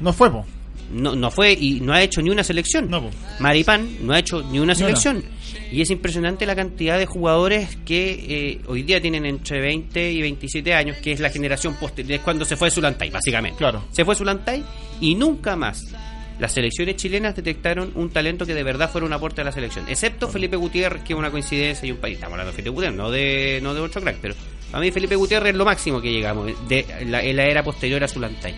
No 0.00 0.12
fue, 0.12 0.30
po. 0.30 0.44
no, 0.92 1.16
no 1.16 1.30
fue 1.30 1.52
y 1.54 1.80
no 1.80 1.94
ha 1.94 2.02
hecho 2.02 2.20
ni 2.20 2.28
una 2.28 2.44
selección. 2.44 2.90
No, 2.90 3.02
po. 3.04 3.10
Maripán 3.40 3.88
no 4.02 4.12
ha 4.12 4.18
hecho 4.18 4.42
ni 4.42 4.58
una 4.58 4.74
Ni 4.74 4.82
una. 4.82 4.96
selección. 4.96 5.24
Y 5.70 5.80
es 5.80 5.90
impresionante 5.90 6.46
la 6.46 6.54
cantidad 6.54 6.98
de 6.98 7.06
jugadores 7.06 7.76
que 7.84 8.12
eh, 8.28 8.60
hoy 8.66 8.82
día 8.82 9.00
tienen 9.00 9.26
entre 9.26 9.60
20 9.60 10.12
y 10.12 10.22
27 10.22 10.74
años, 10.74 10.96
que 10.98 11.12
es 11.12 11.20
la 11.20 11.30
generación 11.30 11.74
posterior, 11.74 12.18
es 12.18 12.20
cuando 12.20 12.44
se 12.44 12.56
fue 12.56 12.70
Zulantay, 12.70 13.10
básicamente. 13.10 13.58
Claro. 13.58 13.84
Se 13.90 14.04
fue 14.04 14.14
Zulantay 14.14 14.62
y 15.00 15.14
nunca 15.14 15.56
más 15.56 15.84
las 16.38 16.52
selecciones 16.52 16.96
chilenas 16.96 17.36
detectaron 17.36 17.92
un 17.94 18.10
talento 18.10 18.44
que 18.44 18.54
de 18.54 18.62
verdad 18.62 18.90
fuera 18.90 19.06
un 19.06 19.12
aporte 19.12 19.40
a 19.40 19.44
la 19.44 19.52
selección. 19.52 19.88
Excepto 19.88 20.28
Felipe 20.28 20.56
Gutiérrez, 20.56 21.02
que 21.02 21.12
es 21.12 21.18
una 21.18 21.30
coincidencia 21.30 21.86
y 21.86 21.92
un 21.92 21.98
país. 21.98 22.14
Estamos 22.14 22.32
hablando 22.32 22.50
de 22.50 22.56
Felipe 22.56 22.70
Gutiérrez, 22.70 22.96
no 22.96 23.10
de, 23.10 23.60
no 23.62 23.74
de 23.74 23.80
otro 23.80 24.00
crack, 24.00 24.18
pero 24.20 24.34
a 24.72 24.80
mí 24.80 24.90
Felipe 24.90 25.14
Gutiérrez 25.14 25.50
es 25.50 25.56
lo 25.56 25.64
máximo 25.64 26.00
que 26.00 26.10
llegamos 26.10 26.50
de 26.68 26.86
la, 27.06 27.22
en 27.22 27.36
la 27.36 27.44
era 27.44 27.62
posterior 27.62 28.02
a 28.02 28.08
Zulantay. 28.08 28.54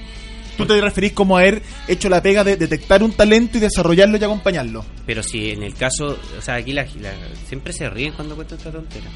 Tú 0.56 0.66
te 0.66 0.80
referís 0.80 1.12
como 1.12 1.36
a 1.36 1.40
haber 1.40 1.62
hecho 1.88 2.08
la 2.08 2.22
pega 2.22 2.42
de 2.44 2.56
detectar 2.56 3.02
un 3.02 3.12
talento 3.12 3.58
y 3.58 3.60
desarrollarlo 3.60 4.16
y 4.18 4.24
acompañarlo. 4.24 4.84
Pero 5.06 5.22
si 5.22 5.50
en 5.50 5.62
el 5.62 5.74
caso, 5.74 6.18
o 6.38 6.42
sea, 6.42 6.54
aquí 6.56 6.72
la, 6.72 6.84
la- 7.00 7.12
siempre 7.46 7.72
se 7.72 7.88
ríen 7.90 8.12
cuando 8.12 8.34
cuento 8.34 8.54
esta 8.54 8.70
tontera. 8.72 9.06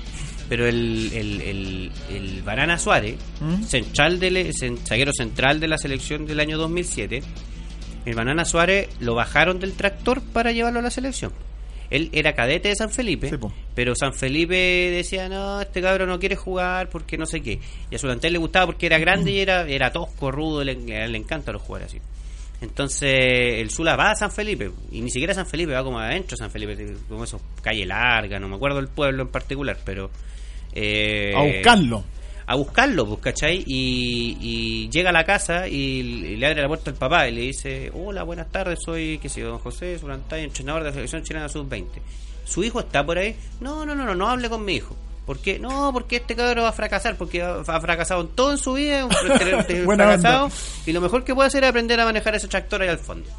Pero 0.48 0.66
el, 0.66 1.11
el, 1.14 1.40
el, 1.40 1.92
el 2.11 2.42
Barana 2.42 2.79
Suárez, 2.79 3.16
¿Mm? 3.40 3.62
central 3.62 4.18
del, 4.18 4.53
zaguero 4.87 5.12
central 5.12 5.61
de 5.61 5.68
la 5.68 5.79
selección 5.79 6.26
del 6.26 6.40
año 6.40 6.59
2007, 6.59 7.22
el 8.07 8.14
Banana 8.14 8.44
Suárez 8.44 8.88
lo 8.98 9.14
bajaron 9.14 9.61
del 9.61 9.74
tractor 9.74 10.22
para 10.22 10.53
llevarlo 10.53 10.81
a 10.81 10.83
la 10.83 10.90
selección. 10.90 11.33
Él 11.90 12.09
era 12.12 12.35
cadete 12.35 12.68
de 12.68 12.76
San 12.76 12.90
Felipe, 12.90 13.29
Sí, 13.31 13.37
pero 13.74 13.94
San 13.96 14.14
Felipe 14.14 14.55
decía, 14.55 15.29
no, 15.29 15.61
este 15.61 15.83
cabrón 15.83 16.09
no 16.09 16.18
quiere 16.20 16.37
jugar 16.37 16.88
porque 16.88 17.18
no 17.18 17.26
sé 17.26 17.40
qué. 17.40 17.59
Y 17.90 17.94
a 17.94 17.98
Sulantel 17.98 18.33
le 18.33 18.38
gustaba 18.38 18.66
porque 18.66 18.87
era 18.87 18.98
grande 18.98 19.33
y 19.33 19.40
era, 19.40 19.68
era 19.68 19.90
tosco, 19.90 20.31
rudo, 20.31 20.62
le, 20.62 20.74
le 20.76 21.18
encanta 21.18 21.50
los 21.53 21.62
jugar 21.62 21.83
así. 21.83 21.98
Entonces 22.61 23.11
el 23.59 23.70
Zula 23.70 23.96
va 23.96 24.11
a 24.11 24.14
San 24.16 24.31
Felipe, 24.31 24.70
y 24.92 25.00
ni 25.00 25.11
siquiera 25.11 25.33
San 25.35 25.46
Felipe, 25.46 25.72
va 25.72 25.83
como 25.83 25.98
adentro 25.98 26.37
de 26.37 26.44
San 26.44 26.50
Felipe, 26.50 26.94
como 27.09 27.24
eso, 27.24 27.40
calle 27.62 27.87
larga, 27.87 28.38
no 28.38 28.48
me 28.48 28.57
acuerdo 28.57 28.79
el 28.81 28.88
pueblo 28.88 29.22
en 29.22 29.29
particular, 29.29 29.79
pero... 29.85 30.11
eh, 30.74 31.33
A 31.35 31.42
buscarlo. 31.42 32.05
A 32.50 32.56
buscarlo, 32.56 33.06
pues, 33.06 33.20
¿cachai? 33.20 33.62
Y, 33.64 34.36
y 34.40 34.88
llega 34.90 35.10
a 35.10 35.12
la 35.12 35.22
casa 35.22 35.68
y, 35.68 35.76
y 35.76 36.36
le 36.36 36.46
abre 36.48 36.60
la 36.60 36.66
puerta 36.66 36.90
al 36.90 36.96
papá 36.96 37.28
y 37.28 37.32
le 37.32 37.42
dice, 37.42 37.92
hola, 37.94 38.24
buenas 38.24 38.50
tardes, 38.50 38.80
soy, 38.84 39.20
qué 39.22 39.28
sé 39.28 39.42
yo, 39.42 39.50
don 39.50 39.60
José 39.60 39.96
Zulantay, 40.00 40.42
entrenador 40.42 40.82
de 40.82 40.88
la 40.88 40.94
selección 40.94 41.22
chilena 41.22 41.48
sub-20. 41.48 41.86
¿Su 42.44 42.64
hijo 42.64 42.80
está 42.80 43.06
por 43.06 43.18
ahí? 43.18 43.36
No, 43.60 43.86
no, 43.86 43.94
no, 43.94 44.04
no, 44.04 44.16
no 44.16 44.28
hable 44.28 44.48
con 44.48 44.64
mi 44.64 44.74
hijo. 44.74 44.96
¿Por 45.26 45.38
qué? 45.38 45.60
No, 45.60 45.92
porque 45.92 46.16
este 46.16 46.34
cabrón 46.34 46.64
va 46.64 46.70
a 46.70 46.72
fracasar, 46.72 47.16
porque 47.16 47.40
ha 47.40 47.80
fracasado 47.80 48.22
en 48.22 48.28
todo 48.30 48.50
en 48.50 48.58
su 48.58 48.72
vida, 48.72 49.04
un 49.04 49.12
fracasado, 49.96 50.46
onda. 50.46 50.56
y 50.86 50.92
lo 50.92 51.00
mejor 51.00 51.22
que 51.22 51.36
puede 51.36 51.46
hacer 51.46 51.62
es 51.62 51.70
aprender 51.70 52.00
a 52.00 52.04
manejar 52.04 52.34
ese 52.34 52.48
tractor 52.48 52.82
ahí 52.82 52.88
al 52.88 52.98
fondo. 52.98 53.30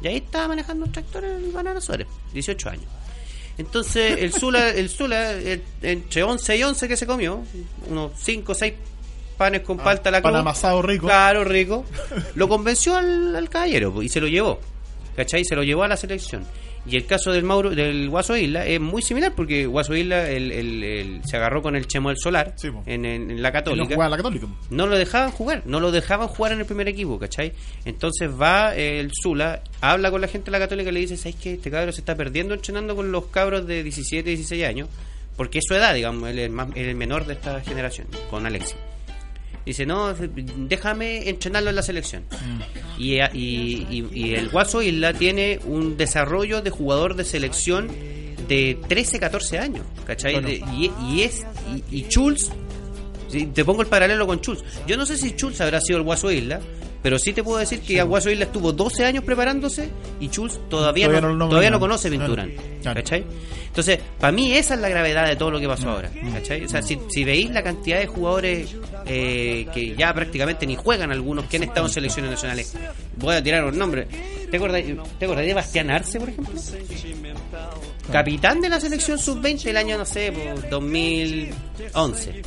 Y 0.00 0.06
ahí 0.06 0.16
estaba 0.18 0.46
manejando 0.46 0.86
un 0.86 0.92
tractor 0.92 1.24
en 1.24 1.44
el 1.44 1.50
Banana 1.50 1.80
Suárez, 1.80 2.06
18 2.32 2.70
años. 2.70 2.86
Entonces, 3.60 4.18
el 4.20 4.32
Zula, 4.32 4.70
el 4.70 4.88
Zula 4.88 5.32
el- 5.32 5.62
entre 5.82 6.22
11 6.22 6.56
y 6.56 6.62
11 6.62 6.88
que 6.88 6.96
se 6.96 7.06
comió, 7.06 7.42
unos 7.88 8.12
5 8.16 8.52
o 8.52 8.54
6 8.54 8.74
panes 9.36 9.60
con 9.62 9.78
palta 9.78 10.08
a 10.08 10.12
la 10.12 10.22
pan 10.22 10.36
amasado 10.36 10.82
rico. 10.82 11.06
Claro, 11.06 11.44
rico. 11.44 11.84
Lo 12.34 12.48
convenció 12.48 12.96
al, 12.96 13.34
al 13.36 13.48
caballero 13.48 13.92
po, 13.92 14.02
y 14.02 14.08
se 14.08 14.20
lo 14.20 14.26
llevó. 14.28 14.58
¿Cachai? 15.16 15.44
Se 15.44 15.54
lo 15.56 15.62
llevó 15.62 15.82
a 15.84 15.88
la 15.88 15.96
selección. 15.96 16.44
Y 16.86 16.96
el 16.96 17.04
caso 17.06 17.30
del 17.30 17.44
Mauro 17.44 17.70
del 17.70 18.08
Guaso 18.08 18.36
Isla 18.36 18.64
es 18.66 18.80
muy 18.80 19.02
similar 19.02 19.34
porque 19.36 19.66
Guaso 19.66 19.94
Isla 19.94 20.30
el- 20.30 20.50
el- 20.50 20.82
el- 20.82 21.20
se 21.24 21.36
agarró 21.36 21.60
con 21.60 21.76
el 21.76 21.86
Chemo 21.86 22.08
del 22.08 22.16
Solar 22.18 22.54
Sí, 22.56 22.68
en, 22.86 23.04
en- 23.04 23.30
en 23.30 23.42
la 23.42 23.50
no 23.50 23.52
Católica 23.52 23.94
jugaba 23.94 24.08
la 24.08 24.16
Católica. 24.16 24.46
no 24.70 24.86
lo 24.86 24.96
dejaban 24.96 25.30
jugar, 25.30 25.62
no 25.66 25.78
lo 25.78 25.92
dejaban 25.92 26.28
jugar 26.28 26.52
en 26.52 26.60
el 26.60 26.64
primer 26.66 26.88
equipo, 26.88 27.18
¿cachai? 27.18 27.52
Entonces 27.84 28.30
va 28.30 28.74
eh, 28.74 28.98
el 28.98 29.10
Zula, 29.22 29.62
habla 29.82 30.10
con 30.10 30.22
la 30.22 30.28
gente 30.28 30.46
de 30.46 30.52
la 30.52 30.58
Católica 30.58 30.88
y 30.88 30.92
le 30.94 31.00
dice, 31.00 31.16
¿sabes 31.18 31.36
qué? 31.36 31.52
Este 31.54 31.70
cabro 31.70 31.92
se 31.92 32.00
está 32.00 32.14
perdiendo 32.16 32.54
entrenando 32.54 32.96
con 32.96 33.12
los 33.12 33.26
cabros 33.26 33.66
de 33.66 33.82
17, 33.82 34.30
16 34.30 34.64
años, 34.64 34.88
porque 35.36 35.58
es 35.58 35.64
su 35.68 35.74
edad, 35.74 35.94
digamos, 35.94 36.28
él 36.30 36.38
es, 36.38 36.50
más- 36.50 36.68
él 36.74 36.82
es 36.84 36.88
el 36.88 36.96
menor 36.96 37.26
de 37.26 37.34
esta 37.34 37.60
generación, 37.60 38.06
con 38.30 38.46
Alexis. 38.46 38.76
Dice, 39.66 39.84
no, 39.86 40.14
déjame 40.14 41.28
entrenarlo 41.28 41.70
en 41.70 41.76
la 41.76 41.82
selección. 41.82 42.24
Y, 42.98 43.20
y, 43.20 43.86
y- 43.90 44.08
y 44.12 44.34
el 44.34 44.48
Guaso 44.48 44.82
Isla 44.82 45.12
tiene 45.12 45.60
un 45.64 45.96
desarrollo 45.96 46.62
de 46.62 46.70
jugador 46.70 47.14
de 47.14 47.24
selección 47.24 47.88
de 48.48 48.78
13, 48.88 49.20
14 49.20 49.58
años, 49.58 49.84
¿cachai? 50.06 50.32
Bueno. 50.32 50.48
De- 50.48 50.62
y, 50.76 51.22
es, 51.22 51.46
y, 51.90 52.04
Sí, 53.28 53.46
te 53.46 53.64
pongo 53.64 53.82
el 53.82 53.88
paralelo 53.88 54.26
con 54.26 54.38
Schulz. 54.40 54.64
Yo 54.88 54.96
no 54.96 55.06
sé 55.06 55.16
si 55.16 55.30
Schulz 55.30 55.60
habrá 55.60 55.80
sido 55.80 55.98
el 55.98 56.04
Guaso 56.04 56.32
Isla, 56.32 56.60
pero 57.02 57.18
sí 57.18 57.32
te 57.32 57.42
puedo 57.42 57.58
decir 57.58 57.80
que 57.80 57.98
el 57.98 58.04
Guaso 58.04 58.30
Isla 58.30 58.44
estuvo 58.44 58.72
12 58.72 59.04
años 59.04 59.24
preparándose 59.24 59.88
y 60.20 60.28
Schulz 60.28 60.60
todavía, 60.68 61.06
Todavía 61.06 61.28
no, 61.30 61.48
todavía 61.48 61.70
no 61.70 61.80
conoce. 61.80 62.10
Claro, 62.10 62.34
claro. 62.34 63.00
¿Cachai? 63.00 63.24
Entonces, 63.66 64.00
para 64.18 64.32
mí 64.32 64.52
esa 64.52 64.74
es 64.74 64.80
la 64.80 64.88
gravedad 64.88 65.26
de 65.26 65.36
todo 65.36 65.50
lo 65.50 65.60
que 65.60 65.68
pasó 65.68 65.90
ahora. 65.90 66.10
¿Cachai? 66.32 66.64
O 66.64 66.68
sea, 66.68 66.82
si, 66.82 66.98
si 67.08 67.24
veis 67.24 67.50
la 67.50 67.62
cantidad 67.62 67.98
de 68.00 68.06
jugadores 68.06 68.74
eh, 69.06 69.66
que 69.72 69.94
ya 69.94 70.12
prácticamente 70.12 70.66
ni 70.66 70.76
juegan 70.76 71.10
algunos 71.12 71.46
que 71.46 71.56
han 71.56 71.62
estado 71.62 71.86
en 71.86 71.92
selecciones 71.92 72.30
nacionales, 72.32 72.74
voy 73.16 73.36
a 73.36 73.42
tirar 73.42 73.64
un 73.64 73.78
nombre. 73.78 74.06
¿Te 74.50 74.56
acordás, 74.56 74.82
¿te 75.18 75.24
acordás 75.24 75.46
de 75.46 75.54
Bastián 75.54 75.90
Arce, 75.90 76.18
por 76.18 76.28
ejemplo? 76.28 76.60
Capitán 78.12 78.60
de 78.60 78.68
la 78.68 78.80
selección 78.80 79.18
sub-20 79.18 79.66
el 79.66 79.76
año, 79.76 79.98
no 79.98 80.04
sé, 80.04 80.32
pues, 80.32 80.70
2011. 80.70 82.42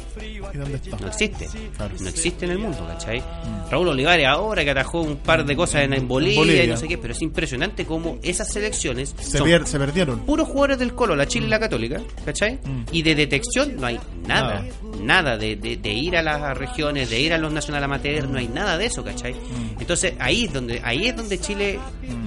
¿Y 0.54 0.58
dónde 0.58 0.76
está? 0.76 0.98
No 0.98 1.08
existe. 1.08 1.48
Claro. 1.76 1.96
No 2.00 2.10
existe 2.10 2.46
en 2.46 2.52
el 2.52 2.60
mundo, 2.60 2.86
¿cachai? 2.88 3.24
Raúl 3.72 3.88
Olivares 3.88 4.28
ahora 4.28 4.64
que 4.64 4.72
atajó 4.72 5.02
un 5.02 5.18
par 5.18 5.46
de 5.46 5.56
cosas 5.56 5.84
en, 5.84 5.94
en 5.94 6.08
Bolivia, 6.08 6.38
Bolivia. 6.40 6.64
y 6.64 6.68
no 6.68 6.78
sé 6.78 6.88
qué, 6.88 6.98
pero 6.98 7.14
es 7.14 7.22
impresionante 7.22 7.86
cómo 7.86 8.18
esas 8.22 8.52
selecciones 8.52 9.16
Se, 9.20 9.38
son 9.40 9.48
pier- 9.48 9.66
se 9.66 9.80
perdieron. 9.80 10.20
puros 10.20 10.48
jugadores 10.48 10.80
del 10.80 10.94
Colo, 10.94 11.16
la 11.16 11.28
Chile 11.28 11.48
y 11.48 11.50
la 11.50 11.60
Católica, 11.60 12.00
¿cachai? 12.26 12.56
Mm. 12.64 12.84
Y 12.92 13.02
de 13.02 13.16
detección 13.16 13.76
no 13.78 13.88
hay 13.88 14.00
nada, 14.28 14.62
Nada. 14.62 14.66
nada, 15.02 15.38
de, 15.38 15.56
de- 15.56 15.78
de 15.78 15.90
ir 15.94 16.16
a 16.16 16.22
las 16.22 16.58
regiones, 16.58 17.10
de 17.10 17.20
ir 17.20 17.34
a 17.34 17.38
los 17.38 17.52
Nacional 17.52 17.84
Amateur, 17.84 18.28
no 18.30 18.38
hay 18.38 18.48
nada 18.48 18.78
de 18.78 18.86
eso, 18.86 19.04
¿cachai? 19.04 19.34
Mm. 19.34 19.80
Entonces 19.80 20.14
ahí 20.20 20.46
es 20.46 20.54
donde 20.54 20.80
ahí 20.84 21.08
es 21.08 21.16
donde 21.16 21.40
Chile 21.40 21.80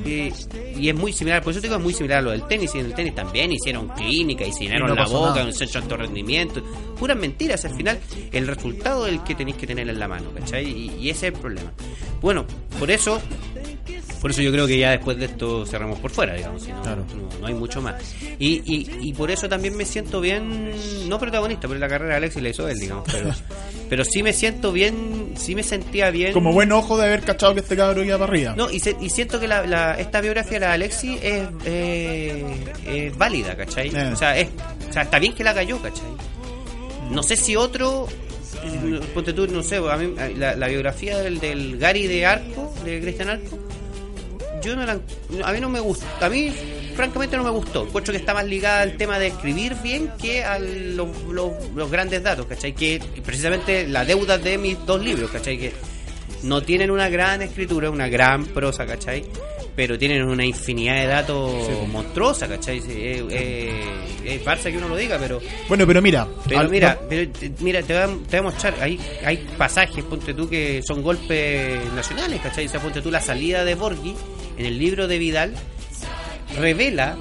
eh, 0.04 0.32
y 0.76 0.88
es 0.88 0.94
muy 0.94 1.12
similar, 1.12 1.42
por 1.42 1.52
eso 1.52 1.60
te 1.60 1.68
digo 1.68 1.76
es 1.78 1.82
muy 1.82 1.94
similar 1.94 2.18
a 2.18 2.22
lo 2.22 2.30
del 2.32 2.42
tenis, 2.46 2.74
y 2.74 2.78
en 2.80 2.86
el 2.86 2.94
tenis 2.94 3.14
también 3.14 3.25
hicieron 3.34 3.88
clínica, 3.88 4.44
y 4.46 4.52
se 4.52 4.64
llenaron 4.64 4.88
no 4.88 4.94
la 4.94 5.06
boca, 5.06 5.30
nada. 5.30 5.44
un 5.46 5.52
centro 5.52 5.80
de 5.80 5.84
alto 5.84 5.96
rendimiento, 5.96 6.62
puras 6.98 7.16
mentiras, 7.16 7.64
al 7.64 7.74
final 7.74 8.00
el 8.32 8.46
resultado 8.46 9.06
es 9.06 9.12
el 9.12 9.22
que 9.22 9.34
tenéis 9.34 9.56
que 9.56 9.66
tener 9.66 9.88
en 9.88 9.98
la 9.98 10.08
mano, 10.08 10.30
¿cachai? 10.34 10.66
Y, 10.66 10.94
y 10.98 11.10
ese 11.10 11.28
es 11.28 11.34
el 11.34 11.40
problema. 11.40 11.72
Bueno, 12.20 12.44
por 12.78 12.90
eso 12.90 13.20
por 14.20 14.30
eso 14.30 14.42
yo 14.42 14.50
creo 14.52 14.66
que 14.66 14.78
ya 14.78 14.90
después 14.92 15.16
de 15.18 15.26
esto 15.26 15.64
cerramos 15.66 15.98
por 15.98 16.10
fuera, 16.10 16.34
digamos, 16.34 16.62
si 16.62 16.72
no, 16.72 16.82
Claro. 16.82 17.04
no, 17.14 17.38
no 17.40 17.46
hay 17.46 17.54
mucho 17.54 17.80
más. 17.82 17.94
Y, 18.38 18.62
y, 18.64 18.88
y 19.08 19.12
por 19.14 19.30
eso 19.30 19.48
también 19.48 19.76
me 19.76 19.84
siento 19.84 20.20
bien, 20.20 20.72
no 21.08 21.18
protagonista, 21.18 21.66
porque 21.68 21.80
la 21.80 21.88
carrera 21.88 22.12
de 22.12 22.16
Alexis 22.18 22.42
la 22.42 22.48
hizo 22.48 22.68
él, 22.68 22.78
digamos, 22.78 23.04
pero, 23.10 23.30
pero 23.88 24.04
sí 24.04 24.22
me 24.22 24.32
siento 24.32 24.72
bien, 24.72 25.32
sí 25.36 25.54
me 25.54 25.62
sentía 25.62 26.10
bien. 26.10 26.32
Como 26.32 26.52
buen 26.52 26.72
ojo 26.72 26.96
de 26.98 27.04
haber 27.06 27.22
cachado 27.22 27.54
que 27.54 27.60
este 27.60 27.76
cabro 27.76 28.02
iba 28.04 28.18
para 28.18 28.30
arriba. 28.32 28.54
No, 28.56 28.70
y, 28.70 28.80
se- 28.80 28.96
y 29.00 29.10
siento 29.10 29.38
que 29.40 29.48
la, 29.48 29.66
la- 29.66 29.94
esta 29.98 30.20
biografía 30.20 30.58
de 30.60 30.66
la 30.66 30.72
Alexis 30.72 31.18
es, 31.22 31.48
eh, 31.64 32.44
es 32.86 33.16
válida, 33.16 33.56
¿cachai? 33.56 33.88
Eh. 33.94 34.10
O, 34.12 34.16
sea, 34.16 34.38
es, 34.38 34.48
o 34.88 34.92
sea, 34.92 35.02
está 35.02 35.18
bien 35.18 35.34
que 35.34 35.44
la 35.44 35.54
cayó, 35.54 35.80
¿cachai? 35.80 36.08
No 37.10 37.22
sé 37.22 37.36
si 37.36 37.54
otro, 37.54 38.08
ponte 39.14 39.32
tú, 39.32 39.46
no 39.46 39.62
sé, 39.62 39.76
a 39.76 39.96
mí, 39.96 40.12
la, 40.36 40.56
la 40.56 40.68
biografía 40.68 41.18
del, 41.18 41.38
del 41.38 41.78
Gary 41.78 42.06
de 42.06 42.26
Arco, 42.26 42.74
de 42.84 43.00
Cristian 43.00 43.28
Arco, 43.28 43.58
yo 44.62 44.76
no 44.76 44.84
la, 44.84 44.98
a 45.44 45.52
mí 45.52 45.60
no 45.60 45.68
me 45.68 45.80
gusta, 45.80 46.06
a 46.20 46.28
mí 46.28 46.52
francamente 46.94 47.36
no 47.36 47.44
me 47.44 47.50
gustó, 47.50 47.84
encuentro 47.86 48.12
que 48.12 48.18
está 48.18 48.34
más 48.34 48.46
ligada 48.46 48.82
al 48.82 48.96
tema 48.96 49.18
de 49.18 49.28
escribir 49.28 49.74
bien 49.82 50.10
que 50.20 50.44
a 50.44 50.58
los, 50.58 51.08
los- 51.30 51.52
los 51.74 51.90
grandes 51.90 52.22
datos, 52.22 52.46
¿cachai? 52.46 52.74
Que 52.74 53.00
precisamente 53.24 53.86
la 53.86 54.04
deuda 54.04 54.38
de 54.38 54.58
mis 54.58 54.84
dos 54.86 55.02
libros, 55.02 55.30
¿cachai? 55.30 55.58
Que 55.58 55.72
no 56.42 56.62
tienen 56.62 56.90
una 56.90 57.08
gran 57.08 57.42
escritura, 57.42 57.90
una 57.90 58.08
gran 58.08 58.46
prosa, 58.46 58.86
¿cachai? 58.86 59.24
Pero 59.76 59.98
tienen 59.98 60.22
una 60.26 60.42
infinidad 60.44 60.94
de 60.94 61.06
datos 61.06 61.52
monstruosa, 61.92 62.48
¿cachai? 62.48 62.80
Sí, 62.80 62.92
Es, 62.96 63.22
es, 63.30 63.74
es 64.24 64.42
farsa 64.42 64.70
que 64.70 64.78
uno 64.78 64.88
lo 64.88 64.96
diga, 64.96 65.18
pero 65.20 65.38
Bueno, 65.68 65.86
pero 65.86 66.00
mira. 66.00 66.26
pero 66.48 66.60
al- 66.60 66.70
mira, 66.70 66.98
pero, 67.08 67.30
te- 67.30 67.52
mira, 67.60 67.82
te 67.82 67.92
voy, 67.92 68.02
a, 68.02 68.06
te 68.28 68.40
voy 68.40 68.48
a 68.48 68.50
mostrar, 68.50 68.74
hay, 68.80 68.98
hay 69.24 69.36
pasajes, 69.58 70.02
ponte 70.04 70.32
tú, 70.32 70.48
que 70.48 70.80
son 70.82 71.02
golpes 71.02 71.78
nacionales, 71.92 72.40
¿cachai? 72.40 72.64
O 72.64 72.68
sea, 72.70 72.80
ponte 72.80 73.02
tú 73.02 73.10
la 73.10 73.20
salida 73.20 73.64
de 73.66 73.74
Borghi 73.74 74.14
en 74.56 74.64
el 74.64 74.78
libro 74.78 75.06
de 75.06 75.18
Vidal, 75.18 75.54
revela 76.58 77.16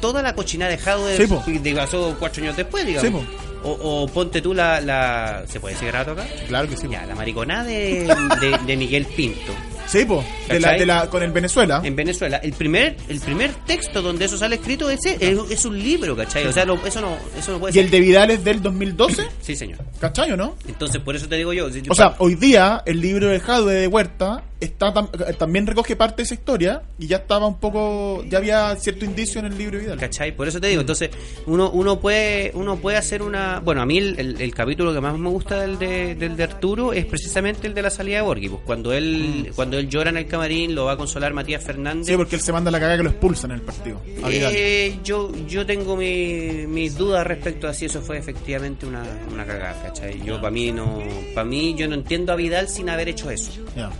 toda 0.00 0.22
la 0.22 0.34
cochina 0.34 0.68
dejado 0.68 1.04
de, 1.06 1.16
Sí, 1.44 1.58
de 1.58 1.74
pasó 1.74 2.14
cuatro 2.18 2.42
años 2.44 2.56
después, 2.56 2.86
digamos. 2.86 3.20
Sí, 3.22 3.26
o, 3.64 3.70
o 3.72 4.06
ponte 4.06 4.40
tú 4.40 4.54
la, 4.54 4.80
la... 4.80 5.42
¿Se 5.48 5.58
puede 5.58 5.74
decir 5.74 5.88
grato 5.88 6.12
acá? 6.12 6.24
Claro 6.46 6.68
que 6.68 6.76
sí. 6.76 6.86
Ya, 6.88 7.04
la 7.06 7.16
mariconada 7.16 7.64
de, 7.64 8.06
de, 8.40 8.58
de 8.64 8.76
Miguel 8.76 9.04
Pinto. 9.06 9.52
Sí, 9.90 10.04
po, 10.04 10.22
de 10.48 10.60
la, 10.60 10.72
de 10.72 10.84
la, 10.84 11.08
con 11.08 11.22
el 11.22 11.30
Venezuela. 11.32 11.80
En 11.82 11.96
Venezuela, 11.96 12.36
el 12.38 12.52
primer, 12.52 12.96
el 13.08 13.20
primer 13.20 13.52
texto 13.66 14.02
donde 14.02 14.26
eso 14.26 14.36
sale 14.36 14.56
escrito 14.56 14.90
es, 14.90 15.00
es, 15.06 15.38
es 15.50 15.64
un 15.64 15.78
libro, 15.78 16.14
¿cachai? 16.14 16.46
O 16.46 16.52
sea, 16.52 16.66
lo- 16.66 16.84
eso, 16.86 17.00
no, 17.00 17.16
eso 17.38 17.52
no 17.52 17.58
puede 17.58 17.70
Y 17.72 17.74
ser. 17.74 17.84
el 17.86 17.90
de 17.90 18.00
Vidal 18.00 18.30
es 18.30 18.44
del 18.44 18.60
2012, 18.62 19.26
Sí, 19.40 19.56
señor. 19.56 19.78
¿cachai 19.98 20.30
o 20.32 20.36
no? 20.36 20.56
Entonces, 20.68 21.00
por 21.00 21.16
eso 21.16 21.26
te 21.26 21.36
digo 21.36 21.54
yo. 21.54 21.70
si- 21.70 21.82
O 21.88 21.94
sea, 21.94 22.16
hoy 22.18 22.34
día 22.34 22.82
el 22.84 23.00
libro 23.00 23.28
de 23.28 23.40
Jadwe 23.40 23.72
de 23.74 23.86
Huerta 23.86 24.42
está 24.60 24.92
tam- 24.92 25.08
eh, 25.28 25.32
también 25.34 25.66
recoge 25.66 25.94
parte 25.96 26.16
de 26.18 26.22
esa 26.24 26.34
historia 26.34 26.82
y 26.98 27.06
ya 27.06 27.18
estaba 27.18 27.46
un 27.46 27.58
poco, 27.58 28.24
ya 28.28 28.38
había 28.38 28.74
cierto 28.76 29.04
indicio 29.04 29.38
en 29.40 29.46
el 29.46 29.58
libro 29.58 29.76
de 29.78 29.84
Vidal. 29.84 29.98
¿Cachai? 29.98 30.34
Por 30.34 30.48
eso 30.48 30.60
te 30.60 30.68
digo, 30.68 30.80
entonces 30.80 31.10
uno 31.46 31.70
uno 31.70 32.00
puede 32.00 32.50
uno 32.54 32.76
puede 32.76 32.96
hacer 32.96 33.22
una... 33.22 33.60
Bueno, 33.60 33.82
a 33.82 33.86
mí 33.86 33.98
el, 33.98 34.18
el- 34.18 34.40
el 34.40 34.54
capítulo 34.54 34.92
que 34.92 35.00
más 35.00 35.16
me 35.18 35.28
gusta 35.28 35.60
del 35.60 35.78
de, 35.78 36.14
del 36.14 36.36
de 36.36 36.42
Arturo 36.42 36.92
es 36.92 37.04
precisamente 37.06 37.66
el 37.66 37.74
de 37.74 37.82
la 37.82 37.90
salida 37.90 38.16
de 38.16 38.22
Borghi, 38.22 38.48
pues 38.48 38.62
cuando 38.64 38.92
él 38.92 39.52
cuando 39.54 39.78
él 39.78 39.88
llora 39.88 40.10
en 40.10 40.16
el 40.16 40.26
camarín, 40.26 40.74
lo 40.74 40.84
va 40.86 40.92
a 40.92 40.96
consolar 40.96 41.32
Matías 41.34 41.62
Fernández. 41.62 42.06
Sí, 42.06 42.16
porque 42.16 42.36
él 42.36 42.42
se 42.42 42.52
manda 42.52 42.70
la 42.70 42.78
cagada 42.78 42.96
que 42.98 43.02
lo 43.04 43.10
expulsan 43.10 43.50
en 43.52 43.56
el 43.58 43.62
partido. 43.62 44.00
Eh, 44.06 44.98
yo 45.04 45.30
yo 45.46 45.64
tengo 45.66 45.96
mi- 45.96 46.66
mis 46.66 46.96
dudas 46.96 47.26
respecto 47.26 47.68
a 47.68 47.74
si 47.74 47.86
eso 47.86 48.00
fue 48.02 48.18
efectivamente 48.18 48.86
una, 48.86 49.02
una 49.32 49.44
cagada, 49.44 49.82
¿cachai? 49.84 50.20
Yo 50.24 50.36
para 50.40 50.50
mí 50.50 50.72
no 50.72 51.02
para 51.34 51.44
mí 51.44 51.74
yo 51.76 51.86
no 51.88 51.94
entiendo 51.94 52.32
a 52.32 52.36
Vidal 52.36 52.68
sin 52.68 52.88
haber 52.90 53.08
hecho 53.08 53.30
eso. 53.30 53.52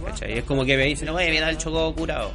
¿Cachai? 0.04 0.38
Es 0.38 0.44
como 0.48 0.64
que 0.64 0.76
me 0.76 0.84
dicen, 0.86 1.10
oye, 1.10 1.30
Vidal 1.30 1.58
chocó 1.58 1.94
curado. 1.94 2.32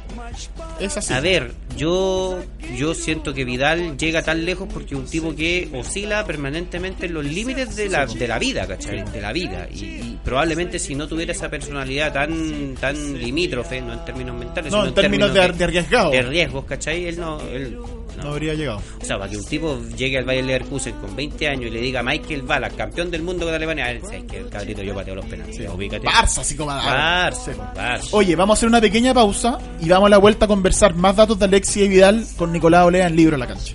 Es 0.80 0.96
así. 0.96 1.12
A 1.12 1.20
ver, 1.20 1.52
yo 1.76 2.40
yo 2.78 2.94
siento 2.94 3.34
que 3.34 3.44
Vidal 3.44 3.98
llega 3.98 4.22
tan 4.22 4.44
lejos 4.44 4.68
porque 4.72 4.94
es 4.94 5.00
un 5.00 5.06
tipo 5.06 5.34
que 5.34 5.68
oscila 5.74 6.24
permanentemente 6.24 7.06
en 7.06 7.14
los 7.14 7.24
límites 7.24 7.74
de 7.76 7.88
la, 7.88 8.06
de 8.06 8.28
la 8.28 8.38
vida, 8.38 8.66
¿cachai? 8.66 9.04
De 9.10 9.20
la 9.20 9.32
vida. 9.32 9.68
Y, 9.74 9.84
y 9.84 10.18
probablemente 10.24 10.78
si 10.78 10.94
no 10.94 11.06
tuviera 11.08 11.32
esa 11.32 11.50
personalidad 11.50 12.12
tan 12.12 12.76
tan 12.80 13.18
limítrofe, 13.18 13.80
no 13.82 13.92
en 13.92 14.04
términos 14.04 14.36
mentales, 14.38 14.72
No, 14.72 14.78
sino 14.78 14.88
en 14.88 14.94
términos 14.94 15.34
de, 15.34 15.40
de 15.52 15.64
arriesgado. 15.64 16.10
de 16.12 16.22
riesgos, 16.22 16.64
¿cachai? 16.64 17.06
Él 17.06 17.18
no... 17.20 17.40
Él, 17.50 17.78
No 18.24 18.30
habría 18.30 18.54
llegado. 18.54 18.80
O 19.02 19.04
sea, 19.04 19.18
para 19.18 19.30
que 19.30 19.36
un 19.36 19.44
tipo 19.44 19.78
llegue 19.96 20.16
al 20.16 20.24
Bayern 20.24 20.46
Leverkusen 20.46 20.94
con 20.94 21.14
20 21.14 21.46
años 21.46 21.66
y 21.66 21.70
le 21.70 21.80
diga 21.82 22.02
Michael 22.02 22.40
Ballack, 22.40 22.74
campeón 22.74 23.10
del 23.10 23.22
mundo 23.22 23.44
con 23.44 23.54
Alemania, 23.54 23.90
él 23.90 24.00
dice 24.00 24.24
que 24.26 24.38
el 24.38 24.48
cabrito 24.48 24.82
yo 24.82 24.94
pateo 24.94 25.14
los 25.14 25.26
penales. 25.26 25.58
ubícate. 25.68 26.06
Barça, 26.06 26.38
así 26.40 26.56
como 26.56 26.70
Barça, 26.70 27.54
Barça. 27.74 28.08
Oye, 28.12 28.34
vamos 28.34 28.56
a 28.56 28.58
hacer 28.58 28.68
una 28.70 28.80
pequeña 28.80 29.12
pausa 29.12 29.58
y 29.78 29.90
vamos 29.90 30.06
a 30.06 30.10
la 30.10 30.18
vuelta 30.18 30.46
a 30.46 30.48
conversar 30.48 30.94
más 30.94 31.16
datos 31.16 31.38
de 31.38 31.44
Alexia 31.44 31.84
y 31.84 31.88
Vidal 31.88 32.24
con 32.38 32.50
Nicolás 32.50 32.86
Olea 32.86 33.08
en 33.08 33.14
Libro 33.14 33.36
a 33.36 33.38
la 33.38 33.46
Cancha. 33.46 33.74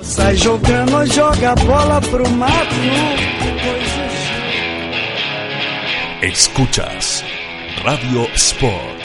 Sai 0.00 0.38
jogando, 0.38 1.04
joga 1.14 1.52
a 1.52 1.54
bola 1.54 2.00
pro 2.00 2.28
mato. 2.30 2.76
Escuchas 6.22 7.22
Radio 7.84 8.26
Sport, 8.34 9.02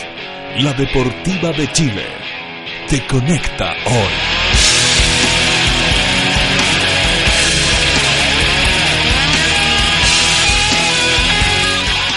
la 0.60 0.72
deportiva 0.72 1.52
de 1.52 1.70
Chile. 1.74 2.06
Te 2.90 3.06
conecta 3.06 3.74
hoy. 3.86 4.37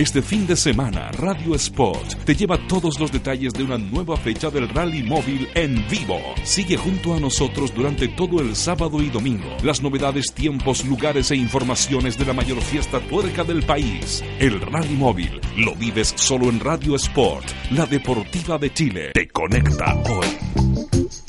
Este 0.00 0.22
fin 0.22 0.46
de 0.46 0.56
semana, 0.56 1.10
Radio 1.12 1.54
Sport 1.54 2.24
te 2.24 2.34
lleva 2.34 2.56
todos 2.66 2.98
los 2.98 3.12
detalles 3.12 3.52
de 3.52 3.64
una 3.64 3.76
nueva 3.76 4.16
fecha 4.16 4.48
del 4.48 4.66
Rally 4.70 5.02
Móvil 5.02 5.46
en 5.54 5.86
vivo. 5.90 6.18
Sigue 6.42 6.78
junto 6.78 7.12
a 7.12 7.20
nosotros 7.20 7.74
durante 7.74 8.08
todo 8.08 8.40
el 8.40 8.56
sábado 8.56 9.02
y 9.02 9.10
domingo. 9.10 9.58
Las 9.62 9.82
novedades, 9.82 10.32
tiempos, 10.32 10.86
lugares 10.86 11.30
e 11.32 11.36
informaciones 11.36 12.16
de 12.16 12.24
la 12.24 12.32
mayor 12.32 12.62
fiesta 12.62 12.98
tuerca 12.98 13.44
del 13.44 13.62
país. 13.62 14.24
El 14.38 14.62
Rally 14.62 14.96
Móvil 14.96 15.38
lo 15.58 15.74
vives 15.74 16.14
solo 16.16 16.48
en 16.48 16.60
Radio 16.60 16.96
Sport, 16.96 17.44
la 17.70 17.84
deportiva 17.84 18.56
de 18.56 18.72
Chile. 18.72 19.10
Te 19.12 19.28
conecta 19.28 19.96
hoy. 20.08 20.59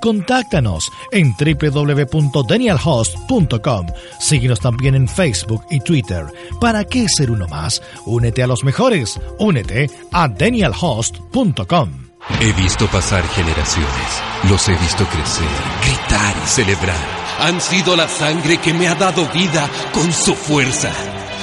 Contáctanos 0.00 0.90
en 1.12 1.34
www.danielhost.com. 1.36 3.86
Síguenos 4.20 4.60
también 4.60 4.94
en 4.94 5.08
Facebook 5.08 5.64
y 5.70 5.80
Twitter. 5.80 6.26
¿Para 6.60 6.84
qué 6.84 7.08
ser 7.08 7.30
uno 7.30 7.48
más? 7.48 7.82
Únete 8.06 8.42
a 8.42 8.46
los 8.46 8.64
mejores. 8.64 9.18
Únete 9.38 9.90
a 10.12 10.28
danielhost.com. 10.28 12.08
He 12.40 12.52
visto 12.52 12.86
pasar 12.88 13.26
generaciones, 13.28 14.22
los 14.48 14.68
he 14.68 14.76
visto 14.76 15.04
crecer, 15.06 15.48
gritar 15.82 16.34
y 16.44 16.46
celebrar. 16.46 16.96
Han 17.40 17.58
sido 17.60 17.96
la 17.96 18.06
sangre 18.06 18.58
que 18.58 18.74
me 18.74 18.86
ha 18.86 18.94
dado 18.94 19.26
vida 19.32 19.68
con 19.92 20.12
su 20.12 20.34
fuerza. 20.34 20.92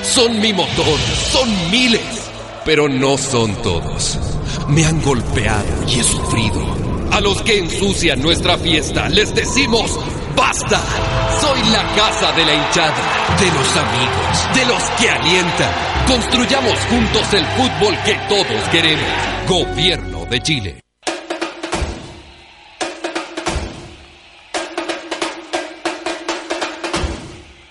Son 0.03 0.39
mi 0.39 0.53
motor, 0.53 0.99
son 1.31 1.49
miles, 1.71 2.29
pero 2.63 2.87
no 2.87 3.17
son 3.17 3.55
todos. 3.63 4.19
Me 4.69 4.85
han 4.85 5.01
golpeado 5.01 5.65
y 5.87 5.99
he 5.99 6.03
sufrido. 6.03 6.94
A 7.15 7.21
los 7.21 7.41
que 7.43 7.57
ensucian 7.59 8.21
nuestra 8.21 8.57
fiesta 8.57 9.07
les 9.07 9.33
decimos 9.33 9.97
¡Basta! 10.35 10.81
Soy 11.39 11.71
la 11.71 11.81
casa 11.95 12.33
de 12.33 12.43
la 12.43 12.53
hinchada, 12.53 13.37
de 13.39 13.45
los 13.53 13.77
amigos, 13.77 14.53
de 14.53 14.65
los 14.65 14.83
que 14.99 15.09
alientan. 15.09 15.71
Construyamos 16.09 16.77
juntos 16.89 17.33
el 17.33 17.45
fútbol 17.45 17.97
que 18.03 18.15
todos 18.27 18.69
queremos. 18.69 19.05
Gobierno 19.47 20.25
de 20.25 20.41
Chile. 20.41 20.81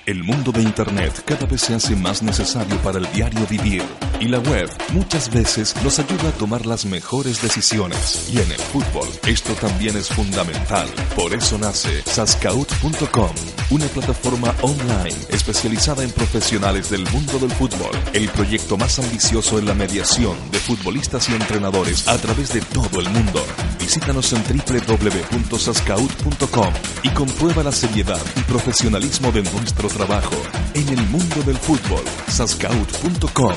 El 0.07 0.25
mundo 0.25 0.53
de 0.53 0.63
Internet 0.63 1.23
cada 1.27 1.45
vez 1.45 1.61
se 1.61 1.75
hace 1.75 1.95
más 1.97 2.23
necesario 2.23 2.79
para 2.79 2.99
el 2.99 3.13
diario 3.13 3.47
vivir 3.51 3.83
y 4.25 4.29
la 4.29 4.39
web 4.39 4.71
muchas 4.93 5.31
veces 5.31 5.75
nos 5.83 5.99
ayuda 5.99 6.31
a 6.31 6.33
tomar 6.33 6.65
las 6.65 6.87
mejores 6.87 7.43
decisiones. 7.43 8.31
Y 8.33 8.39
en 8.39 8.51
el 8.51 8.59
fútbol 8.59 9.09
esto 9.27 9.53
también 9.55 9.97
es 9.97 10.09
fundamental. 10.09 10.89
Por 11.15 11.35
eso 11.35 11.59
nace 11.59 12.03
Sascaut.com, 12.03 13.35
una 13.71 13.87
plataforma 13.87 14.55
online 14.63 15.15
especializada 15.29 16.03
en 16.05 16.11
profesionales 16.11 16.91
del 16.91 17.07
mundo 17.11 17.39
del 17.39 17.51
fútbol. 17.51 17.91
El 18.15 18.29
proyecto 18.31 18.79
más 18.79 18.99
ambicioso 18.99 19.59
en 19.59 19.67
la 19.67 19.75
mediación 19.75 20.37
de 20.51 20.59
futbolistas 20.59 21.29
y 21.29 21.35
entrenadores 21.35 22.09
a 22.09 22.17
través 22.17 22.53
de 22.55 22.61
todo 22.63 23.01
el 23.01 23.11
mundo. 23.11 23.45
Visítanos 23.85 24.33
en 24.33 24.43
www.sascaut.com 24.43 26.73
y 27.03 27.11
comprueba 27.11 27.63
la 27.63 27.71
seriedad 27.71 28.23
y 28.35 28.41
profesionalismo 28.41 29.31
de 29.31 29.43
nuestro 29.43 29.89
trabajo. 29.89 30.37
En 30.73 30.89
el 30.89 31.07
mundo 31.09 31.43
del 31.45 31.59
fútbol, 31.59 32.03
sascaut.com, 32.27 33.53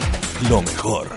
lo 0.49 0.61
mejor. 0.61 1.16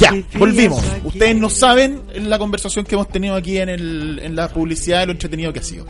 Ya, 0.00 0.14
volvimos. 0.38 0.82
Ustedes 1.04 1.36
no 1.36 1.48
saben 1.48 2.02
la 2.14 2.38
conversación 2.38 2.84
que 2.84 2.94
hemos 2.96 3.08
tenido 3.08 3.34
aquí 3.34 3.56
en, 3.58 3.68
el, 3.70 4.20
en 4.22 4.36
la 4.36 4.48
publicidad 4.48 5.00
de 5.00 5.06
lo 5.06 5.12
entretenido 5.12 5.52
que 5.52 5.60
ha 5.60 5.62
sido. 5.62 5.86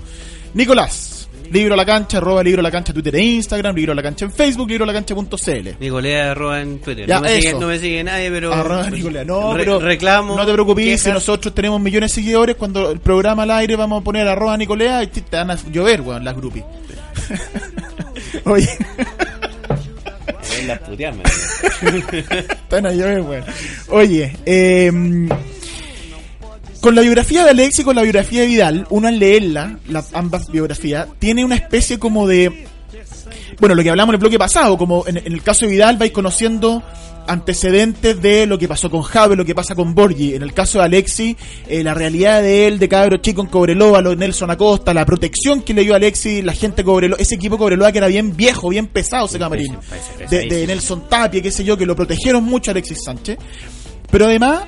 Nicolás, 0.54 1.28
libro 1.50 1.74
a 1.74 1.76
la 1.76 1.84
cancha, 1.84 2.18
arroba 2.18 2.42
libro 2.44 2.60
a 2.60 2.62
la 2.62 2.70
cancha 2.70 2.92
Twitter 2.92 3.16
e 3.16 3.22
Instagram, 3.22 3.74
libro 3.74 3.92
a 3.92 3.94
la 3.96 4.02
cancha 4.02 4.24
en 4.24 4.32
Facebook, 4.32 4.68
libro 4.68 4.84
a 4.84 4.86
la 4.86 4.92
cancha.cl. 4.92 5.68
Nicolea 5.80 6.30
arroba 6.30 6.60
en 6.60 6.78
Twitter. 6.80 7.06
Ya, 7.08 7.16
no, 7.16 7.22
me 7.22 7.36
sigue, 7.36 7.48
eso. 7.48 7.60
no 7.60 7.66
me 7.66 7.78
sigue 7.80 8.04
nadie, 8.04 8.30
pero. 8.30 8.52
Arroba 8.52 8.90
Nicolás. 8.90 9.26
No, 9.26 9.54
Re- 9.54 9.58
pero 9.64 9.80
reclamo. 9.80 10.36
no 10.36 10.46
te 10.46 10.52
preocupes, 10.52 11.00
si 11.02 11.10
nosotros 11.10 11.52
tenemos 11.54 11.80
millones 11.80 12.10
de 12.12 12.14
seguidores, 12.22 12.56
cuando 12.56 12.90
el 12.92 13.00
programa 13.00 13.42
al 13.42 13.50
aire 13.50 13.74
vamos 13.76 14.00
a 14.00 14.04
poner 14.04 14.26
arroba 14.28 14.56
Nicolea 14.56 15.02
y 15.02 15.08
te 15.08 15.20
te 15.22 15.36
van 15.36 15.50
a 15.50 15.56
llover, 15.70 16.00
weón, 16.02 16.24
las 16.24 16.36
groupies. 16.36 16.64
Oye, 18.44 18.68
Puteas, 20.86 21.16
man. 21.16 21.26
Están 22.48 22.86
a 22.86 22.90
weón. 22.90 23.44
Oye, 23.88 24.36
eh, 24.46 24.92
con 26.80 26.94
la 26.94 27.02
biografía 27.02 27.44
de 27.44 27.50
Alex 27.50 27.80
y 27.80 27.84
con 27.84 27.94
la 27.94 28.02
biografía 28.02 28.40
de 28.40 28.46
Vidal, 28.46 28.86
uno 28.90 29.08
al 29.08 29.18
leerla, 29.18 29.78
las 29.88 30.14
ambas 30.14 30.50
biografías, 30.50 31.08
tiene 31.18 31.44
una 31.44 31.56
especie 31.56 31.98
como 31.98 32.26
de. 32.26 32.66
Bueno, 33.58 33.74
lo 33.74 33.82
que 33.82 33.90
hablamos 33.90 34.12
en 34.12 34.14
el 34.14 34.20
bloque 34.20 34.38
pasado, 34.38 34.78
como 34.78 35.06
en, 35.06 35.18
en 35.18 35.32
el 35.32 35.42
caso 35.42 35.66
de 35.66 35.72
Vidal 35.72 35.98
vais 35.98 36.12
conociendo 36.12 36.82
antecedentes 37.30 38.20
de 38.20 38.46
lo 38.46 38.58
que 38.58 38.66
pasó 38.68 38.90
con 38.90 39.02
Javi, 39.02 39.36
lo 39.36 39.44
que 39.44 39.54
pasa 39.54 39.74
con 39.74 39.94
Borgi. 39.94 40.34
En 40.34 40.42
el 40.42 40.52
caso 40.52 40.78
de 40.78 40.84
Alexi, 40.84 41.36
eh, 41.68 41.82
la 41.82 41.94
realidad 41.94 42.42
de 42.42 42.66
él, 42.66 42.78
de 42.78 42.88
cabro 42.88 43.18
chico 43.18 43.40
en 43.42 43.46
Cobreloa, 43.48 44.00
lo 44.02 44.10
de 44.10 44.16
Nelson 44.16 44.50
Acosta, 44.50 44.92
la 44.92 45.06
protección 45.06 45.62
que 45.62 45.72
le 45.72 45.82
dio 45.82 45.92
a 45.94 45.96
Alexi, 45.96 46.42
la 46.42 46.52
gente 46.52 46.82
Cobreloa, 46.84 47.18
ese 47.20 47.36
equipo 47.36 47.56
Cobreloa 47.56 47.92
que 47.92 47.98
era 47.98 48.08
bien 48.08 48.36
viejo, 48.36 48.68
bien 48.68 48.86
pesado 48.88 49.26
ese 49.26 49.38
camarín. 49.38 49.76
De. 50.28 50.66
Nelson 50.66 51.08
Tapia, 51.08 51.40
qué 51.40 51.50
sé 51.50 51.64
yo, 51.64 51.76
que 51.76 51.86
lo 51.86 51.94
protegieron 51.96 52.44
mucho 52.44 52.70
a 52.70 52.72
Alexis 52.72 52.98
Sánchez. 53.04 53.38
Pero 54.10 54.26
además, 54.26 54.64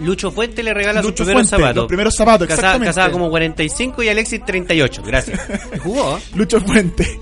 Lucho 0.00 0.30
Fuente 0.30 0.62
le 0.62 0.74
regala 0.74 1.00
sus 1.00 1.10
Lucho 1.12 1.24
primeros 1.24 1.48
Fuente, 1.48 1.62
zapatos. 1.62 1.76
los 1.76 1.86
primeros 1.86 2.14
zapatos, 2.14 2.48
exactamente. 2.48 2.86
casaba 2.86 3.10
como 3.10 3.30
45 3.30 4.02
y 4.02 4.08
Alexis 4.08 4.44
38. 4.44 5.02
Gracias. 5.06 5.40
Jugó. 5.82 6.18
Lucho 6.34 6.60
Fuente. 6.60 7.18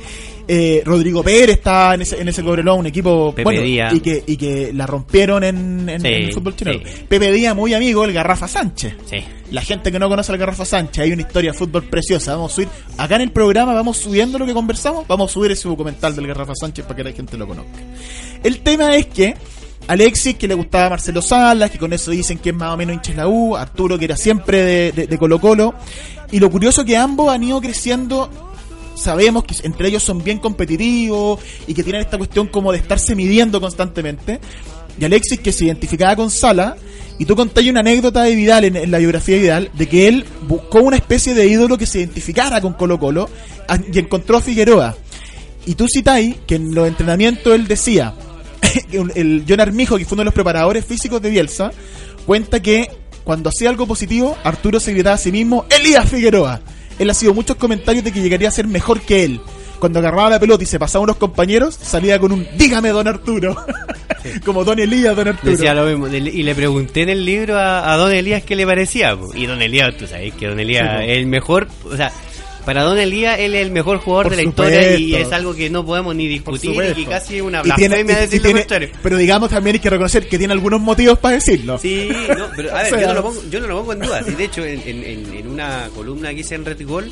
Eh, 0.55 0.83
Rodrigo 0.85 1.23
Pérez 1.23 1.57
está 1.57 1.95
en 1.95 2.03
ese, 2.03 2.21
en 2.21 2.29
ese 2.29 2.43
Cobreloa, 2.43 2.75
un 2.75 2.85
equipo 2.87 3.31
Pepe 3.35 3.45
bueno, 3.45 3.63
y 3.65 4.01
que, 4.01 4.23
y 4.27 4.37
que 4.37 4.71
la 4.75 4.85
rompieron 4.87 5.43
en, 5.45 5.89
en- 5.89 6.01
Sí, 6.03 6.07
en 6.09 6.23
el 6.25 6.33
fútbol 6.35 6.55
chileno. 6.55 6.81
sí. 6.85 7.05
Pepe 7.09 7.33
Díaz, 7.33 7.57
muy 7.57 7.73
amigo 7.73 8.03
del 8.03 8.13
Garrafa 8.13 8.47
Sánchez. 8.47 8.95
Sí. 9.09 9.17
La 9.51 9.63
gente 9.63 9.91
que 9.91 9.99
no 9.99 10.11
conoce 10.11 10.31
al 10.31 10.37
Garrafa 10.37 10.67
Sánchez, 10.67 11.05
hay 11.05 11.13
una 11.13 11.23
historia 11.23 11.53
de 11.53 11.59
fútbol 11.59 11.85
preciosa. 11.85 12.35
Vamos 12.35 12.53
a 12.53 12.55
subir, 12.57 12.69
acá 12.99 13.17
en 13.17 13.23
el 13.23 13.31
programa 13.33 13.73
vamos 13.73 13.97
subiendo 13.97 14.39
lo 14.39 14.45
que 14.45 14.53
conversamos, 14.53 15.07
vamos 15.09 15.31
a 15.31 15.33
subir 15.33 15.53
ese 15.53 15.69
documental 15.69 16.15
del 16.15 16.27
Garrafa 16.27 16.55
Sánchez 16.55 16.85
para 16.85 16.97
que 16.97 17.05
la 17.05 17.13
gente 17.13 17.39
lo 17.39 17.47
conozca. 17.49 17.79
El 18.45 18.61
tema 18.61 18.95
es 18.97 19.07
que 19.07 19.35
Alexis, 19.89 20.35
que 20.37 20.47
le 20.49 20.55
gustaba 20.55 20.87
a 20.87 20.91
Marcelo 20.91 21.23
Salas, 21.23 21.71
que 21.71 21.79
con 21.79 21.93
eso 21.95 22.11
dicen 22.11 22.37
que 22.39 22.51
es 22.51 22.55
más 22.55 22.75
o 22.75 22.77
menos 22.77 22.95
hincha 22.97 23.15
la 23.15 23.27
U, 23.27 23.57
Arturo, 23.57 23.99
que 23.99 24.05
era 24.05 24.17
siempre 24.19 24.63
de, 24.63 24.93
de- 24.93 25.07
de 25.07 25.19
Colo 25.19 25.41
Colo, 25.41 25.75
y 26.31 26.39
lo 26.41 26.51
curioso 26.51 26.85
que 26.85 26.97
ambos 26.97 27.33
han 27.33 27.43
ido 27.43 27.61
creciendo 27.61 28.52
sabemos 28.95 29.45
que 29.45 29.55
entre 29.63 29.89
ellos 29.89 30.03
son 30.03 30.23
bien 30.23 30.39
competitivos 30.39 31.41
y 31.67 31.75
que 31.75 31.83
tienen 31.83 32.03
esta 32.03 32.19
cuestión 32.19 32.49
como 32.49 32.73
de 32.73 32.79
estarse 32.79 33.15
midiendo 33.15 33.61
constantemente. 33.61 34.41
Y 34.99 35.05
Alexis 35.05 35.41
que 35.41 35.53
se 35.53 35.67
identificaba 35.67 36.17
con 36.17 36.31
Sala, 36.31 36.77
y 37.19 37.25
tú 37.25 37.37
contáis 37.37 37.71
una 37.71 37.81
anécdota 37.81 38.23
de 38.23 38.35
Vidal 38.35 38.65
en, 38.65 38.91
la 38.91 38.99
biografía 38.99 39.37
de 39.37 39.43
Vidal, 39.43 39.71
de 39.75 39.89
que 39.89 40.09
él 40.09 40.25
buscó 40.47 40.81
una 40.81 40.97
especie 40.97 41.35
de 41.35 41.47
ídolo 41.47 41.79
que 41.79 41.87
se 41.87 41.99
identificara 41.99 42.61
con 42.61 42.75
Colo 42.75 42.99
Colo 42.99 43.29
y 43.93 43.99
encontró 43.99 44.39
a 44.39 44.41
Figueroa. 44.41 44.97
Y 45.65 45.75
tú 45.75 45.87
citáis 45.93 46.37
que 46.47 46.57
en 46.57 46.75
los 46.75 46.89
entrenamientos 46.89 47.55
él 47.55 47.69
decía, 47.69 48.15
el, 48.93 49.13
el 49.15 49.45
John 49.49 49.61
Armijo, 49.61 49.97
que 49.97 50.05
fue 50.05 50.17
uno 50.17 50.23
de 50.23 50.27
los 50.27 50.35
preparadores 50.35 50.85
físicos 50.85 51.23
de 51.23 51.31
Bielsa, 51.31 51.71
cuenta 52.27 52.61
que 52.61 52.91
cuando 53.25 53.51
hacía 53.51 53.71
algo 53.71 53.87
positivo, 53.87 54.37
Arturo 54.43 54.81
se 54.81 54.93
gritaba 54.93 55.15
a 55.15 55.19
sí 55.19 55.31
mismo, 55.31 55.65
Elías 55.71 56.09
Figueroa. 56.09 56.61
Él 56.99 57.11
ha 57.11 57.15
sido 57.15 57.35
muchos 57.35 57.57
comentarios 57.57 58.05
de 58.05 58.13
que 58.13 58.21
llegaría 58.21 58.49
a 58.49 58.53
ser 58.53 58.67
mejor 58.67 59.01
que 59.01 59.25
él. 59.25 59.41
Cuando 59.79 59.99
agarraba 59.99 60.31
la 60.31 60.39
pelota 60.39 60.63
y 60.63 60.67
se 60.67 60.79
pasaba 60.79 61.03
a 61.03 61.05
unos 61.05 61.17
compañeros, 61.17 61.75
salía 61.75 62.19
con 62.21 62.31
un 62.31 62.47
dígame 62.57 62.91
don 62.91 63.09
Arturo. 63.09 63.57
Como 64.45 64.63
don 64.65 64.79
Elías, 64.79 65.17
don 65.17 65.27
Arturo. 65.27 65.51
Decía 65.51 65.75
lo 65.75 65.85
mismo. 65.87 66.07
Y 66.07 66.43
le 66.45 66.55
pregunté 66.55 67.03
en 67.03 67.09
el 67.09 67.25
libro 67.25 67.59
a, 67.59 67.93
a 67.93 67.97
Don 67.97 68.13
Elías 68.13 68.45
qué 68.45 68.55
le 68.55 68.65
parecía. 68.65 69.17
po. 69.17 69.33
Y 69.35 69.47
Don 69.47 69.61
Elías, 69.61 69.97
tú 69.97 70.07
sabes 70.07 70.35
que 70.35 70.47
Don 70.47 70.61
Elías 70.61 71.01
Sí, 71.01 71.11
es 71.11 71.19
el 71.19 71.27
mejor. 71.27 71.67
O 71.85 71.97
sea, 71.97 72.13
para 72.65 72.83
Don 72.83 72.99
Elías, 72.99 73.39
él 73.39 73.55
es 73.55 73.63
el 73.67 73.71
mejor 73.73 73.99
jugador 73.99 74.27
Por 74.27 74.37
de 74.37 74.43
la 74.43 74.49
historia 74.49 74.97
y 74.97 75.15
es 75.15 75.33
algo 75.33 75.55
que 75.55 75.69
no 75.71 75.85
podemos 75.85 76.15
ni 76.15 76.29
discutir 76.29 76.95
y 76.97 77.05
casi 77.07 77.37
es 77.37 77.43
una 77.43 77.63
blasfemia 77.63 77.99
y- 77.99 78.01
y 78.01 78.05
decir 78.21 78.39
lo 78.41 78.45
tiene- 78.45 78.61
contrario. 78.61 78.89
Pero 79.03 79.17
digamos 79.17 79.51
también 79.51 79.75
hay 79.77 79.81
que 79.81 79.91
reconocer 79.91 80.29
que 80.29 80.39
tiene 80.39 80.53
algunos 80.53 80.81
motivos 80.81 81.19
para 81.19 81.35
decirlo. 81.37 81.79
Sí, 81.79 82.09
no, 82.37 82.49
pero 82.57 82.71
a 82.75 82.75
ver, 82.83 82.93
O 82.95 82.97
sea- 82.97 83.01
yo, 83.01 83.07
no 83.09 83.15
lo 83.15 83.23
pongo, 83.23 83.43
yo 83.51 83.61
no 83.61 83.67
lo 83.67 83.79
pongo 83.81 83.93
en 83.95 83.99
duda. 84.01 84.23
Sí, 84.25 84.33
de 84.33 84.45
hecho, 84.45 84.65
en, 84.65 84.81
en- 84.87 85.05
en- 85.05 85.35
en 85.35 85.49
una 85.49 85.89
columna 85.95 86.31
que 86.35 86.41
hice 86.41 86.55
en 86.55 86.65
Retigol, 86.65 87.11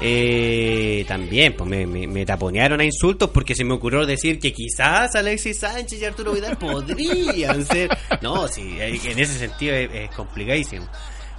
eh, 0.00 1.04
también 1.08 1.54
pues 1.56 1.68
me, 1.70 1.86
me, 1.86 2.06
me 2.06 2.26
taponearon 2.26 2.80
a 2.80 2.84
insultos 2.84 3.30
porque 3.30 3.54
se 3.54 3.64
me 3.64 3.74
ocurrió 3.74 4.04
decir 4.04 4.38
que 4.38 4.52
quizás 4.52 5.14
Alexis 5.14 5.58
Sánchez 5.58 6.00
y 6.02 6.04
Arturo 6.04 6.32
Vidal 6.32 6.58
podrían 6.58 7.64
ser. 7.64 7.88
No, 8.20 8.46
sí, 8.48 8.76
eh, 8.78 8.98
en 9.04 9.18
ese 9.18 9.38
sentido 9.38 9.74
es, 9.74 9.88
es 9.94 10.10
complicadísimo. 10.14 10.86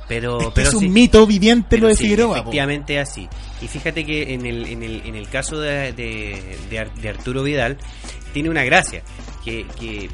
Pero, 0.08 0.40
Es 0.40 0.46
que 0.48 0.52
pero 0.56 0.68
es 0.70 0.74
un 0.76 0.82
sí. 0.82 0.90
mito 0.90 1.26
viviente 1.26 1.78
lo 1.80 1.88
de 1.88 1.96
sí, 1.96 2.04
Figueroa. 2.04 2.36
po. 2.36 2.42
Efectivamente 2.42 3.00
así. 3.00 3.28
Y 3.62 3.68
fíjate 3.68 4.06
que 4.06 4.34
en 4.34 4.46
el, 4.46 4.68
en 4.68 4.84
el, 4.84 5.02
en 5.06 5.16
el 5.16 5.28
caso 5.30 5.60
de, 5.60 5.94
de, 5.94 6.58
de 6.70 6.80
Ar- 6.80 6.94
de 6.94 7.10
Arturo 7.10 7.42
Vidal, 7.44 7.78
tiene 8.34 8.50
una 8.50 8.64
gracia. 8.64 9.02
Que, 9.44 9.66
que 9.80 10.10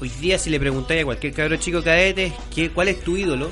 hoy 0.00 0.08
día 0.20 0.38
si 0.38 0.50
le 0.50 0.60
preguntáis 0.60 1.02
a 1.02 1.04
cualquier 1.04 1.32
cabro 1.32 1.56
chico 1.56 1.82
cadete 1.82 2.32
¿qué, 2.54 2.70
cuál 2.70 2.88
es 2.88 3.00
tu 3.00 3.16
ídolo, 3.16 3.50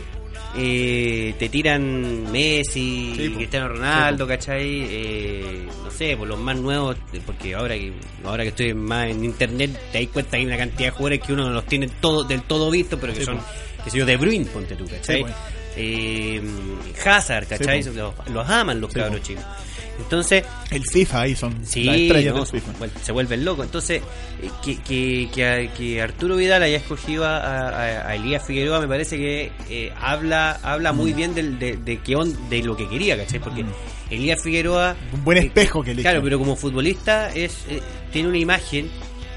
eh, 0.57 1.35
te 1.39 1.49
tiran 1.49 2.31
Messi, 2.31 3.15
Sí. 3.17 3.33
Cristiano 3.35 3.69
Ronaldo, 3.69 4.27
¿cachai? 4.27 4.83
Eh, 4.89 5.67
no 5.83 5.91
sé, 5.91 6.17
por 6.17 6.29
los 6.29 6.39
más 6.39 6.57
nuevos, 6.59 6.97
porque 7.27 7.55
ahora 7.55 7.75
que 7.75 7.93
ahora 8.25 8.43
que 8.45 8.51
estoy 8.51 8.75
más 8.75 9.09
en 9.09 9.25
internet 9.25 9.71
te 9.93 10.01
das 10.01 10.09
cuenta 10.13 10.33
que 10.33 10.37
hay 10.39 10.47
una 10.47 10.57
cantidad 10.59 10.89
de 10.89 10.91
jugadores 10.91 11.21
que 11.21 11.33
uno 11.33 11.45
no 11.49 11.51
los 11.55 11.67
tiene 11.67 11.89
todo, 12.01 12.23
del 12.25 12.43
todo 12.43 12.71
visto, 12.71 12.99
pero 13.01 13.15
que 13.15 13.25
son, 13.25 13.39
que 13.83 13.91
sé 13.91 13.99
yo, 13.99 14.07
de 14.07 14.17
Bruin, 14.17 14.45
ponte 14.47 14.77
tú, 14.77 14.85
¿cachai? 14.87 15.23
Po. 15.23 15.29
Eh, 15.77 16.43
Hazard, 17.05 17.47
¿cachai? 17.47 17.83
Sí, 17.83 17.91
los, 17.91 18.15
los 18.31 18.49
aman 18.49 18.81
los 18.81 18.93
Sí, 18.93 18.99
cabros 19.01 19.23
chicos. 19.23 19.45
Entonces, 19.99 20.43
El 20.71 20.83
FIFA 20.85 21.21
ahí 21.21 21.37
son 21.37 21.65
Sí, 21.67 21.85
las 21.85 21.97
estrellas 21.97 22.35
no, 22.35 22.45
del 22.45 22.61
FIFA. 22.61 22.73
se 23.03 23.13
vuelven 23.13 23.45
locos. 23.45 23.67
Entonces, 23.67 24.03
eh, 24.43 24.51
que, 24.65 24.81
que, 24.81 25.29
que, 25.33 25.71
que 25.77 26.01
Arturo 26.03 26.37
Vidal 26.37 26.63
haya 26.63 26.79
escogido 26.79 27.25
a, 27.27 27.37
a- 27.39 28.09
a 28.09 28.15
Elías 28.17 28.45
Figueroa 28.45 28.81
me 28.81 28.89
parece 28.89 29.17
que 29.19 29.53
eh, 29.69 29.93
habla 30.01 30.59
habla 30.63 30.93
Mm. 30.93 30.97
muy 30.97 31.13
bien 31.13 31.35
del, 31.35 31.59
de, 31.59 31.77
de, 31.77 31.99
qué 31.99 32.17
on- 32.17 32.49
de 32.49 32.63
lo 32.63 32.77
que 32.77 32.89
quería, 32.89 33.17
¿cachai? 33.19 33.39
Porque 33.39 33.65
Elías 34.11 34.43
Figueroa... 34.43 34.97
Un 35.13 35.25
buen 35.25 35.39
eh, 35.39 35.43
espejo 35.47 35.83
que 35.85 35.95
le 35.95 36.03
Claro, 36.03 36.23
pero 36.23 36.39
como 36.39 36.57
futbolista 36.57 37.31
es 37.33 37.65
eh, 37.69 37.81
tiene 38.13 38.29
una 38.29 38.39
imagen 38.39 38.91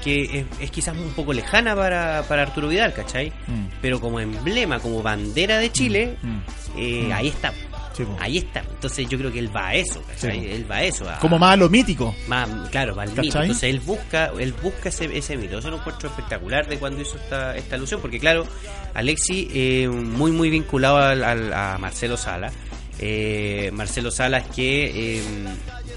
que 0.06 0.38
es, 0.40 0.44
es 0.60 0.70
quizás 0.70 0.96
un 0.96 1.10
poco 1.10 1.32
lejana 1.32 1.74
para, 1.74 2.22
para 2.28 2.42
Arturo 2.42 2.68
Vidal, 2.68 2.94
¿cachai? 2.94 3.30
Mm. 3.48 3.66
Pero 3.82 4.00
como 4.00 4.20
emblema, 4.20 4.78
como 4.78 5.02
bandera 5.02 5.58
de 5.58 5.70
Chile, 5.72 6.16
Mm. 6.22 6.38
eh, 6.78 7.04
Mm. 7.08 7.12
ahí 7.12 7.28
está. 7.28 7.52
Sí. 7.92 8.04
Ahí 8.20 8.36
está. 8.38 8.60
Entonces 8.60 9.08
yo 9.08 9.16
creo 9.16 9.32
que 9.32 9.38
él 9.38 9.50
va 9.56 9.68
a 9.68 9.74
eso, 9.74 10.02
¿cachai? 10.06 10.38
Sí, 10.40 10.46
él 10.50 10.70
va 10.70 10.76
a 10.76 10.82
eso. 10.84 11.08
a- 11.08 11.18
Como 11.18 11.38
más 11.38 11.54
a 11.54 11.56
lo 11.56 11.68
mítico. 11.70 12.14
más 12.28 12.46
claro 12.70 12.94
más 12.94 13.08
mito. 13.08 13.22
¿Cachai? 13.22 13.42
entonces 13.44 13.70
él 13.70 13.80
busca 13.80 14.30
él 14.38 14.52
busca 14.62 14.90
ese, 14.90 15.06
ese 15.16 15.36
mito 15.38 15.58
eso 15.58 15.70
lo 15.70 15.78
encuentro 15.78 16.08
espectacular 16.10 16.68
de 16.68 16.76
cuando 16.78 17.00
hizo 17.00 17.16
esta, 17.16 17.56
esta 17.56 17.74
alusión 17.76 18.00
porque 18.02 18.18
claro 18.20 18.46
Alexi 18.94 19.48
eh, 19.52 19.88
muy 19.88 20.30
muy 20.30 20.50
vinculado 20.50 20.98
al, 20.98 21.24
al- 21.24 21.52
a 21.54 21.78
Marcelo 21.78 22.16
Sala 22.18 22.52
eh, 22.98 23.70
Marcelo 23.72 24.10
Salas 24.10 24.44
que 24.54 25.18
eh, 25.18 25.22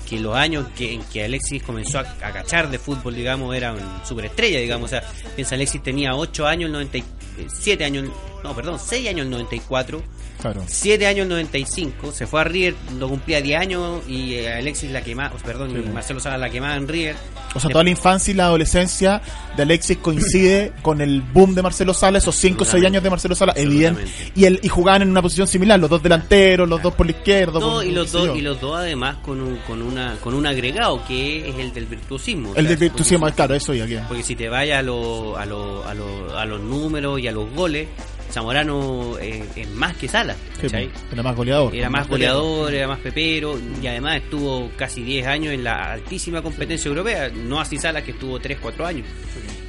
que 0.10 0.20
los 0.20 0.36
años 0.36 0.68
que, 0.76 0.93
en 0.93 1.03
que 1.03 1.24
Alexis 1.24 1.62
comenzó 1.62 1.99
a, 1.99 2.01
a 2.01 2.32
cachar 2.32 2.70
de 2.70 2.80
fútbol 2.80 3.16
digamos 3.16 3.55
era 3.55 3.74
un 3.74 4.05
superestrella 4.05 4.60
digamos 4.60 4.86
o 4.86 4.89
sea 4.89 5.03
piensa 5.36 5.55
Alexis 5.55 5.84
tenía 5.84 6.16
8 6.16 6.47
años 6.47 6.68
el 6.68 6.74
97 6.74 7.84
años 7.86 8.10
no 8.43 8.55
perdón 8.55 8.80
6 8.80 9.07
años 9.10 9.26
el 9.26 9.30
94 9.30 10.01
Claro. 10.41 10.63
7 10.65 11.05
años 11.05 11.23
el 11.23 11.29
95, 11.29 12.11
se 12.13 12.25
fue 12.25 12.41
a 12.41 12.43
River, 12.45 12.73
lo 12.97 13.09
cumplía 13.09 13.41
10 13.41 13.59
años 13.59 14.01
y 14.07 14.35
eh, 14.35 14.53
Alexis 14.53 14.89
la 14.91 15.01
quemaba, 15.01 15.35
perdón, 15.43 15.71
y 15.71 15.89
Marcelo 15.89 16.19
Sala 16.21 16.37
la 16.37 16.49
quemaba 16.49 16.75
en 16.75 16.87
River. 16.87 17.15
O 17.55 17.59
sea, 17.59 17.69
toda 17.71 17.83
la 17.83 17.89
infancia 17.89 18.31
y 18.31 18.35
la 18.35 18.45
adolescencia 18.45 19.21
de 19.57 19.63
Alexis 19.63 19.97
coincide 19.97 20.71
con 20.81 21.01
el 21.01 21.21
boom 21.21 21.55
de 21.55 21.61
Marcelo 21.61 21.93
Sala, 21.93 22.19
esos 22.19 22.35
5 22.35 22.53
o 22.55 22.57
6 22.59 22.67
Absolutamente. 22.69 22.87
años 22.97 23.03
de 23.03 23.09
Marcelo 23.09 23.35
Sala, 23.35 23.53
evidente. 23.55 24.05
Y, 24.35 24.45
el, 24.45 24.59
y 24.63 24.69
jugaban 24.69 25.01
en 25.01 25.09
una 25.09 25.21
posición 25.21 25.47
similar, 25.47 25.79
los 25.79 25.89
dos 25.89 26.01
delanteros, 26.03 26.69
los 26.69 26.81
dos 26.81 26.93
por 26.93 27.05
la 27.05 27.11
izquierda. 27.11 27.59
No, 27.59 27.73
por- 27.75 27.85
y 27.85 27.91
los 27.91 28.11
dos 28.11 28.37
y 28.37 28.41
los 28.41 28.61
dos 28.61 28.77
además 28.77 29.17
con 29.17 29.41
un, 29.41 29.57
con 29.67 29.81
una 29.81 30.15
con 30.21 30.33
un 30.35 30.45
agregado 30.47 31.03
que 31.05 31.49
es 31.49 31.55
el 31.57 31.73
del 31.73 31.85
virtuosismo. 31.85 32.53
El 32.55 32.67
del 32.67 32.77
virtuosismo, 32.77 33.21
porque- 33.25 33.35
claro, 33.35 33.55
eso 33.55 33.73
ya 33.73 33.85
que. 33.87 33.97
Porque 34.07 34.23
si 34.23 34.35
te 34.37 34.47
vayas 34.47 34.79
a, 34.79 34.83
lo- 34.83 35.35
a, 35.37 35.45
lo- 35.45 35.85
a, 35.85 35.93
lo- 35.93 36.37
a 36.37 36.45
los 36.45 36.61
números 36.61 37.19
y 37.19 37.27
a 37.27 37.31
los 37.31 37.51
goles, 37.53 37.87
Zamorano 38.32 39.17
eh, 39.19 39.43
es 39.55 39.69
más 39.71 39.95
que 39.97 40.07
Sala, 40.07 40.36
pues, 40.59 40.71
era 40.73 41.23
más 41.23 41.36
goleador. 41.36 41.75
Era 41.75 41.89
más 41.89 42.07
goleador, 42.07 42.73
era 42.73 42.88
más 42.88 42.99
pepero 42.99 43.59
y 43.82 43.88
además 43.88 44.17
estuvo 44.17 44.69
casi 44.77 45.01
10 45.03 45.27
años 45.27 45.53
en 45.53 45.63
la 45.63 45.93
altísima 45.93 46.41
competencia 46.41 46.89
europea, 46.89 47.30
no 47.30 47.59
así 47.59 47.77
Salas 47.77 48.03
que 48.03 48.11
estuvo 48.11 48.39
3, 48.39 48.57
4 48.61 48.86
años. 48.86 49.05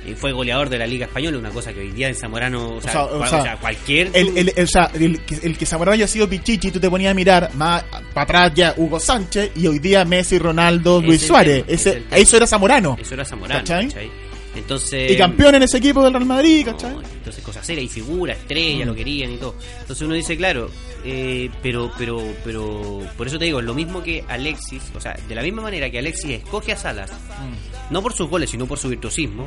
Y 0.06 0.14
fue 0.14 0.32
goleador 0.32 0.70
de 0.70 0.78
la 0.78 0.86
Liga 0.86 1.04
Española, 1.06 1.36
una 1.38 1.50
cosa 1.50 1.72
que 1.74 1.80
hoy 1.80 1.90
día 1.92 2.08
en 2.08 2.14
Zamorano, 2.14 2.76
o 2.76 2.80
sea, 2.80 2.90
sea, 2.92 3.04
o 3.04 3.20
cua- 3.22 3.28
sea, 3.28 3.38
o 3.38 3.42
sea, 3.42 3.56
cualquier... 3.58 4.10
El, 4.14 4.36
el, 4.38 4.52
el- 4.56 5.20
que, 5.24 5.34
el 5.42 5.58
que 5.58 5.66
Zamorano 5.66 5.92
haya 5.94 6.08
sido 6.08 6.26
Pichichi, 6.28 6.70
tú 6.70 6.80
te 6.80 6.88
ponías 6.88 7.10
a 7.10 7.14
mirar 7.14 7.50
más 7.54 7.84
para 8.14 8.22
atrás 8.24 8.52
ya 8.54 8.74
Hugo 8.78 8.98
Sánchez 8.98 9.52
y 9.56 9.66
hoy 9.66 9.78
día 9.78 10.04
Messi, 10.06 10.38
Ronaldo, 10.38 11.02
Luis 11.02 11.20
Suárez. 11.26 11.64
tema, 11.66 11.74
ese 11.74 11.90
es 12.10 12.22
eso 12.22 12.36
era 12.38 12.46
Zamorano. 12.46 12.96
Eso 12.98 13.12
era 13.14 13.24
Zamorano, 13.26 13.60
¿Cachai? 13.60 13.86
¿cachai? 13.88 14.10
Entonces... 14.56 15.10
Y 15.12 15.16
campeón 15.16 15.54
en 15.54 15.62
ese 15.62 15.78
equipo 15.78 16.02
del 16.02 16.12
Real 16.12 16.26
Madrid, 16.26 16.66
No, 16.66 16.72
¿cachai? 16.72 16.96
entonces 17.14 17.42
cosas 17.44 17.64
serias 17.64 17.84
y 17.86 17.88
figura, 17.88 18.32
estrella, 18.32 18.84
Mm. 18.84 18.88
lo 18.88 18.94
querían 18.94 19.32
y 19.32 19.36
todo. 19.36 19.54
Entonces 19.80 20.02
uno 20.04 20.14
dice, 20.14 20.36
claro, 20.36 20.70
eh, 21.04 21.48
pero, 21.62 21.92
pero, 21.96 22.22
pero, 22.44 23.00
por 23.16 23.26
eso 23.28 23.38
te 23.38 23.44
digo, 23.44 23.60
lo 23.62 23.74
mismo 23.74 24.02
que 24.02 24.24
Alexis, 24.28 24.82
o 24.94 25.00
sea, 25.00 25.16
de 25.28 25.34
la 25.34 25.42
misma 25.42 25.62
manera 25.62 25.88
que 25.90 25.98
Alexis 25.98 26.30
escoge 26.42 26.72
a 26.72 26.76
Salas, 26.76 27.10
Mm. 27.10 27.92
no 27.92 28.02
por 28.02 28.12
sus 28.12 28.28
goles, 28.28 28.50
sino 28.50 28.66
por 28.66 28.78
su 28.78 28.88
virtuosismo, 28.88 29.46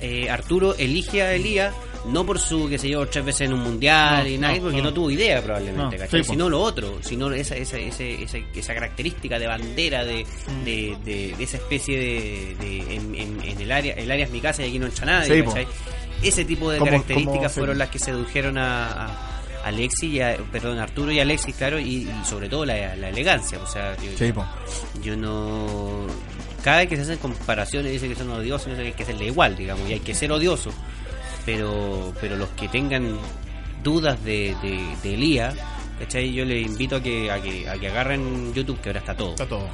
eh, 0.00 0.28
Arturo 0.30 0.74
elige 0.76 1.22
a 1.22 1.34
Elías 1.34 1.74
no 2.06 2.24
por 2.24 2.38
su 2.38 2.68
que 2.68 2.78
se 2.78 2.88
llevó 2.88 3.06
tres 3.06 3.24
veces 3.24 3.42
en 3.48 3.54
un 3.54 3.60
mundial 3.60 4.22
No, 4.24 4.28
y 4.30 4.38
nada, 4.38 4.54
no, 4.56 4.62
porque 4.62 4.76
no. 4.78 4.84
no. 4.84 4.94
tuvo 4.94 5.10
idea 5.10 5.42
probablemente, 5.42 5.98
sino 6.24 6.48
lo 6.48 6.60
otro, 6.60 6.98
sino 7.02 7.30
esa, 7.32 7.56
esa, 7.56 7.76
ese- 7.76 8.22
esa, 8.22 8.38
esa 8.54 8.74
característica 8.74 9.38
de 9.38 9.46
bandera 9.48 10.04
de, 10.04 10.24
Mm. 10.24 10.64
de, 10.64 10.96
de- 11.04 11.34
de 11.36 11.44
esa 11.44 11.56
especie 11.56 11.98
de, 11.98 12.56
de- 12.60 12.94
en, 12.94 13.14
en- 13.16 13.40
en 13.44 13.60
el 13.60 13.72
área, 13.72 13.94
el 13.94 14.10
área 14.10 14.24
es 14.26 14.30
mi 14.30 14.40
casa 14.40 14.64
y 14.64 14.68
aquí 14.68 14.78
no 14.78 14.86
entra 14.86 15.06
nadie, 15.06 15.44
Sí. 15.44 15.60
Ese 16.22 16.44
tipo 16.44 16.70
de 16.70 16.78
Como- 16.78 16.90
características 16.90 17.36
como- 17.36 17.48
sí. 17.48 17.54
fueron 17.60 17.78
las 17.78 17.90
que 17.90 17.98
sedujeron 17.98 18.58
a, 18.58 18.86
a 19.06 19.34
Alexis 19.64 20.10
y 20.14 20.20
a, 20.20 20.36
perdón, 20.50 20.78
Arturo 20.78 21.10
y 21.12 21.20
Alexis, 21.20 21.54
claro, 21.56 21.78
y, 21.80 22.08
y 22.08 22.24
sobre 22.24 22.48
todo 22.48 22.64
la, 22.64 22.94
la 22.96 23.08
elegancia, 23.08 23.58
o 23.60 23.66
sea, 23.66 23.96
yo, 23.96 24.10
Sí, 24.16 24.32
yo 25.02 25.16
no 25.16 26.06
cada 26.68 26.78
vez 26.80 26.88
que 26.90 26.96
se 26.96 27.02
hacen 27.02 27.16
comparaciones 27.18 27.90
dice 27.92 28.08
que 28.08 28.14
son 28.14 28.28
odiosos, 28.30 28.68
no 28.68 28.76
sé, 28.76 28.82
hay 28.82 28.92
que 28.92 29.02
hacerle 29.02 29.24
igual, 29.26 29.56
digamos, 29.56 29.88
y 29.88 29.94
hay 29.94 30.00
que 30.00 30.14
ser 30.14 30.30
odioso, 30.32 30.70
pero 31.46 32.12
pero 32.20 32.36
los 32.36 32.48
que 32.50 32.68
tengan 32.68 33.18
dudas 33.82 34.22
de, 34.24 34.54
de, 34.62 34.84
de 35.02 35.14
Elías, 35.14 35.54
¿cachai? 35.98 36.32
Yo 36.32 36.44
les 36.44 36.66
invito 36.66 36.96
a 36.96 37.02
que, 37.02 37.30
a 37.30 37.40
que 37.40 37.68
a 37.68 37.74
que 37.78 37.88
agarren 37.88 38.52
YouTube, 38.52 38.80
que 38.80 38.90
ahora 38.90 39.00
está 39.00 39.16
todo, 39.16 39.30
Está 39.30 39.46
todo. 39.46 39.66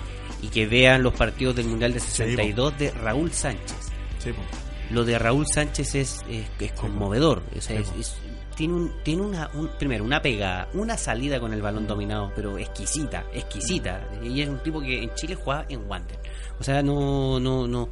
y 0.42 0.48
que 0.48 0.66
vean 0.66 1.02
los 1.02 1.14
partidos 1.14 1.56
del 1.56 1.66
Mundial 1.66 1.92
de 1.92 2.00
62 2.00 2.78
de 2.78 2.90
Raúl 2.92 3.32
Sánchez 3.32 3.76
Sí, 4.18 4.32
po. 4.32 4.42
lo 4.90 5.04
de 5.04 5.18
Raúl 5.18 5.46
Sánchez 5.52 5.94
es, 5.96 6.20
es, 6.28 6.46
es 6.60 6.72
conmovedor. 6.72 7.42
O 7.56 7.60
sea, 7.60 7.78
es- 7.80 7.92
es- 7.98 8.16
tiene 8.56 8.74
un, 8.74 8.92
tiene 9.02 9.22
una, 9.22 9.50
un- 9.54 9.68
primero, 9.78 10.04
una 10.04 10.20
pegada, 10.22 10.68
una 10.74 10.96
salida 10.96 11.40
con 11.40 11.52
el 11.52 11.62
balón 11.62 11.86
dominado, 11.86 12.32
pero 12.34 12.58
exquisita, 12.58 13.24
exquisita. 13.32 14.08
Y 14.22 14.40
es 14.40 14.48
un 14.48 14.62
tipo 14.62 14.80
que 14.80 15.02
en 15.02 15.14
Chile 15.14 15.34
juega 15.34 15.66
en 15.68 15.88
Wander. 15.88 16.18
O 16.58 16.64
sea, 16.64 16.82
no, 16.82 17.38
no, 17.40 17.66
no. 17.66 17.88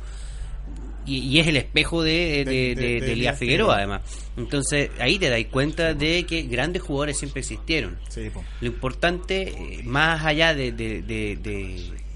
Y, 1.04 1.18
y 1.18 1.40
es 1.40 1.48
el 1.48 1.56
espejo 1.56 2.02
de, 2.04 2.44
de, 2.44 2.74
De- 2.76 3.00
de, 3.00 3.12
Elías 3.12 3.36
Figueroa, 3.38 3.76
además. 3.78 4.02
Entonces, 4.36 4.90
ahí 5.00 5.18
te 5.18 5.30
dais 5.30 5.48
cuenta 5.48 5.94
de 5.94 6.24
que 6.24 6.42
grandes 6.42 6.80
jugadores 6.82 7.18
siempre 7.18 7.40
existieron. 7.40 7.98
Sí. 8.08 8.30
Lo 8.60 8.66
importante, 8.68 9.42
eh, 9.78 9.80
más 9.84 10.24
allá 10.24 10.54
de, 10.54 10.70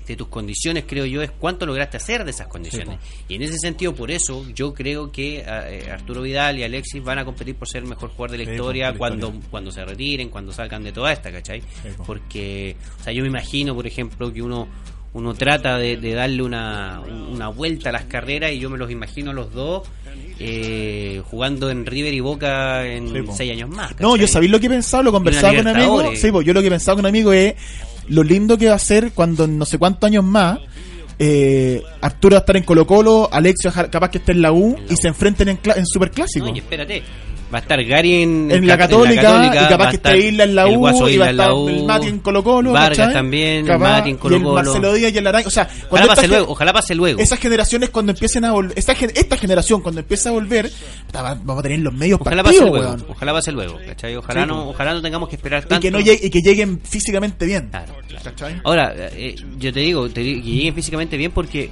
de, 0.06 0.16
tus 0.16 0.28
condiciones, 0.28 0.84
creo 0.86 1.04
yo, 1.06 1.22
es 1.22 1.30
cuánto 1.30 1.66
lograste 1.66 1.96
hacer 1.96 2.24
de 2.24 2.30
esas 2.30 2.46
condiciones. 2.48 2.98
y 3.28 3.34
en 3.34 3.42
ese 3.42 3.58
sentido, 3.58 3.94
por 3.94 4.10
eso, 4.10 4.44
yo 4.54 4.72
creo 4.74 5.10
que 5.10 5.44
eh, 5.46 5.88
Arturo 5.90 6.22
Vidal 6.22 6.58
y 6.58 6.64
Alexis 6.64 7.02
van 7.02 7.18
a 7.18 7.24
competir 7.24 7.54
por 7.56 7.68
ser 7.68 7.82
el 7.82 7.88
mejor 7.88 8.10
jugador 8.10 8.32
de 8.32 8.38
la 8.38 8.44
Sí, 8.44 8.50
historia 8.52 8.90
la 8.92 8.98
cuando 8.98 9.26
historia. 9.28 9.48
cuando 9.50 9.70
se 9.72 9.84
retiren, 9.84 10.28
cuando 10.28 10.52
salgan 10.52 10.82
de 10.84 10.92
toda 10.92 11.12
esta, 11.12 11.30
¿cachai? 11.32 11.62
po. 11.96 12.04
Porque, 12.04 12.76
o 13.00 13.04
sea, 13.04 13.12
yo 13.12 13.22
me 13.22 13.28
imagino, 13.28 13.74
por 13.74 13.86
ejemplo, 13.86 14.32
que 14.32 14.42
uno 14.42 14.68
uno 15.12 15.32
trata 15.32 15.78
de, 15.78 15.96
de 15.96 16.12
darle 16.12 16.42
una, 16.42 17.00
una 17.00 17.48
vuelta 17.48 17.88
a 17.88 17.92
las 17.92 18.04
carreras 18.04 18.52
y 18.52 18.58
yo 18.58 18.68
me 18.68 18.76
los 18.76 18.90
imagino 18.90 19.30
a 19.30 19.34
los 19.34 19.50
dos 19.50 19.88
eh, 20.38 21.22
jugando 21.30 21.70
en 21.70 21.86
River 21.86 22.12
y 22.12 22.20
Boca 22.20 22.86
en 22.86 23.08
Sí, 23.10 23.22
po. 23.22 23.34
seis 23.34 23.52
años 23.52 23.70
más. 23.70 23.98
No, 23.98 24.16
yo 24.16 24.26
sabía 24.28 24.50
lo 24.50 24.60
que 24.60 24.68
pensaba, 24.68 25.02
lo 25.02 25.12
conversaba 25.12 25.54
con 25.54 25.60
un 25.62 25.68
amigo. 25.68 25.84
Libertadores. 25.92 26.20
Sí, 26.20 26.30
pues 26.30 26.46
yo 26.46 26.52
lo 26.52 26.60
que 26.60 26.68
pensaba 26.68 26.96
con 26.96 27.04
un 27.06 27.08
amigo 27.08 27.32
es 27.32 27.54
lo 28.08 28.22
lindo 28.22 28.56
que 28.58 28.68
va 28.68 28.74
a 28.74 28.78
ser 28.78 29.12
cuando 29.12 29.44
en 29.44 29.58
no 29.58 29.64
sé 29.64 29.78
cuántos 29.78 30.06
años 30.08 30.24
más 30.24 30.58
eh, 31.18 31.82
Arturo 32.00 32.34
va 32.34 32.38
a 32.38 32.40
estar 32.40 32.56
en 32.56 32.62
Colo 32.62 32.86
Colo, 32.86 33.28
Alexio 33.32 33.72
capaz 33.90 34.10
que 34.10 34.18
esté 34.18 34.32
en 34.32 34.42
la 34.42 34.52
U 34.52 34.76
y 34.88 34.96
se 34.96 35.08
enfrenten 35.08 35.48
en, 35.48 35.58
en 35.74 35.86
Superclásico. 35.86 36.46
No, 36.46 36.54
espérate. 36.54 37.02
Va 37.54 37.58
a 37.58 37.60
estar 37.60 37.84
Gary 37.84 38.22
en, 38.24 38.50
en 38.50 38.66
la 38.66 38.76
Ca- 38.76 38.88
Católica, 38.88 39.46
y 39.64 39.68
capaz 39.68 39.90
que 39.90 39.96
esté 39.96 40.18
Isla 40.18 40.44
en 40.44 40.54
la 40.56 40.66
U 40.66 40.78
Guaso 40.78 41.08
y 41.08 41.16
va 41.16 41.26
a 41.26 41.30
en 41.30 41.34
estar 41.40 41.52
la 41.52 41.70
el 41.70 41.84
Mati 41.84 42.06
en 42.08 42.18
Colo 42.18 42.42
Colo 42.42 42.72
Vargas 42.72 42.98
¿cachai? 42.98 43.14
también, 43.14 43.64
Capaz, 43.64 43.88
Mati 43.98 44.10
en 44.10 44.16
Colo 44.16 44.34
y 44.34 44.38
el 44.38 44.42
Colo. 44.44 44.54
Marcelo 44.56 44.92
Díaz 44.94 45.12
y 45.14 45.18
el 45.18 45.26
Araña 45.28 45.46
o 45.46 45.50
sea 45.50 45.68
Ojalá 45.88 46.06
pase 46.08 46.26
luego, 46.26 46.52
ojalá 46.52 46.72
pase 46.72 46.94
luego. 46.96 47.20
esas 47.20 47.38
generaciones 47.38 47.90
cuando 47.90 48.10
empiecen 48.12 48.44
a 48.46 48.52
volver 48.52 48.76
esta, 48.76 48.92
esta 48.92 49.36
generación 49.36 49.80
cuando 49.80 50.00
empiece 50.00 50.28
a 50.28 50.32
volver 50.32 50.70
vamos 51.12 51.58
a 51.60 51.62
tener 51.62 51.78
los 51.78 51.94
medios 51.94 52.20
Ojalá 52.20 52.42
pase 52.42 52.58
partidos 52.58 52.70
luego, 52.80 52.88
weón. 52.96 53.06
ojalá 53.10 53.32
pase 53.32 53.52
luego, 53.52 53.78
¿cachai? 53.86 54.16
Ojalá 54.16 54.42
Sí, 54.42 54.48
no, 54.48 54.68
ojalá 54.70 54.94
no 54.94 55.02
tengamos 55.02 55.28
que 55.28 55.36
esperar 55.36 55.62
y 55.64 55.68
tanto. 55.68 55.82
que 55.82 55.90
no 55.92 56.00
llegue- 56.00 56.20
y 56.26 56.30
que 56.30 56.40
lleguen 56.42 56.80
físicamente 56.80 57.46
bien 57.46 57.68
Claro, 57.70 57.94
claro. 58.08 58.56
Ahora, 58.64 58.92
eh, 58.96 59.36
yo 59.58 59.72
te 59.72 59.80
digo, 59.80 60.08
te 60.08 60.20
digo 60.20 60.42
que 60.42 60.50
lleguen 60.50 60.74
físicamente 60.74 61.16
bien 61.16 61.30
porque 61.30 61.70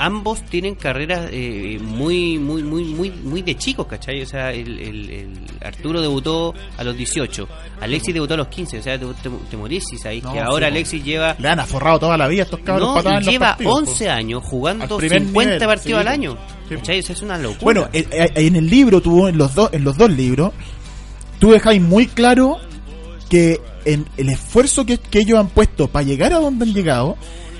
ambos 0.00 0.42
tienen 0.46 0.74
carreras 0.74 1.28
eh, 1.30 1.78
muy, 1.80 2.38
muy, 2.38 2.62
muy, 2.62 2.84
muy, 2.84 3.10
muy 3.10 3.42
de 3.42 3.56
chicos, 3.56 3.86
¿cachai? 3.86 4.22
O 4.22 4.26
sea, 4.26 4.50
el, 4.52 4.78
el- 4.80 5.10
el 5.10 5.28
Arturo 5.62 6.00
debutó 6.00 6.54
a 6.78 6.84
los 6.84 6.96
18, 6.96 7.48
Alexis 7.80 8.14
debutó 8.14 8.34
a 8.34 8.36
los 8.38 8.48
15, 8.48 8.78
o 8.78 8.82
sea, 8.82 8.98
te, 8.98 9.56
morís 9.56 9.84
ahí, 10.06 10.20
No, 10.22 10.32
que 10.32 10.38
sí, 10.38 10.44
ahora 10.44 10.66
po. 10.68 10.72
Alexis 10.72 11.04
lleva 11.04 11.36
le 11.38 11.48
han 11.48 11.60
aforrado 11.60 11.98
toda 12.00 12.16
la 12.16 12.26
vida 12.28 12.42
estos 12.44 12.60
cabros 12.60 12.88
no, 12.88 12.94
patadas 12.94 13.26
lleva 13.26 13.48
partidos, 13.50 13.72
po. 13.72 13.78
11 13.78 14.08
años 14.08 14.42
jugando 14.44 14.84
Al 14.84 14.96
primer 14.96 15.20
50 15.20 15.52
nivel, 15.52 15.68
partidos 15.68 16.00
sí, 16.02 16.06
al 16.06 16.12
año. 16.12 16.38
Sí. 16.68 16.74
¿Cachai? 16.76 16.98
Es 16.98 17.22
una 17.22 17.36
locura. 17.38 17.60
Bueno, 17.62 17.88
eh, 17.92 18.06
eh, 18.10 18.30
en 18.36 18.56
el 18.56 18.68
libro 18.70 19.00
tuvo 19.00 19.28
en 19.28 19.36
los 19.36 19.54
dos 19.54 19.70
en 19.72 19.84
los 19.84 19.96
dos 19.96 20.10
libros 20.10 20.52
tú 21.38 21.50
dejáis 21.52 21.80
muy 21.82 22.06
claro 22.06 22.58
que 23.28 23.60
en 23.84 24.06
el 24.16 24.28
esfuerzo 24.28 24.84
que, 24.86 24.98
que 24.98 25.20
ellos 25.20 25.38
han 25.38 25.48
puesto 25.48 25.88
para 25.88 26.04
llegar 26.04 26.32
a 26.32 26.38
donde 26.38 26.64
han 26.64 26.72
llegado 26.74 27.16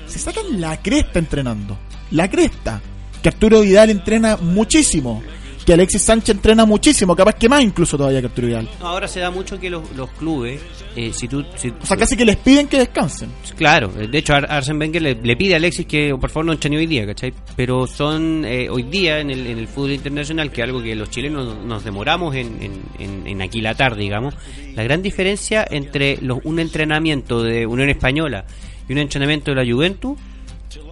se 0.07 0.19
sacan 0.19 0.59
la 0.59 0.81
cresta 0.81 1.19
entrenando, 1.19 1.77
la 2.11 2.29
cresta. 2.29 2.81
Que 3.21 3.29
Arturo 3.29 3.61
Vidal 3.61 3.89
entrena 3.89 4.37
muchísimo. 4.37 5.21
que 5.65 5.73
Alexis 5.73 6.01
Sánchez 6.01 6.37
entrena 6.37 6.65
muchísimo, 6.65 7.15
capaz 7.15 7.33
que 7.35 7.47
más 7.47 7.61
incluso 7.61 7.95
todavía 7.95 8.19
que 8.19 8.25
Arturo 8.25 8.47
Vidal. 8.47 8.67
Ahora 8.81 9.07
se 9.07 9.19
da 9.19 9.29
mucho 9.29 9.59
que 9.59 9.69
los, 9.69 9.91
los 9.95 10.09
clubes, 10.13 10.59
eh, 10.95 11.11
si 11.13 11.27
tú... 11.27 11.45
Si, 11.55 11.69
O 11.69 11.85
sea, 11.85 11.95
casi 11.97 12.17
que 12.17 12.25
les 12.25 12.37
piden 12.37 12.67
que 12.67 12.79
descansen. 12.79 13.29
Claro, 13.57 13.89
de 13.89 14.17
hecho 14.17 14.33
Ar- 14.33 14.49
Wenger 14.73 14.99
le, 15.03 15.13
le 15.21 15.35
pide 15.37 15.53
a 15.53 15.57
Alexis 15.57 15.85
que 15.85 16.15
por 16.19 16.31
favor 16.31 16.45
no 16.47 16.53
entrene 16.53 16.77
hoy 16.77 16.87
día, 16.87 17.05
¿cachai? 17.05 17.31
Pero 17.55 17.85
son 17.85 18.43
eh, 18.43 18.69
hoy 18.71 18.81
día 18.81 19.19
en 19.19 19.29
el, 19.29 19.45
en 19.45 19.59
el 19.59 19.67
fútbol 19.67 19.91
internacional, 19.91 20.51
que 20.51 20.63
algo 20.63 20.81
que 20.81 20.95
los 20.95 21.11
chilenos 21.11 21.63
nos 21.63 21.83
demoramos 21.83 22.33
en, 22.35 22.47
en, 22.59 22.81
en- 22.97 23.27
en 23.27 23.41
aquilatar, 23.43 23.95
digamos, 23.95 24.33
la 24.75 24.81
gran 24.81 25.03
diferencia 25.03 25.63
entre 25.69 26.17
los, 26.23 26.39
un 26.43 26.59
entrenamiento 26.59 27.43
de 27.43 27.67
Unión 27.67 27.89
Española 27.91 28.45
y 28.89 28.93
un 28.93 28.97
entrenamiento 28.97 29.51
de 29.53 29.63
la 29.63 29.71
Juventus, 29.71 30.17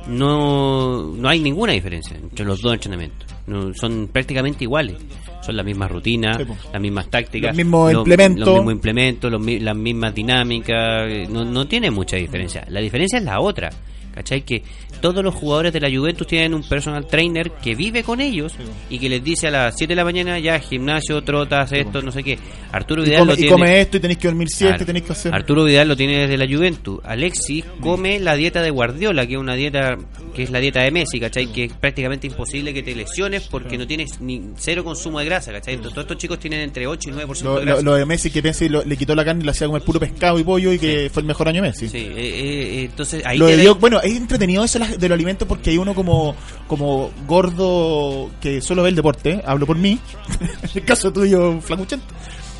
no, 0.08 1.04
no 1.16 1.30
hay 1.30 1.39
ninguna 1.39 1.74
diferencia 1.74 2.16
entre 2.18 2.45
los 2.45 2.62
dos 2.62 2.74
entrenamientos. 2.74 3.28
No, 3.47 3.74
son 3.74 4.10
prácticamente 4.12 4.64
iguales. 4.64 4.97
Son 5.41 5.56
las 5.56 5.66
mismas 5.66 5.89
rutinas, 5.89 6.38
Sí, 6.38 6.43
las 6.72 6.82
mismas 6.82 7.10
tácticas, 7.10 7.50
Los 7.50 7.58
mismos 7.58 7.93
implementos. 7.93 8.45
los 8.45 8.56
mismos 8.58 8.74
implementos, 8.74 9.32
los 9.32 9.45
las 9.62 9.76
mismas 9.76 10.14
dinámicas, 10.14 11.30
no, 11.30 11.45
no 11.45 11.68
tiene 11.68 11.89
mucha 11.89 12.18
diferencia. 12.18 12.66
La 12.70 12.82
diferencia 12.82 13.18
es 13.20 13.26
la 13.26 13.39
otra, 13.39 13.70
¿cachai? 14.14 14.41
Que 14.43 14.62
todos 15.02 15.24
los 15.24 15.34
jugadores 15.34 15.74
de 15.74 15.80
la 15.80 15.89
Juventus 15.89 16.28
tienen 16.28 16.54
un 16.54 16.64
personal 16.64 17.06
trainer 17.08 17.52
que 17.52 17.76
vive 17.76 18.04
con 18.04 18.22
ellos 18.22 18.54
y 18.89 19.00
que 19.00 19.10
les 19.10 19.24
dice 19.24 19.47
a 19.47 19.52
las 19.52 19.76
7 19.78 19.91
de 19.91 19.95
la 19.95 20.04
mañana 20.04 20.39
ya 20.39 20.60
gimnasio, 20.60 21.22
trotas, 21.24 21.72
esto, 21.72 22.02
no 22.02 22.12
sé 22.12 22.24
qué. 22.24 22.38
Arturo 22.72 23.02
Y 23.04 23.06
Vidal 23.06 23.20
come, 23.22 23.28
lo 23.32 23.34
y 23.34 23.38
tiene... 23.38 23.52
come 23.52 23.82
esto 23.82 23.97
y 23.97 24.00
tenéis 24.00 24.20
que 24.20 24.28
dormir 24.28 24.47
siete, 24.50 24.70
Claro. 24.74 24.86
tenéis 24.86 25.06
que 25.06 25.12
hacer... 25.14 25.34
Arturo 25.34 25.64
Vidal 25.64 25.88
lo 25.88 25.95
tiene 25.95 26.28
desde 26.28 26.38
la 26.38 26.45
Juventus. 26.47 27.00
Alexis 27.04 27.66
come 27.82 28.20
la 28.20 28.36
dieta 28.36 28.62
de 28.62 28.70
Guardiola, 28.70 29.26
que 29.26 29.34
es 29.34 29.39
una 29.39 29.56
dieta 29.56 29.97
que 30.36 30.43
es 30.43 30.52
la 30.52 30.60
dieta 30.60 30.82
de 30.84 30.91
Messi, 30.91 31.20
¿cachai? 31.20 31.47
Que 31.52 31.66
es 31.66 31.74
prácticamente 31.74 32.28
imposible 32.28 32.74
que 32.74 32.84
te 32.84 32.93
lesiones 32.95 33.47
porque 33.50 33.78
no 33.78 33.88
tienes 33.88 34.22
ni 34.22 34.52
cero 34.58 34.84
consumo 34.84 35.20
de 35.20 35.26
grasa, 35.26 35.52
¿cachai? 35.52 35.74
Entonces, 35.74 35.93
todos 35.95 36.06
estos 36.06 36.18
chicos 36.18 36.39
tienen 36.39 36.60
entre 36.62 36.86
8 36.88 37.10
y 37.10 37.14
9% 37.14 37.41
Lo, 37.43 37.56
de 37.60 37.66
grasa. 37.66 37.82
lo- 37.82 37.91
lo 37.91 37.95
de 37.95 38.06
Messi 38.06 38.30
que 38.30 38.39
y 38.62 38.70
lo- 38.70 38.84
le 38.84 38.97
quitó 38.97 39.16
la 39.16 39.26
carne 39.26 39.41
y 39.41 39.45
le 39.45 39.52
hacía 39.52 39.68
comer 39.68 39.82
puro 39.84 40.00
pescado 40.00 40.39
y 40.39 40.43
pollo 40.43 40.72
y 40.74 40.80
que 40.80 41.10
fue 41.14 41.22
el 41.22 41.28
mejor 41.28 41.47
año 41.47 41.62
Messi. 41.62 41.88
Sí, 41.89 41.97
eh, 41.97 42.14
eh, 42.16 42.84
entonces 42.86 43.24
ahí 43.26 43.38
Lo 43.38 43.47
de 43.47 43.58
Diogo- 43.58 43.80
bueno, 43.80 44.00
es 44.02 44.16
entretenido 44.16 44.64
eso 44.64 44.80
de 44.98 45.10
los 45.10 45.16
alimentos 45.16 45.48
porque 45.48 45.70
hay 45.72 45.78
uno 45.78 45.94
como, 45.94 46.36
como 46.68 47.12
gordo 47.28 48.30
que 48.42 48.62
solo 48.62 48.84
ve 48.84 48.90
el 48.90 48.96
deporte, 48.96 49.32
¿eh? 49.32 49.42
hablo 49.46 49.66
por 49.66 49.78
mí, 49.78 50.00
en 50.40 50.70
el 50.76 50.86
caso 50.86 51.12
tuyo, 51.12 51.60
flacuchento. 51.62 52.06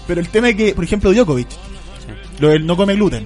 Pero 0.08 0.22
el 0.22 0.30
tema 0.30 0.50
es 0.50 0.56
que, 0.56 0.74
por 0.74 0.84
ejemplo, 0.84 1.12
Djokovic, 1.14 1.48
lo 2.40 2.50
del 2.50 2.66
no 2.66 2.76
come 2.76 2.96
gluten. 2.96 3.26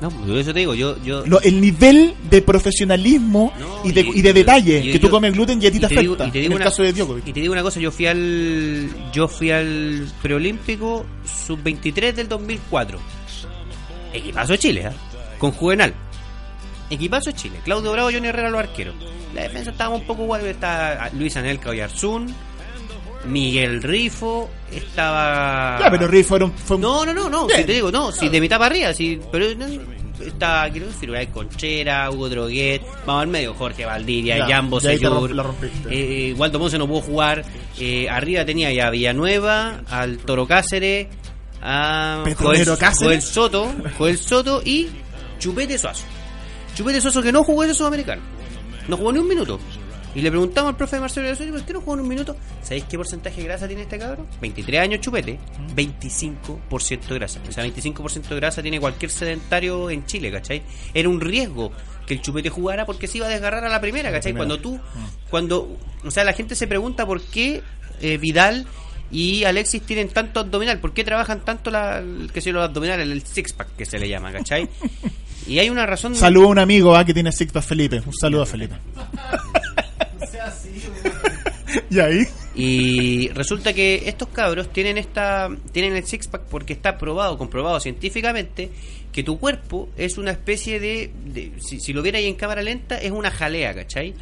No, 0.00 0.10
no, 0.10 0.36
eso 0.36 0.52
te 0.52 0.58
digo, 0.58 0.74
yo... 0.74 1.00
yo 1.04 1.24
Lo- 1.26 1.40
el 1.42 1.60
nivel 1.60 2.14
de 2.28 2.42
profesionalismo 2.42 3.52
No, 3.56 3.88
y, 3.88 3.92
de, 3.92 4.00
y- 4.00 4.10
y 4.14 4.22
de 4.22 4.32
detalle 4.32 4.82
que 4.90 4.98
tú 4.98 5.08
comes 5.08 5.32
gluten 5.32 5.62
y 5.62 5.66
a 5.66 5.70
ti 5.70 5.78
te, 5.78 5.86
te 5.86 6.00
digo- 6.00 6.14
afecta. 6.14 6.26
y 6.26 6.30
te 6.32 6.38
en 6.38 6.42
digo 6.42 6.52
el 6.54 6.56
una- 6.56 6.64
caso 6.64 6.82
de 6.82 6.92
Djokovic. 6.92 7.28
Y 7.28 7.32
te 7.32 7.40
digo 7.40 7.52
una 7.52 7.62
cosa, 7.62 7.78
yo 7.78 7.92
fui 7.92 8.06
al 8.06 8.88
yo 9.12 9.28
fui 9.28 9.52
al 9.52 10.08
preolímpico 10.20 11.06
sub 11.46 11.62
23 11.62 12.16
del 12.16 12.28
2004. 12.28 12.98
Equipazo 14.12 14.52
de 14.52 14.58
Chile, 14.58 14.86
¿ah? 14.86 14.92
con 15.38 15.52
Juvenal. 15.52 15.94
Equipazo 16.92 17.30
de 17.30 17.36
Chile. 17.36 17.58
Claudio 17.64 17.92
Bravo, 17.92 18.10
Johnny 18.12 18.28
Herrera 18.28 18.50
los 18.50 18.60
arqueros. 18.60 18.94
La 19.34 19.42
defensa 19.42 19.70
estaba 19.70 19.94
un 19.94 20.06
poco 20.06 20.22
igual, 20.24 20.46
estaba 20.46 21.08
Luis 21.14 21.36
Anelka 21.36 21.70
Oyarzún, 21.70 22.34
Miguel 23.24 23.82
Rifo, 23.82 24.50
estaba 24.70 25.78
Ya, 25.80 25.90
pero 25.90 26.08
Riff 26.08 26.28
fue 26.28 26.42
un, 26.42 26.52
fue 26.52 26.76
un- 26.76 26.82
no, 26.82 27.04
no, 27.06 27.14
no, 27.14 27.30
no, 27.30 27.48
si 27.48 27.64
te 27.64 27.72
digo, 27.74 27.90
no, 27.90 28.10
si 28.12 28.28
de 28.28 28.40
mitad 28.40 28.58
para 28.58 28.74
arriba, 28.74 28.92
si, 28.92 29.18
pero 29.30 29.46
no, 29.54 29.66
está, 30.24 30.68
quiero 30.70 30.88
decir, 30.88 31.10
Conchera, 31.32 32.10
Hugo 32.10 32.28
Droguet, 32.28 32.82
vamos 33.06 33.22
al 33.22 33.28
medio, 33.28 33.54
Jorge 33.54 33.84
Valdivia, 33.86 34.38
Ya, 34.38 34.46
la 35.36 35.42
rompiste. 35.44 35.88
eh, 35.88 36.30
eh, 36.30 36.34
Waldo 36.36 36.58
Ponce 36.58 36.78
no 36.78 36.88
pudo 36.88 37.00
jugar, 37.02 37.44
eh, 37.78 38.08
arriba 38.10 38.44
tenía 38.44 38.72
ya 38.72 38.90
Villanueva, 38.90 39.82
al 39.88 40.18
Toro 40.18 40.46
Cáceres, 40.46 41.06
a 41.62 42.24
Joel, 42.36 42.78
Cáceres. 42.78 42.96
Joel 42.98 43.22
Soto, 43.22 43.72
Joel 43.98 44.18
Soto 44.18 44.62
y 44.64 44.88
Chupete 45.38 45.78
Suazo. 45.78 46.04
Chupete 46.74 47.00
Suazo 47.00 47.22
que 47.22 47.32
no 47.32 47.44
jugó 47.44 47.64
ese 47.64 47.74
sudamericano, 47.74 48.22
no 48.88 48.96
jugó 48.96 49.12
ni 49.12 49.18
un 49.18 49.28
minuto. 49.28 49.58
Y 50.14 50.20
le 50.20 50.30
preguntamos 50.30 50.70
al 50.70 50.76
profe 50.76 50.96
de 50.96 51.00
Marcelo 51.00 51.30
Osorio, 51.30 51.54
¿por 51.54 51.64
qué 51.64 51.72
no 51.72 51.80
jugó 51.80 51.96
ni 51.96 52.02
un 52.02 52.08
minuto? 52.08 52.36
¿Sabéis 52.62 52.84
qué 52.84 52.98
porcentaje 52.98 53.40
de 53.40 53.46
grasa 53.46 53.66
tiene 53.66 53.82
este 53.82 53.98
cabrón? 53.98 54.26
23 54.42 54.80
años 54.80 55.00
chupete, 55.00 55.38
25% 55.74 57.08
de 57.08 57.14
grasa. 57.14 57.40
O 57.48 57.52
sea, 57.52 57.64
25% 57.64 58.28
de 58.28 58.36
grasa 58.36 58.60
tiene 58.60 58.78
cualquier 58.78 59.10
sedentario 59.10 59.88
en 59.88 60.04
Chile, 60.04 60.30
¿cachai? 60.30 60.62
Era 60.92 61.08
un 61.08 61.18
riesgo 61.18 61.72
que 62.06 62.14
el 62.14 62.20
chupete 62.20 62.50
jugara 62.50 62.84
porque 62.84 63.06
se 63.06 63.18
iba 63.18 63.26
a 63.26 63.30
desgarrar 63.30 63.64
a 63.64 63.70
la 63.70 63.80
primera, 63.80 64.12
¿cachai? 64.12 64.34
Cuando 64.34 64.60
tú, 64.60 64.78
cuando, 65.30 65.78
o 66.04 66.10
sea, 66.10 66.24
la 66.24 66.34
gente 66.34 66.56
se 66.56 66.66
pregunta 66.66 67.06
por 67.06 67.22
qué 67.22 67.62
eh, 68.02 68.18
Vidal 68.18 68.66
y 69.10 69.44
Alexis 69.44 69.82
tienen 69.82 70.08
tanto 70.08 70.40
abdominal, 70.40 70.78
por 70.78 70.92
qué 70.92 71.04
trabajan 71.04 71.42
tanto 71.42 71.70
la, 71.70 72.02
sé 72.34 72.42
yo, 72.42 72.52
los 72.52 72.64
abdominales, 72.64 73.08
el 73.08 73.22
six 73.22 73.54
pack 73.54 73.76
que 73.76 73.86
se 73.86 73.98
le 73.98 74.08
llama, 74.08 74.30
¿cachai? 74.30 74.68
Y 75.46 75.58
hay 75.58 75.70
una 75.70 75.86
razón. 75.86 76.14
Saludo 76.14 76.46
a 76.46 76.50
un 76.50 76.58
amigo 76.58 76.94
ah, 76.96 77.04
que 77.04 77.12
tiene 77.14 77.32
Sixpack 77.32 77.64
Felipe. 77.64 78.02
Un 78.06 78.14
saludo 78.14 78.42
a 78.42 78.46
Felipe. 78.46 78.74
y 81.90 82.00
ahí. 82.00 82.26
Y 82.54 83.28
resulta 83.28 83.72
que 83.72 84.02
estos 84.06 84.28
cabros 84.28 84.70
tienen 84.72 84.98
esta 84.98 85.48
tienen 85.72 85.96
el 85.96 86.04
six 86.04 86.28
pack 86.28 86.42
porque 86.50 86.74
está 86.74 86.98
probado, 86.98 87.38
comprobado 87.38 87.80
científicamente 87.80 88.70
que 89.10 89.22
tu 89.22 89.38
cuerpo 89.38 89.88
es 89.96 90.18
una 90.18 90.32
especie 90.32 90.78
de, 90.78 91.10
de- 91.26 91.52
si, 91.60 91.80
si 91.80 91.92
lo 91.94 92.02
viera 92.02 92.18
ahí 92.18 92.26
en 92.26 92.34
cámara 92.34 92.62
lenta 92.62 92.98
es 92.98 93.10
una 93.10 93.30
jalea, 93.30 93.74
¿cachai? 93.74 94.14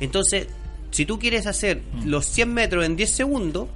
Entonces, 0.00 0.48
si 0.90 1.06
tú 1.06 1.18
quieres 1.18 1.46
hacer 1.46 1.80
Mm. 1.92 2.06
los 2.08 2.26
100 2.26 2.52
metros 2.54 2.84
en 2.84 2.96
10 2.96 3.10
segundos 3.10 3.68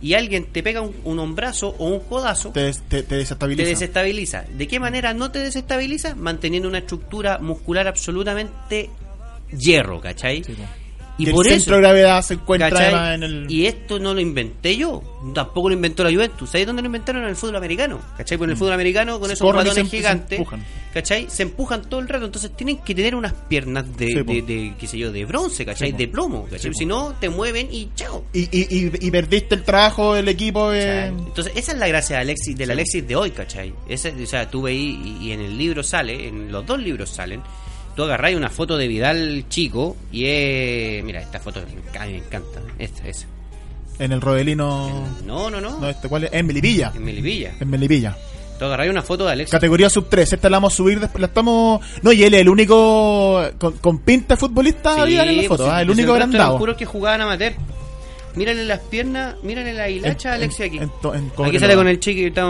y 0.00 0.14
alguien 0.14 0.44
te 0.46 0.62
pega 0.62 0.80
un, 0.80 0.94
un 1.04 1.18
hombrazo 1.18 1.74
o 1.78 1.86
un 1.88 2.00
codazo, 2.00 2.50
Te, 2.50 2.60
des- 2.64 2.80
te, 2.82 3.02
te 3.02 3.02
te 3.02 3.16
desestabiliza. 3.16 3.68
desestabiliza. 3.68 4.44
¿De 4.56 4.68
qué 4.68 4.78
manera 4.80 5.12
no 5.14 5.30
te 5.30 5.40
desestabiliza? 5.40 6.14
Manteniendo 6.14 6.68
una 6.68 6.78
estructura 6.78 7.38
muscular 7.38 7.88
absolutamente 7.88 8.90
hierro, 9.56 10.00
¿cachai? 10.00 10.38
y 10.38 10.42
Y 11.18 11.30
por 11.30 11.46
eso 11.46 11.56
centro 11.56 11.76
de 11.76 11.80
gravedad 11.82 12.20
se 12.22 12.34
encuentra 12.34 12.68
¿Cachai? 12.68 12.86
además 12.86 13.14
en 13.14 13.22
el. 13.22 13.50
Y 13.50 13.66
esto 13.66 13.98
no 13.98 14.12
lo 14.12 14.20
inventé 14.20 14.76
yo, 14.76 15.02
tampoco 15.34 15.70
lo 15.70 15.74
inventó 15.74 16.04
la 16.04 16.10
Juventus. 16.12 16.50
¿Sabes 16.50 16.66
dónde 16.66 16.82
lo 16.82 16.86
inventaron? 16.86 17.22
En 17.22 17.30
el 17.30 17.36
fútbol 17.36 17.56
americano. 17.56 18.00
¿Cachai? 18.18 18.36
En 18.42 18.50
el 18.50 18.56
fútbol 18.56 18.72
americano, 18.74 19.18
con 19.18 19.28
Se 19.28 19.34
esos 19.34 19.44
guatones 19.50 19.74
se- 19.74 19.84
se 19.84 19.96
gigantes, 19.96 20.38
empujan. 20.38 20.62
¿cachai? 20.92 21.26
Se 21.30 21.42
empujan 21.44 21.88
todo 21.88 22.00
el 22.00 22.08
rato. 22.08 22.26
Entonces 22.26 22.50
tienen 22.54 22.78
que 22.78 22.94
tener 22.94 23.14
unas 23.14 23.32
piernas 23.32 23.96
de, 23.96 24.06
Sí, 24.08 24.14
de, 24.14 24.42
de, 24.42 24.74
qué 24.78 24.86
sé 24.86 24.98
yo, 24.98 25.10
de 25.10 25.24
bronce, 25.24 25.64
¿cachai? 25.64 25.90
Sí, 25.92 25.96
de 25.96 26.08
plomo, 26.08 26.44
¿cachai? 26.50 26.70
Sí, 26.72 26.80
si 26.80 26.84
no, 26.86 27.14
te 27.18 27.30
mueven 27.30 27.68
y 27.72 27.88
chao. 27.94 28.24
Y, 28.34 28.40
y, 28.54 28.66
y, 28.78 28.92
y 29.06 29.10
perdiste 29.10 29.54
el 29.54 29.62
trabajo 29.62 30.12
del 30.14 30.28
equipo. 30.28 30.70
eh, 30.72 31.06
Entonces, 31.06 31.52
esa 31.56 31.72
es 31.72 31.78
la 31.78 31.88
gracia 31.88 32.16
de 32.16 32.22
Alexis, 32.22 32.56
del 32.58 32.70
Alexis 32.72 33.08
de 33.08 33.16
hoy, 33.16 33.30
¿cachai? 33.30 33.72
Esa, 33.88 34.10
o 34.10 34.26
sea, 34.26 34.50
tú 34.50 34.68
y, 34.68 35.16
y 35.22 35.32
en 35.32 35.40
el 35.40 35.56
libro 35.56 35.82
sale, 35.82 36.28
en 36.28 36.52
los 36.52 36.66
dos 36.66 36.78
libros 36.78 37.08
salen, 37.08 37.40
tú 37.96 38.02
agarráis 38.04 38.36
una 38.36 38.50
foto 38.50 38.76
de 38.76 38.86
Vidal 38.88 39.44
chico 39.48 39.96
y 40.12 40.26
es... 40.26 41.02
Mira, 41.04 41.20
esta 41.20 41.40
foto 41.40 41.60
me, 41.62 41.82
enca- 41.92 42.06
me 42.06 42.18
encanta. 42.18 42.60
Esta, 42.78 43.08
esa. 43.08 43.26
En 43.98 44.12
el 44.12 44.20
Rodelino. 44.20 45.06
No, 45.24 45.50
no, 45.50 45.60
no. 45.60 45.80
No, 45.80 45.88
este, 45.88 46.08
¿cuál 46.08 46.24
es? 46.24 46.30
En 46.32 46.46
Melipilla. 46.46 46.92
En 46.94 47.04
Melipilla. 47.04 47.52
En 47.58 47.70
Melipilla. 47.70 48.16
Tú 48.58 48.64
agarráis 48.66 48.90
una 48.90 49.02
foto 49.02 49.24
de 49.26 49.32
Alexis. 49.32 49.50
Categoría 49.52 49.88
sub 49.90 50.06
3. 50.08 50.34
Esta 50.34 50.48
la 50.50 50.56
vamos 50.58 50.72
a 50.72 50.76
subir 50.76 51.00
después. 51.00 51.20
La 51.20 51.26
estamos. 51.28 51.80
No, 52.02 52.12
y 52.12 52.22
él 52.24 52.32
es 52.34 52.40
el 52.40 52.48
único 52.48 53.42
con, 53.58 53.72
con 53.78 53.98
pinta 54.00 54.36
futbolista 54.36 54.94
Sí, 54.94 55.00
había 55.00 55.24
en 55.24 55.36
la 55.38 55.42
foto. 55.44 55.64
pues, 55.64 55.74
ah, 55.74 55.82
el 55.82 55.90
único 55.90 56.10
el 56.12 56.16
eran 56.16 56.28
agrandado. 56.30 56.58
puros 56.58 56.76
que 56.76 56.84
jugaban 56.86 57.20
amateur. 57.22 57.52
Mírale 58.36 58.64
las 58.64 58.80
piernas, 58.80 59.34
mírale 59.42 59.72
la 59.72 59.88
hilacha 59.88 60.32
a 60.32 60.36
En- 60.36 60.42
Alexis 60.42 60.66
aquí. 60.66 60.76
en- 60.76 60.90
en 61.14 61.32
aquí 61.46 61.58
sale 61.58 61.74
con 61.74 61.88
el 61.88 61.98
chiqui, 61.98 62.24
está, 62.26 62.44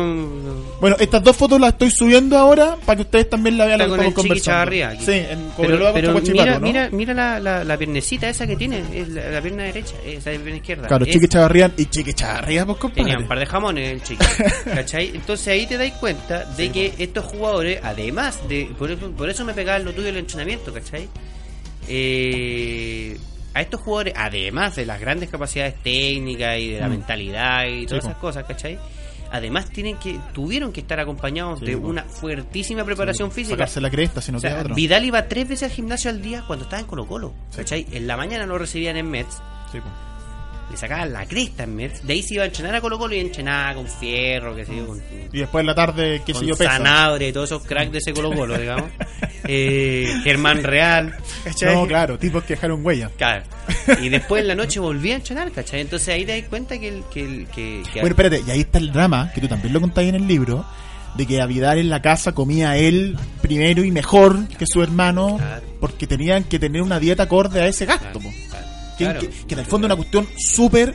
Bueno, 0.80 0.96
estas 0.98 1.22
dos 1.22 1.36
fotos 1.36 1.60
las 1.60 1.72
estoy 1.72 1.90
subiendo 1.90 2.36
ahora 2.36 2.76
para 2.84 2.96
que 2.96 3.02
ustedes 3.02 3.30
también 3.30 3.56
la 3.56 3.66
vean. 3.66 3.80
está 3.80 3.96
con 3.96 4.04
el 4.04 4.14
chiqui. 4.14 4.40
Chavarría 4.40 4.88
aquí. 4.90 5.04
Sí, 5.04 5.12
en 5.12 5.26
pero, 5.28 5.54
Cobreloa 5.56 5.92
pero 5.94 6.12
contra 6.12 6.32
mira, 6.32 6.44
Huachipato, 6.44 6.60
¿no? 6.60 6.66
mira, 6.66 6.88
mira 6.92 7.14
la, 7.14 7.40
la, 7.40 7.64
la 7.64 7.76
piernecita 7.78 8.28
esa 8.28 8.46
que 8.46 8.56
tiene, 8.56 8.82
es 8.94 9.08
la, 9.08 9.30
la 9.30 9.40
pierna 9.40 9.62
derecha, 9.62 9.94
esa 10.04 10.30
es 10.32 10.38
la 10.38 10.42
pierna 10.42 10.56
izquierda. 10.56 10.88
Claro, 10.88 11.04
Es- 11.06 11.12
Chiqui 11.12 11.28
Chavarría 11.28 11.70
y 11.76 11.86
Chiqui 11.86 12.12
Chavarría, 12.14 12.66
pues 12.66 12.78
compadre. 12.78 13.02
Tenía 13.04 13.18
un 13.18 13.28
par 13.28 13.38
de 13.38 13.46
jamones 13.46 13.92
el 13.92 14.02
chico. 14.02 14.24
¿Cachai? 14.64 15.12
Entonces 15.14 15.46
ahí 15.48 15.66
te 15.66 15.78
dais 15.78 15.92
cuenta 15.94 16.44
de 16.44 16.70
que 16.72 16.94
estos 16.98 17.24
jugadores, 17.26 17.78
además 17.82 18.40
de. 18.48 18.68
Por 18.76 18.90
eso, 18.90 19.08
por 19.12 19.30
eso 19.30 19.44
me 19.44 19.54
pegaba 19.54 19.78
lo 19.78 19.92
tuyo 19.92 20.08
el 20.08 20.16
entrenamiento, 20.16 20.72
¿cachai? 20.72 21.08
Eh, 21.88 23.16
a 23.56 23.62
estos 23.62 23.80
jugadores, 23.80 24.14
además 24.16 24.76
de 24.76 24.84
las 24.86 25.00
grandes 25.00 25.30
capacidades 25.30 25.74
técnicas 25.82 26.58
y 26.58 26.72
de 26.72 26.80
la 26.80 26.88
Mm. 26.88 26.90
mentalidad 26.90 27.66
y 27.66 27.86
todas 27.86 28.04
Sí, 28.04 28.10
esas 28.10 28.20
cosas, 28.20 28.44
¿cachai? 28.44 28.78
Además 29.32 29.70
tienen 29.70 29.96
que 29.96 30.20
tuvieron 30.32 30.72
que 30.72 30.80
estar 30.80 31.00
acompañados 31.00 31.58
Sí, 31.58 31.64
de 31.66 31.76
po. 31.76 31.88
una 31.88 32.04
fuertísima 32.04 32.84
preparación 32.84 33.32
física. 33.32 33.54
Sacarse 33.56 33.80
la 33.80 33.90
cresta, 33.90 34.20
si 34.20 34.30
no 34.30 34.38
O 34.38 34.40
sea, 34.40 34.50
queda 34.50 34.60
otro. 34.60 34.74
Vidal 34.74 35.04
iba 35.04 35.26
tres 35.26 35.48
veces 35.48 35.70
al 35.70 35.74
gimnasio 35.74 36.10
al 36.10 36.22
día 36.22 36.44
cuando 36.46 36.64
estaba 36.64 36.80
en 36.80 36.86
Colo 36.86 37.06
Colo. 37.06 37.32
Sí. 37.50 37.56
¿cachai? 37.58 37.86
En 37.92 38.06
la 38.06 38.16
mañana 38.16 38.46
lo 38.46 38.56
recibían 38.58 38.96
en 38.96 39.10
Mets 39.10 39.42
Sí. 39.72 39.78
Le 40.70 40.76
sacaban 40.76 41.12
la 41.12 41.24
cresta 41.26 41.62
en 41.62 41.76
Metz, 41.76 42.02
de 42.02 42.12
ahí 42.12 42.22
se 42.22 42.34
iba 42.34 42.42
a 42.42 42.46
entrenar 42.46 42.74
a 42.74 42.80
Colo 42.80 42.98
Colo 42.98 43.14
y 43.14 43.20
entrenaba 43.20 43.74
con 43.74 43.86
fierro, 43.86 44.54
que 44.56 44.64
sé 44.64 44.76
yo, 44.76 44.86
con, 44.86 45.00
Y 45.32 45.38
después 45.38 45.60
en 45.62 45.66
la 45.66 45.74
tarde, 45.74 46.22
qué 46.26 46.34
sé 46.34 46.44
yo. 46.46 46.56
Sanabria 46.56 47.28
y 47.28 47.32
todos 47.32 47.50
esos 47.50 47.62
cracks 47.64 47.92
de 47.92 47.98
ese 47.98 48.12
Colo 48.12 48.32
Colo, 48.32 48.58
digamos. 48.58 48.90
Eh, 49.48 50.12
Germán 50.24 50.64
Real, 50.64 51.14
¿cachai? 51.44 51.72
No, 51.72 51.86
claro, 51.86 52.18
tipos 52.18 52.42
que 52.42 52.54
dejaron 52.54 52.84
huella. 52.84 53.10
Claro. 53.16 53.44
Y 54.02 54.08
después 54.08 54.42
en 54.42 54.48
la 54.48 54.56
noche 54.56 54.80
volví 54.80 55.12
a 55.12 55.16
entrenar, 55.16 55.52
¿cachai? 55.52 55.82
Entonces 55.82 56.08
ahí 56.08 56.24
te 56.24 56.40
das 56.40 56.48
cuenta 56.48 56.76
que... 56.80 56.88
el- 56.88 57.04
que, 57.12 57.20
el- 57.24 57.46
que, 57.46 57.82
que- 57.92 58.00
Bueno, 58.00 58.08
espérate, 58.08 58.42
y 58.44 58.50
ahí 58.50 58.60
está 58.60 58.78
el 58.78 58.90
drama, 58.92 59.30
que 59.32 59.40
tú 59.40 59.46
también 59.46 59.72
lo 59.72 59.80
contáis 59.80 60.08
en 60.08 60.16
el 60.16 60.26
libro, 60.26 60.66
de 61.16 61.26
que 61.26 61.40
a 61.40 61.46
Vidal 61.46 61.78
en 61.78 61.90
la 61.90 62.02
casa 62.02 62.32
comía 62.32 62.76
él 62.76 63.16
primero 63.40 63.84
y 63.84 63.92
mejor 63.92 64.48
que 64.48 64.64
su 64.66 64.82
hermano, 64.82 65.36
Claro. 65.38 65.62
porque 65.80 66.08
tenían 66.08 66.42
que 66.42 66.58
tener 66.58 66.82
una 66.82 66.98
dieta 66.98 67.22
acorde 67.22 67.60
a 67.62 67.68
ese 67.68 67.86
gasto. 67.86 68.18
Claro. 68.18 68.34
Que, 68.98 69.04
Claro. 69.04 69.20
que- 69.20 69.28
que 69.28 69.54
en 69.54 69.60
el 69.60 69.66
fondo 69.66 69.86
es 69.86 69.88
una 69.92 69.96
cuestión 69.96 70.26
súper 70.38 70.94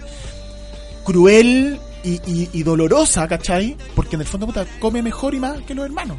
cruel 1.04 1.80
y, 2.04 2.14
y- 2.26 2.50
y 2.54 2.64
dolorosa, 2.64 3.28
¿cachai? 3.28 3.78
Porque 3.96 4.16
en 4.16 4.22
el 4.22 4.28
fondo 4.28 4.46
puta, 4.48 4.66
come 4.80 5.02
mejor 5.02 5.34
y 5.36 5.40
más 5.40 5.62
que 5.62 5.74
los 5.76 5.86
hermanos. 5.86 6.18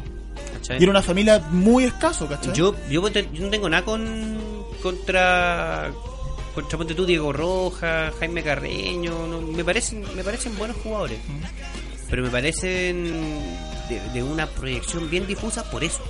¿cachai? 0.53 0.79
Y 0.79 0.83
era 0.83 0.91
una 0.91 1.01
familia 1.01 1.39
muy 1.51 1.83
escaso, 1.85 2.27
¿cachai? 2.27 2.53
Yo, 2.53 2.73
yo, 2.89 3.01
no 3.01 3.49
tengo 3.49 3.69
nada 3.69 3.83
con 3.83 4.37
contra 4.81 5.91
contra 6.55 6.77
Ponte 6.77 6.93
tú, 6.93 7.05
Diego 7.05 7.33
Roja, 7.33 8.11
Jaime 8.19 8.43
Carreño, 8.43 9.25
no, 9.27 9.41
me 9.41 9.63
parecen 9.65 10.03
me 10.15 10.23
parecen 10.23 10.55
buenos 10.57 10.77
jugadores, 10.77 11.17
pero 12.09 12.21
me 12.23 12.29
parecen 12.29 13.11
de, 13.89 13.99
de 14.13 14.23
una 14.23 14.45
proyección 14.47 15.09
bien 15.09 15.25
difusa 15.25 15.69
por 15.71 15.83
eso. 15.83 16.01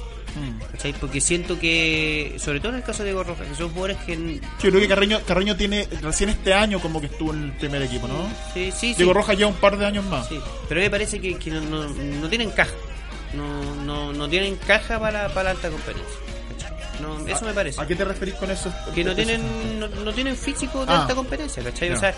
¿Cachai? 0.72 0.94
Porque 0.94 1.22
siento 1.22 1.60
que, 1.60 2.36
sobre 2.40 2.60
todo 2.60 2.70
en 2.72 2.78
el 2.78 2.84
caso 2.84 3.00
de 3.04 3.10
Diego 3.10 3.24
Roja, 3.24 3.44
que 3.46 3.56
son 3.56 3.70
jugadores 3.70 3.98
que 4.06 4.16
Yo 4.62 4.70
creo 4.70 4.80
que 4.80 4.88
Carreño, 4.88 5.20
Carreño 5.26 5.56
tiene 5.56 5.88
recién 6.02 6.30
este 6.30 6.54
año 6.54 6.80
como 6.80 7.00
que 7.00 7.08
estuvo 7.08 7.34
en 7.34 7.44
el 7.44 7.52
primer 7.54 7.82
equipo, 7.84 8.08
¿no? 8.08 8.28
sí, 8.54 8.72
sí, 8.72 8.90
sí, 8.90 8.94
Diego 8.96 9.14
Roja 9.14 9.34
lleva 9.34 9.50
un 9.50 9.56
par 9.58 9.78
de 9.78 9.86
años 9.86 10.06
más. 10.06 10.28
sí, 10.28 10.40
pero 10.68 10.82
me 10.82 10.90
parece 10.90 11.20
que, 11.22 11.36
que 11.38 11.50
no, 11.52 11.62
no, 11.62 11.88
no 11.90 12.30
tienen 12.30 12.52
caja, 12.52 12.74
no, 13.34 13.76
no, 13.84 14.14
no 14.14 14.30
tienen 14.30 14.56
caja 14.58 15.00
para, 15.00 15.28
para 15.30 15.44
la 15.46 15.50
alta 15.52 15.70
competencia. 15.70 16.20
No, 17.02 17.28
eso 17.28 17.44
me 17.46 17.54
parece. 17.54 17.82
¿A 17.82 17.88
qué 17.88 17.96
te 17.96 18.06
referís 18.06 18.36
con 18.36 18.50
eso? 18.52 18.72
que 18.94 19.04
no 19.04 19.16
tienen 19.16 19.80
no, 19.80 19.88
no 19.88 20.14
tienen 20.14 20.38
físico 20.38 20.86
de 20.86 20.94
Ah. 20.94 21.02
alta 21.02 21.16
competencia, 21.16 21.62
¿cachai? 21.64 21.92
O 21.92 21.98
sea, 22.00 22.14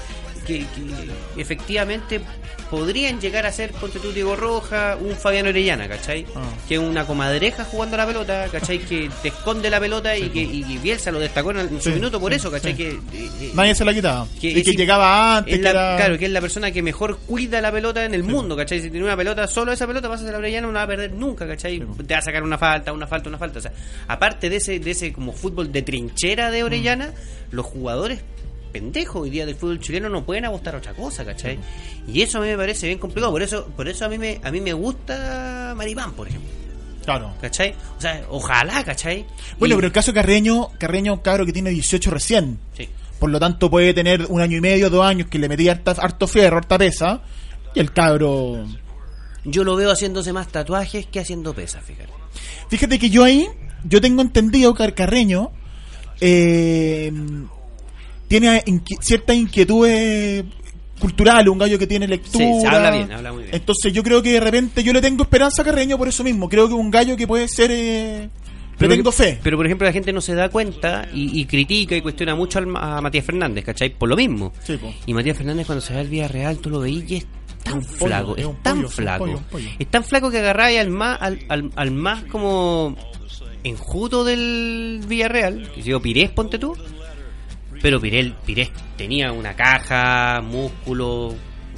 que, 0.45 0.59
que 0.59 1.41
efectivamente 1.41 2.21
podrían 2.69 3.19
llegar 3.21 3.45
a 3.45 3.51
ser, 3.51 3.71
ponte 3.73 3.99
tú, 3.99 4.11
Diego 4.11 4.35
Roja, 4.35 4.97
un 4.99 5.15
Fabián 5.15 5.47
Orellana, 5.47 5.87
¿cachai? 5.87 6.25
Ah. 6.35 6.41
Que 6.67 6.75
es 6.75 6.79
una 6.79 7.05
comadreja 7.05 7.63
jugando 7.63 7.95
la 7.97 8.07
pelota, 8.07 8.47
¿cachai? 8.51 8.79
Que 8.79 9.09
te 9.21 9.27
esconde 9.29 9.69
la 9.69 9.79
pelota 9.79 10.17
y 10.17 10.29
que 10.29 10.39
y 10.41 10.77
Bielsa 10.79 11.11
lo 11.11 11.19
destacó 11.19 11.51
en, 11.51 11.69
su 11.81 11.89
Sí, 11.89 11.95
minuto 11.95 12.19
por 12.19 12.31
sí, 12.31 12.37
eso, 12.37 12.49
¿cachai? 12.49 12.75
Que, 12.75 12.89
eh, 12.91 12.99
eh, 13.13 13.51
Nadie 13.53 13.75
se 13.75 13.85
la 13.85 13.93
quitaba. 13.93 14.27
Que 14.41 14.49
y 14.49 14.63
que 14.63 14.71
llegaba 14.71 15.37
antes. 15.37 15.59
la- 15.59 15.71
que 15.71 15.77
era- 15.77 15.95
Claro, 15.97 16.17
que 16.17 16.25
es 16.25 16.31
la 16.31 16.41
persona 16.41 16.71
que 16.71 16.81
mejor 16.81 17.19
cuida 17.19 17.61
la 17.61 17.71
pelota 17.71 18.03
en 18.03 18.13
el 18.13 18.23
mundo, 18.23 18.55
¿cachai? 18.55 18.81
Si 18.81 18.89
tiene 18.89 19.05
una 19.05 19.15
pelota, 19.17 19.45
solo 19.47 19.71
esa 19.71 19.85
pelota 19.85 20.07
vas 20.07 20.21
a 20.23 20.31
la 20.31 20.37
Orellana, 20.39 20.67
no 20.67 20.73
la 20.73 20.79
va 20.79 20.83
a 20.85 20.87
perder 20.87 21.11
nunca, 21.13 21.47
¿cachai? 21.47 21.79
Te 22.05 22.13
va 22.13 22.19
a 22.19 22.23
sacar 22.23 22.41
una 22.43 22.57
falta, 22.57 22.91
una 22.93 23.05
falta, 23.07 23.29
una 23.29 23.37
falta. 23.37 23.59
O 23.59 23.61
sea, 23.61 23.71
aparte 24.07 24.49
de 24.49 24.55
ese, 24.57 24.79
de 24.79 24.91
ese 24.91 25.13
como 25.13 25.33
fútbol 25.33 25.71
de 25.71 25.81
trinchera 25.83 26.49
de 26.51 26.63
Orellana, 26.63 27.13
los 27.51 27.65
jugadores 27.65 28.21
pendejos 28.79 29.21
hoy 29.21 29.29
día 29.29 29.45
del 29.45 29.55
fútbol 29.55 29.79
chileno 29.79 30.09
no 30.09 30.25
pueden 30.25 30.43
apostar 30.43 30.75
a 30.75 30.79
otra 30.79 30.93
cosa, 30.93 31.23
¿cachai? 31.23 31.57
Y 32.11 32.21
eso 32.21 32.39
a 32.39 32.41
mí 32.41 32.47
me 32.47 32.57
parece 32.57 32.87
bien 32.87 32.99
complicado. 32.99 33.31
Por 33.31 33.41
eso, 33.41 33.67
por 33.67 33.87
eso 33.87 34.03
a 34.03 34.09
mí 34.09 34.17
me, 34.17 34.41
a 34.43 34.51
mí 34.51 34.59
me 34.59 34.73
gusta 34.73 35.73
Maripán, 35.77 36.11
por 36.11 36.27
ejemplo. 36.27 36.49
Claro. 37.05 37.31
¿Cachai? 37.39 37.73
O 37.97 38.01
sea, 38.01 38.25
ojalá, 38.29 38.83
¿cachai? 38.83 39.25
Bueno, 39.57 39.75
Y- 39.75 39.77
pero 39.77 39.87
el 39.87 39.93
caso 39.93 40.11
de 40.11 40.15
Carreño, 40.15 40.71
Carreño 40.77 41.13
es 41.13 41.17
un 41.19 41.23
cabro 41.23 41.45
que 41.45 41.53
tiene 41.53 41.69
18 41.69 42.11
recién. 42.11 42.59
Sí. 42.77 42.89
Por 43.17 43.29
lo 43.29 43.39
tanto, 43.39 43.69
puede 43.69 43.93
tener 43.93 44.25
un 44.27 44.41
año 44.41 44.57
y 44.57 44.61
medio, 44.61 44.89
dos 44.89 45.05
años 45.05 45.29
que 45.29 45.39
le 45.39 45.47
metía 45.47 45.71
harta- 45.71 45.95
harto 45.97 46.27
fierro, 46.27 46.57
harta 46.57 46.77
pesa. 46.77 47.21
Y 47.73 47.79
el 47.79 47.93
cabro. 47.93 48.65
Yo 49.45 49.63
lo 49.63 49.77
veo 49.77 49.89
haciéndose 49.89 50.33
más 50.33 50.49
tatuajes 50.49 51.05
que 51.05 51.21
haciendo 51.21 51.53
pesas, 51.53 51.81
fíjate. 51.85 52.11
Fíjate 52.69 52.99
que 52.99 53.09
yo 53.09 53.23
ahí, 53.23 53.47
yo 53.85 54.01
tengo 54.01 54.21
entendido 54.21 54.73
que 54.73 54.93
Carreño 54.93 55.51
eh, 56.19 57.11
tiene 58.27 58.63
inqui- 58.65 58.97
ciertas 59.01 59.35
inquietudes 59.35 60.45
culturales, 60.99 61.47
un 61.49 61.57
gallo 61.57 61.77
que 61.77 61.87
tiene 61.87 62.07
lectura. 62.07 62.45
Sí, 62.45 62.61
se 62.61 62.67
habla 62.67 62.91
bien, 62.91 63.11
habla 63.11 63.33
muy 63.33 63.43
bien. 63.43 63.55
Entonces 63.55 63.91
yo 63.93 64.01
creo 64.03 64.21
que 64.21 64.33
de 64.33 64.39
repente 64.39 64.83
yo 64.83 64.93
le 64.93 65.01
tengo 65.01 65.23
esperanza 65.23 65.61
a 65.61 65.65
Carreño 65.65 65.97
por 65.97 66.07
eso 66.07 66.23
mismo. 66.23 66.47
Creo 66.49 66.67
que 66.67 66.73
un 66.73 66.89
gallo 66.89 67.15
que 67.17 67.27
puede 67.27 67.47
ser... 67.47 67.69
Eh, 67.71 68.29
le 68.77 68.87
tengo 68.89 69.11
fe. 69.11 69.39
Pero 69.41 69.55
por 69.57 69.65
ejemplo 69.65 69.85
la 69.87 69.93
gente 69.93 70.11
no 70.11 70.19
se 70.21 70.35
da 70.35 70.49
cuenta 70.49 71.07
y, 71.13 71.39
y 71.39 71.45
critica 71.45 71.95
y 71.95 72.01
cuestiona 72.01 72.35
mucho 72.35 72.59
al- 72.59 72.75
a 72.75 72.99
Matías 73.01 73.25
Fernández, 73.25 73.63
¿cachai? 73.65 73.89
Por 73.93 74.09
lo 74.09 74.15
mismo. 74.17 74.51
Sí, 74.63 74.75
po. 74.77 74.93
Y 75.05 75.13
Matías 75.13 75.37
Fernández 75.37 75.65
cuando 75.65 75.81
se 75.81 75.93
va 75.93 76.01
al 76.01 76.07
Villarreal 76.07 76.57
tú 76.57 76.69
lo 76.69 76.79
veías 76.79 77.09
y 77.11 77.15
es 77.17 77.25
tan 77.63 77.79
pollo, 77.81 77.95
flaco, 78.07 78.35
es 78.37 78.45
tan 78.63 78.75
pollo, 78.77 78.89
flaco. 78.89 79.41
pollo. 79.51 79.69
Es 79.79 79.87
tan 79.87 80.03
flaco 80.03 80.29
que 80.29 80.39
agarraba 80.39 80.69
al 80.79 80.89
más, 80.89 81.21
al, 81.21 81.39
al, 81.49 81.71
al 81.75 81.91
más 81.91 82.23
como 82.25 82.95
enjuto 83.63 84.23
del 84.23 85.01
Villarreal, 85.07 85.71
que 85.73 85.81
digo 85.81 86.01
Pirés, 86.01 86.29
ponte 86.31 86.59
tú. 86.59 86.75
Pero 87.85 88.01
Pirel, 88.01 88.33
Pirés 88.43 88.71
tenía 88.97 89.31
una 89.31 89.55
caja, 89.55 90.41
músculo, 90.41 91.35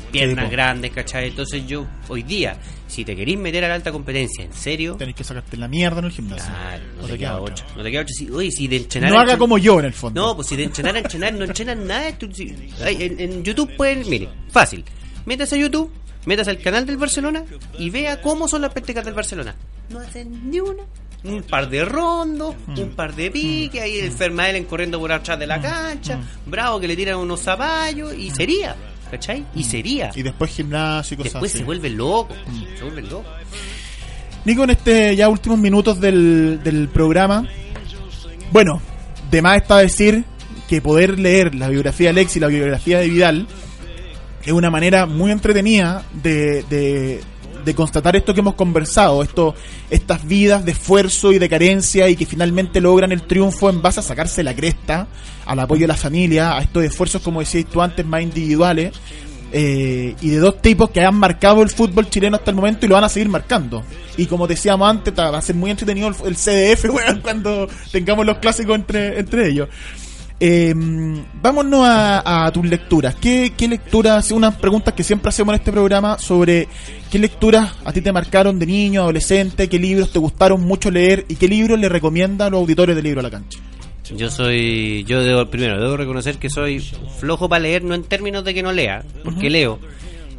piernas 0.09 0.49
grandes, 0.49 0.91
¿cachai? 0.91 1.27
Entonces 1.27 1.67
yo, 1.67 1.85
hoy 2.07 2.23
día, 2.23 2.55
si 2.87 3.03
te 3.03 3.13
querís 3.13 3.37
meter 3.37 3.65
a 3.65 3.67
la 3.67 3.73
alta 3.75 3.91
competencia, 3.91 4.45
en 4.45 4.53
serio, 4.53 4.95
Tenés 4.95 5.15
que 5.15 5.25
sacarte 5.25 5.57
la 5.57 5.67
mierda 5.67 5.99
en 5.99 6.05
el 6.05 6.11
gimnasio. 6.13 6.49
Claro, 6.49 6.83
no, 6.95 7.01
No 7.01 7.07
te 7.07 7.11
te 7.11 7.19
queda 7.19 7.41
ocho. 7.41 7.65
No 7.75 7.83
te 7.83 7.91
queda 7.91 8.01
ocho. 8.03 8.13
Si, 8.17 8.29
oye, 8.29 8.51
si 8.51 8.69
de 8.69 8.77
entrenar. 8.77 9.11
No 9.11 9.19
haga 9.19 9.37
como 9.37 9.57
yo 9.57 9.79
en 9.81 9.85
el 9.87 9.91
fondo. 9.93 10.21
No, 10.27 10.33
pues 10.37 10.47
si 10.47 10.55
de 10.55 10.63
entrenar 10.63 10.95
a 10.95 10.99
entrenar 10.99 11.33
no 11.33 11.43
entrenan 11.43 11.85
nada. 11.85 12.17
tú- 12.17 12.31
si- 12.33 12.55
ay, 12.85 12.97
en, 13.03 13.19
en 13.19 13.43
YouTube 13.43 13.75
pueden. 13.75 14.09
Mire, 14.09 14.29
fácil. 14.49 14.85
Métase 15.25 15.55
a 15.55 15.57
YouTube, 15.57 15.91
métase 16.25 16.51
al 16.51 16.59
canal 16.59 16.85
del 16.85 16.95
Barcelona 16.95 17.43
y 17.77 17.89
vea 17.89 18.21
cómo 18.21 18.47
son 18.47 18.61
las 18.61 18.71
prácticas 18.71 19.03
del 19.03 19.13
Barcelona. 19.13 19.57
No 19.89 19.99
hacen 19.99 20.49
ni 20.49 20.61
una. 20.61 20.83
Un 21.27 21.43
par 21.43 21.69
de 21.69 21.83
rondos, 21.85 22.55
Mm. 22.67 22.79
un 22.79 22.89
par 22.91 23.15
de 23.15 23.29
piques, 23.31 23.81
ahí 23.81 23.99
el 23.99 24.11
Fermaelen 24.11 24.63
corriendo 24.65 24.99
por 24.99 25.11
atrás 25.11 25.37
de 25.39 25.47
la 25.47 25.59
cancha, 25.61 26.19
Bravo 26.45 26.79
que 26.79 26.87
le 26.87 26.95
tiran 26.95 27.17
unos 27.17 27.41
zapallos 27.41 28.13
y 28.15 28.29
sería, 28.31 28.75
¿cachai? 29.11 29.45
Y 29.55 29.63
sería. 29.63 30.11
Y 30.15 30.21
después 30.23 30.51
gimnasio 30.51 31.15
y 31.15 31.17
cosas 31.17 31.33
Después 31.33 31.51
así. 31.51 31.59
se 31.59 31.63
vuelve 31.65 31.89
loco, 31.89 32.33
se 32.77 32.83
vuelve 32.83 33.01
loco. 33.03 33.25
Nico, 34.45 34.63
en 34.63 34.69
este 34.69 35.15
ya 35.15 35.27
últimos 35.27 35.59
minutos 35.59 35.99
del, 35.99 36.61
del 36.63 36.87
programa, 36.87 37.45
bueno, 38.51 38.81
de 39.29 39.41
más 39.41 39.57
está 39.57 39.77
decir 39.79 40.23
que 40.69 40.81
poder 40.81 41.19
leer 41.19 41.53
la 41.55 41.67
biografía 41.69 42.07
de 42.13 42.19
Alex 42.21 42.37
y 42.37 42.39
la 42.39 42.47
biografía 42.47 42.99
de 42.99 43.09
Vidal 43.09 43.47
es 44.45 44.51
una 44.53 44.69
manera 44.69 45.05
muy 45.05 45.31
entretenida 45.31 46.03
de, 46.13 46.63
de, 46.69 47.19
de 47.67 47.75
constatar 47.75 48.15
esto 48.15 48.33
que 48.33 48.39
hemos 48.39 48.55
conversado, 48.55 49.21
esto, 49.21 49.53
estas 49.89 50.25
vidas 50.25 50.63
de 50.63 50.71
esfuerzo 50.71 51.33
y 51.33 51.37
de 51.37 51.49
carencia 51.49 52.07
y 52.07 52.15
que 52.15 52.25
finalmente 52.25 52.79
logran 52.79 53.11
el 53.11 53.23
triunfo 53.23 53.69
en 53.69 53.81
base 53.81 53.99
a 53.99 54.03
sacarse 54.03 54.41
la 54.41 54.55
cresta, 54.55 55.07
al 55.45 55.59
apoyo 55.59 55.81
de 55.81 55.87
la 55.87 55.97
familia, 55.97 56.55
a 56.55 56.61
estos 56.61 56.85
esfuerzos, 56.85 57.21
como 57.21 57.41
decías 57.41 57.65
tú 57.65 57.81
antes, 57.81 58.05
más 58.05 58.21
individuales, 58.21 58.93
eh, 59.51 60.15
y 60.21 60.29
de 60.29 60.37
dos 60.37 60.61
tipos 60.61 60.89
que 60.91 61.01
han 61.01 61.15
marcado 61.15 61.61
el 61.61 61.69
fútbol 61.69 62.09
chileno 62.09 62.37
hasta 62.37 62.51
el 62.51 62.55
momento 62.55 62.85
y 62.85 62.89
lo 62.89 62.95
van 62.95 63.03
a 63.03 63.09
seguir 63.09 63.27
marcando. 63.27 63.83
Y 64.15 64.27
como 64.27 64.47
decíamos 64.47 64.89
antes, 64.89 65.13
va 65.13 65.37
a 65.37 65.41
ser 65.41 65.55
muy 65.55 65.69
entretenido 65.69 66.07
el, 66.07 66.35
CDF, 66.35 66.85
weón, 66.89 67.19
cuando 67.21 67.67
tengamos 67.91 68.25
los 68.25 68.37
clásicos 68.37 68.75
entre, 68.75 69.19
entre 69.19 69.49
ellos. 69.49 69.67
Eh, 70.39 70.73
vámonos 71.41 71.81
a, 71.83 72.45
a 72.45 72.51
tus 72.51 72.65
lecturas. 72.65 73.15
¿Qué, 73.15 73.53
¿Qué 73.57 73.67
lecturas? 73.67 74.31
Unas 74.31 74.55
preguntas 74.55 74.93
que 74.93 75.03
siempre 75.03 75.29
hacemos 75.29 75.53
en 75.53 75.59
este 75.59 75.71
programa 75.71 76.19
sobre 76.19 76.67
qué 77.11 77.17
lecturas 77.17 77.73
a 77.83 77.91
ti 77.91 78.01
te 78.01 78.11
marcaron 78.11 78.59
de 78.59 78.67
niño, 78.67 79.01
adolescente, 79.01 79.67
qué 79.67 79.79
libros 79.79 80.11
te 80.11 80.19
gustaron 80.19 80.61
mucho 80.61 80.91
leer 80.91 81.25
y 81.27 81.35
qué 81.35 81.47
libros 81.47 81.79
le 81.79 81.89
recomienda 81.89 82.45
a 82.45 82.49
los 82.49 82.59
auditores 82.59 82.95
de 82.95 83.01
Libro 83.01 83.21
a 83.21 83.23
la 83.23 83.31
Cancha. 83.31 83.59
Yo 84.15 84.29
soy, 84.29 85.03
yo 85.05 85.21
debo, 85.21 85.47
primero, 85.47 85.81
debo 85.81 85.97
reconocer 85.97 86.37
que 86.37 86.49
soy 86.49 86.79
flojo 87.19 87.49
para 87.49 87.61
leer, 87.61 87.83
no 87.83 87.93
en 87.93 88.03
términos 88.03 88.45
de 88.45 88.53
que 88.53 88.63
no 88.63 88.71
lea, 88.71 89.03
porque 89.23 89.49
leo, 89.49 89.79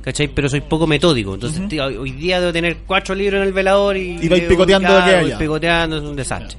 ¿cachai? 0.00 0.28
Pero 0.28 0.48
soy 0.48 0.62
poco 0.62 0.86
metódico, 0.86 1.34
entonces 1.34 1.68
tío, 1.68 1.84
hoy 1.84 2.12
día 2.12 2.40
debo 2.40 2.52
tener 2.52 2.78
cuatro 2.86 3.14
libros 3.14 3.42
en 3.42 3.48
el 3.48 3.52
velador 3.52 3.96
y... 3.98 4.18
Y 4.22 4.28
vais 4.28 4.44
picoteando 4.44 4.94
de 4.94 5.36
picoteando, 5.38 5.98
es 5.98 6.02
un 6.02 6.16
desastre. 6.16 6.56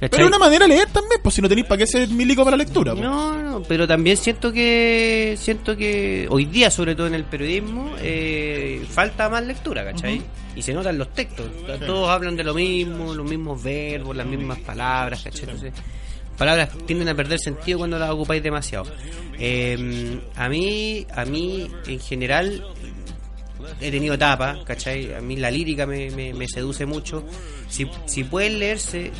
¿Cachai? 0.00 0.08
Pero 0.10 0.24
es 0.24 0.28
una 0.28 0.38
manera 0.38 0.66
de 0.66 0.74
leer 0.74 0.88
también, 0.90 1.20
pues 1.22 1.34
si 1.34 1.42
no 1.42 1.48
tenéis 1.48 1.66
para 1.66 1.78
qué 1.78 1.86
ser 1.86 2.08
milico 2.08 2.44
para 2.44 2.56
la 2.56 2.62
lectura. 2.64 2.92
pues. 2.92 3.04
No, 3.04 3.42
no, 3.42 3.62
pero 3.62 3.86
también 3.86 4.16
siento 4.16 4.52
que 4.52 5.36
siento 5.38 5.76
que 5.76 6.26
hoy 6.30 6.44
día, 6.46 6.70
sobre 6.70 6.94
todo 6.94 7.06
en 7.06 7.14
el 7.14 7.24
periodismo, 7.24 7.94
eh, 8.00 8.84
falta 8.88 9.28
más 9.28 9.44
lectura, 9.44 9.84
¿cachai? 9.84 10.22
Y 10.54 10.62
se 10.62 10.72
notan 10.72 10.96
los 10.98 11.12
textos. 11.12 11.46
Todos 11.86 12.08
hablan 12.08 12.36
de 12.36 12.44
lo 12.44 12.54
mismo, 12.54 13.14
los 13.14 13.28
mismos 13.28 13.62
verbos, 13.62 14.16
las 14.16 14.26
mismas 14.26 14.58
palabras, 14.60 15.22
¿cachai? 15.22 15.44
Entonces, 15.44 15.72
palabras 16.36 16.70
tienden 16.86 17.08
a 17.08 17.14
perder 17.14 17.38
sentido 17.38 17.78
cuando 17.78 17.98
las 17.98 18.10
ocupáis 18.10 18.42
demasiado. 18.42 18.86
Eh, 19.38 20.18
a 20.34 20.48
mí, 20.48 21.06
a 21.14 21.24
mí, 21.26 21.68
en 21.86 22.00
general, 22.00 22.64
he 23.80 23.90
tenido 23.90 24.14
etapas, 24.14 24.58
¿cachai? 24.64 25.12
A 25.14 25.20
mí 25.20 25.36
la 25.36 25.50
lírica 25.50 25.86
me, 25.86 26.10
me, 26.10 26.32
me 26.32 26.48
seduce 26.48 26.86
mucho. 26.86 27.24
Si, 27.68 27.86
si 28.06 28.24
pueden 28.24 28.58
leerse, 28.58 29.10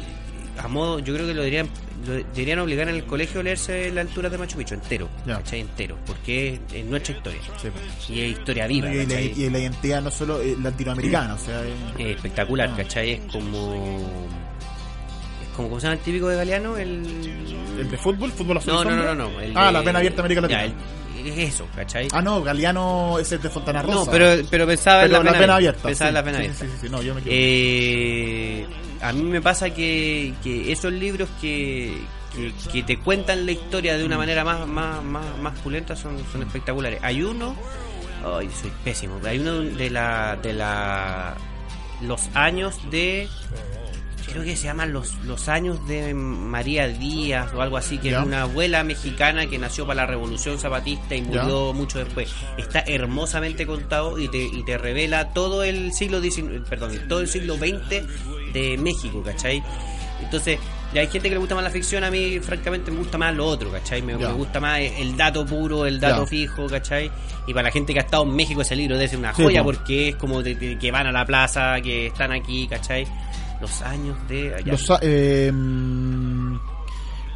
a 0.59 0.69
modo, 0.69 0.99
yo 0.99 1.15
creo 1.15 1.27
que 1.27 1.35
lo 1.35 1.43
deberían 1.43 1.69
lo 2.07 2.13
deberían 2.15 2.59
obligar 2.61 2.89
en 2.89 2.95
el 2.95 3.05
colegio 3.05 3.41
a 3.41 3.43
leerse 3.43 3.91
la 3.91 4.03
altura 4.03 4.29
de 4.29 4.39
Machu 4.39 4.59
Picchu 4.59 4.75
entero. 4.75 5.09
¿cachai? 5.27 5.61
Entero, 5.61 5.97
porque 6.07 6.55
es, 6.55 6.61
es 6.75 6.85
nuestra 6.85 7.17
historia. 7.17 7.41
Sí, 7.61 7.69
pues. 7.71 8.11
Y 8.11 8.21
es 8.23 8.31
historia 8.39 8.67
viva, 8.67 8.93
y, 8.93 9.07
la, 9.07 9.21
y 9.21 9.51
la 9.51 9.59
identidad 9.59 10.03
no 10.03 10.11
solo 10.11 10.41
eh, 10.41 10.57
latinoamericana, 10.63 11.35
o 11.35 11.39
sea, 11.39 11.63
Es 11.99 12.17
espectacular, 12.17 12.71
Ah. 12.73 12.77
¿cachai? 12.77 13.13
Es 13.13 13.21
como... 13.33 13.75
Es 15.43 15.57
como, 15.57 15.69
¿cómo 15.69 15.81
se 15.81 15.87
llama 15.87 15.95
el 15.99 16.05
típico 16.05 16.29
de 16.29 16.37
Galeano? 16.37 16.77
El... 16.77 17.03
el 17.81 17.91
de 17.91 17.97
fútbol, 17.97 18.31
fútbol 18.31 18.59
azul 18.59 18.75
No, 18.75 18.85
no, 18.85 18.97
no, 18.97 19.15
no. 19.15 19.41
el 19.41 19.53
ah, 19.57 19.67
de- 19.67 19.73
la 19.73 19.83
pena 19.83 19.99
abierta 19.99 20.21
América 20.21 20.41
Latina. 20.43 20.61
Ya, 20.61 20.67
el- 20.67 20.75
es 21.29 21.55
eso, 21.55 21.67
¿cachai? 21.75 22.07
Ah, 22.13 22.23
no, 22.23 22.41
Galeano 22.43 23.19
es 23.19 23.31
de 23.31 23.39
Fontana 23.51 23.83
Rosa. 23.83 23.95
no, 24.05 24.07
pero, 24.13 24.47
pero 24.51 24.67
pensaba 24.67 25.03
Pero 25.03 25.17
en 25.19 25.25
la, 25.25 25.33
pena, 25.33 25.57
abierta. 25.57 25.83
Pensaba 25.89 26.09
sí, 26.09 26.11
en 26.11 26.15
la 26.15 26.23
pena 26.25 26.37
sí, 26.39 26.45
abierta. 26.45 26.65
Sí, 26.67 26.71
sí, 26.73 26.79
sí, 26.83 26.89
no, 26.89 27.03
yo 27.03 27.15
me 27.15 27.21
equivoco. 27.21 27.37
Eh, 27.41 28.67
a 29.01 29.13
mí 29.13 29.23
me 29.23 29.41
pasa 29.41 29.71
que, 29.71 30.35
que 30.43 30.73
esos 30.73 30.93
libros 30.93 31.29
que, 31.41 31.97
que, 32.35 32.53
que 32.73 32.83
te 32.83 32.99
cuentan 32.99 33.47
la 33.47 33.53
historia 33.53 33.97
de 33.97 34.05
una 34.05 34.19
manera 34.19 34.45
más, 34.45 34.67
más, 34.67 35.03
más, 35.03 35.39
más 35.39 35.59
pulenta 35.61 35.97
son, 35.97 36.17
son 36.33 36.43
espectaculares. 36.43 37.01
Hay 37.03 37.23
uno, 37.23 37.57
ay, 38.25 38.49
soy 38.61 38.73
pésimo, 38.85 39.21
hay 39.25 39.39
uno 39.39 39.61
de 39.61 39.91
la, 39.91 40.37
de 40.43 40.53
la, 40.53 41.37
los 42.03 42.29
años 42.35 42.79
de, 42.91 43.29
creo 44.31 44.45
que 44.45 44.57
se 44.57 44.65
llaman 44.65 44.93
los, 44.93 45.15
los 45.25 45.49
años 45.49 45.87
de 45.89 46.13
María 46.13 46.89
Díaz 46.89 47.53
o 47.55 47.63
algo 47.63 47.77
así, 47.77 47.99
que 47.99 48.11
Ya. 48.11 48.21
es 48.21 48.27
una 48.27 48.43
abuela 48.43 48.83
mexicana 48.85 49.47
que 49.47 49.59
nació 49.59 49.87
para 49.87 50.03
la 50.03 50.07
revolución 50.07 50.59
zapatista 50.59 51.15
y 51.15 51.23
murió 51.23 51.73
mucho 51.73 51.99
después. 51.99 52.35
Está 52.59 52.81
hermosamente 52.81 53.67
contado 53.67 54.19
y 54.19 54.29
te, 54.29 54.43
y 54.45 54.65
te 54.65 54.77
revela 54.79 55.31
todo 55.33 55.63
el 55.63 55.93
siglo 55.93 56.21
XIX, 56.21 56.69
perdón, 56.69 56.93
todo 57.09 57.21
el 57.21 57.29
siglo 57.29 57.57
XX 57.57 58.05
de 58.57 58.79
México, 58.79 59.23
¿cachai? 59.25 59.63
Entonces, 60.23 60.59
ya 60.95 61.01
hay 61.03 61.09
gente 61.09 61.29
que 61.29 61.35
le 61.35 61.39
gusta 61.39 61.55
más 61.55 61.65
la 61.65 61.71
ficción, 61.71 62.03
a 62.05 62.11
mí 62.11 62.39
francamente 62.41 62.91
me 62.91 62.99
gusta 62.99 63.19
más 63.19 63.35
lo 63.35 63.45
otro, 63.47 63.71
¿cachai? 63.71 64.01
Me, 64.03 64.15
gusta 64.33 64.61
más 64.61 64.81
el 64.81 65.17
dato 65.17 65.45
puro, 65.45 65.85
el 65.85 66.01
dato 66.01 66.27
fijo, 66.27 66.67
¿cachai? 66.67 67.11
Y 67.47 67.53
para 67.53 67.65
la 67.65 67.71
gente 67.73 67.93
que 67.93 67.99
ha 68.01 68.03
estado 68.03 68.23
en 68.23 68.35
México 68.35 68.63
ese 68.63 68.75
libro 68.77 68.97
debe 68.97 69.09
ser 69.09 69.19
una 69.19 69.33
joya 69.35 69.63
po. 69.63 69.73
porque 69.73 70.09
es 70.11 70.17
como 70.17 70.43
de- 70.43 70.55
de 70.55 70.79
que 70.79 70.91
van 70.91 71.07
a 71.07 71.13
la 71.13 71.25
plaza, 71.27 71.81
que 71.83 72.07
están 72.07 72.33
aquí, 72.33 72.67
¿cachai? 72.67 73.07
Los 73.61 73.81
años 73.83 74.17
de... 74.29 74.55
allá. 74.55 74.73
Los, 74.73 74.91
eh, 75.03 75.51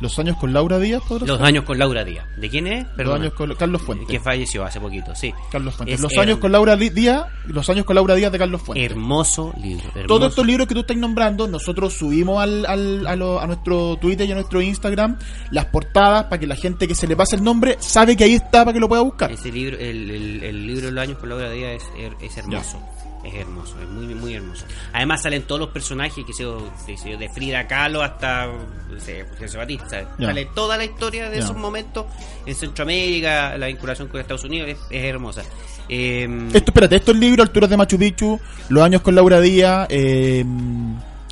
los 0.00 0.18
años 0.18 0.36
con 0.38 0.52
Laura 0.52 0.78
Díaz, 0.78 1.02
¿podrá 1.06 1.26
Los 1.26 1.40
años 1.40 1.64
con 1.64 1.78
Laura 1.78 2.04
Díaz. 2.04 2.24
¿De 2.36 2.48
quién 2.48 2.66
es? 2.66 2.86
Los 2.96 3.14
años 3.20 3.32
con 3.34 3.54
Carlos 3.54 3.82
Fuentes. 3.82 4.08
Que 4.08 4.18
falleció 4.20 4.64
hace 4.64 4.80
poquito, 4.80 5.14
sí. 5.14 5.32
Carlos 5.52 5.74
Fuentes. 5.74 5.94
Es 5.96 6.00
los 6.00 6.16
años 6.18 6.38
con 6.38 6.52
Laura 6.52 6.76
Díaz, 6.76 7.26
los 7.46 7.68
años 7.70 7.84
con 7.84 7.94
Laura 7.96 8.14
Díaz 8.14 8.32
de 8.32 8.38
Carlos 8.38 8.62
Fuentes. 8.62 8.90
Hermoso 8.90 9.52
libro. 9.62 9.84
hermoso. 9.90 10.06
Todos 10.06 10.28
estos 10.30 10.46
libros 10.46 10.66
que 10.66 10.74
tú 10.74 10.80
estás 10.80 10.96
nombrando, 10.96 11.46
nosotros 11.48 11.92
subimos 11.94 12.42
al, 12.42 12.66
al- 12.66 13.06
a, 13.06 13.16
lo- 13.16 13.40
a 13.40 13.46
nuestro 13.46 13.96
Twitter 14.00 14.28
y 14.28 14.32
a 14.32 14.34
nuestro 14.34 14.60
Instagram 14.62 15.18
las 15.50 15.66
portadas 15.66 16.24
para 16.24 16.38
que 16.40 16.46
la 16.46 16.56
gente 16.56 16.88
que 16.88 16.94
se 16.94 17.06
le 17.06 17.16
pase 17.16 17.36
el 17.36 17.44
nombre 17.44 17.76
sabe 17.80 18.16
que 18.16 18.24
ahí 18.24 18.34
está 18.34 18.64
para 18.64 18.72
que 18.72 18.80
lo 18.80 18.88
pueda 18.88 19.02
buscar. 19.02 19.30
Ese 19.32 19.52
libro, 19.52 19.76
el, 19.78 20.10
el, 20.10 20.42
el 20.44 20.66
libro 20.66 20.86
de 20.86 20.92
los 20.92 21.02
años 21.02 21.18
con 21.18 21.28
Laura 21.28 21.50
Díaz 21.50 21.82
es 22.20 22.36
hermoso. 22.38 22.78
Es 23.22 23.34
hermoso, 23.34 23.80
es 23.82 23.88
muy, 23.88 24.14
muy 24.14 24.34
hermoso. 24.34 24.64
Además 24.92 25.22
salen 25.22 25.42
todos 25.42 25.60
los 25.60 25.70
personajes, 25.70 26.24
que 26.24 26.32
se 26.32 26.44
de, 26.44 27.16
de 27.18 27.28
Frida 27.28 27.66
Kahlo 27.66 28.02
hasta 28.02 28.48
José 28.88 29.56
Batista. 29.58 30.16
Sale 30.18 30.46
toda 30.54 30.76
la 30.78 30.84
historia 30.84 31.28
de 31.28 31.38
esos 31.38 31.56
momentos 31.56 32.06
en 32.46 32.54
Centroamérica, 32.54 33.58
la 33.58 33.66
vinculación 33.66 34.08
con 34.08 34.20
Estados 34.20 34.44
Unidos, 34.44 34.70
es, 34.70 34.78
es 34.90 35.04
hermosa. 35.04 35.42
Eh, 35.88 36.48
Esto, 36.54 36.70
espérate, 36.70 36.96
esto 36.96 37.10
es 37.10 37.14
el 37.16 37.20
libro, 37.20 37.42
Alturas 37.42 37.68
de 37.68 37.76
Machu 37.76 37.98
Picchu, 37.98 38.40
Los 38.68 38.82
años 38.84 39.02
con 39.02 39.14
Laura 39.14 39.40
Díaz, 39.40 39.86
eh, 39.90 40.44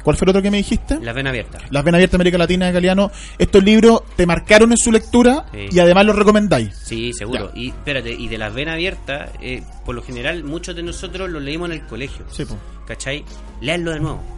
¿cuál 0.02 0.16
fue 0.16 0.26
el 0.26 0.30
otro 0.30 0.42
que 0.42 0.50
me 0.50 0.56
dijiste? 0.58 0.98
la 1.00 1.12
vena 1.12 1.30
abierta. 1.30 1.58
Las 1.70 1.84
Venas 1.84 1.98
Abiertas 1.98 2.12
de 2.12 2.16
América 2.16 2.38
Latina 2.38 2.66
de 2.66 2.72
Galeano. 2.72 3.10
Estos 3.38 3.62
libros 3.64 4.02
te 4.16 4.26
marcaron 4.26 4.70
en 4.72 4.78
su 4.78 4.90
lectura 4.92 5.44
Sí. 5.52 5.68
y 5.70 5.78
además 5.78 6.04
los 6.06 6.16
recomendáis. 6.16 6.74
Sí, 6.74 7.12
seguro. 7.12 7.50
Y 7.54 7.68
espérate, 7.68 8.12
y 8.12 8.28
de 8.28 8.38
las 8.38 8.52
venas 8.54 8.74
abiertas, 8.74 9.30
eh, 9.40 9.62
por 9.84 9.94
lo 9.94 10.02
general, 10.02 10.44
muchos 10.44 10.74
de 10.76 10.82
nosotros 10.82 11.28
lo 11.30 11.40
leímos 11.40 11.70
en 11.70 11.76
el 11.76 11.86
colegio. 11.86 12.24
Sí, 12.30 12.44
po. 12.44 12.56
¿Cachai? 12.86 13.24
Leanlo 13.60 13.90
de 13.92 14.00
nuevo. 14.00 14.37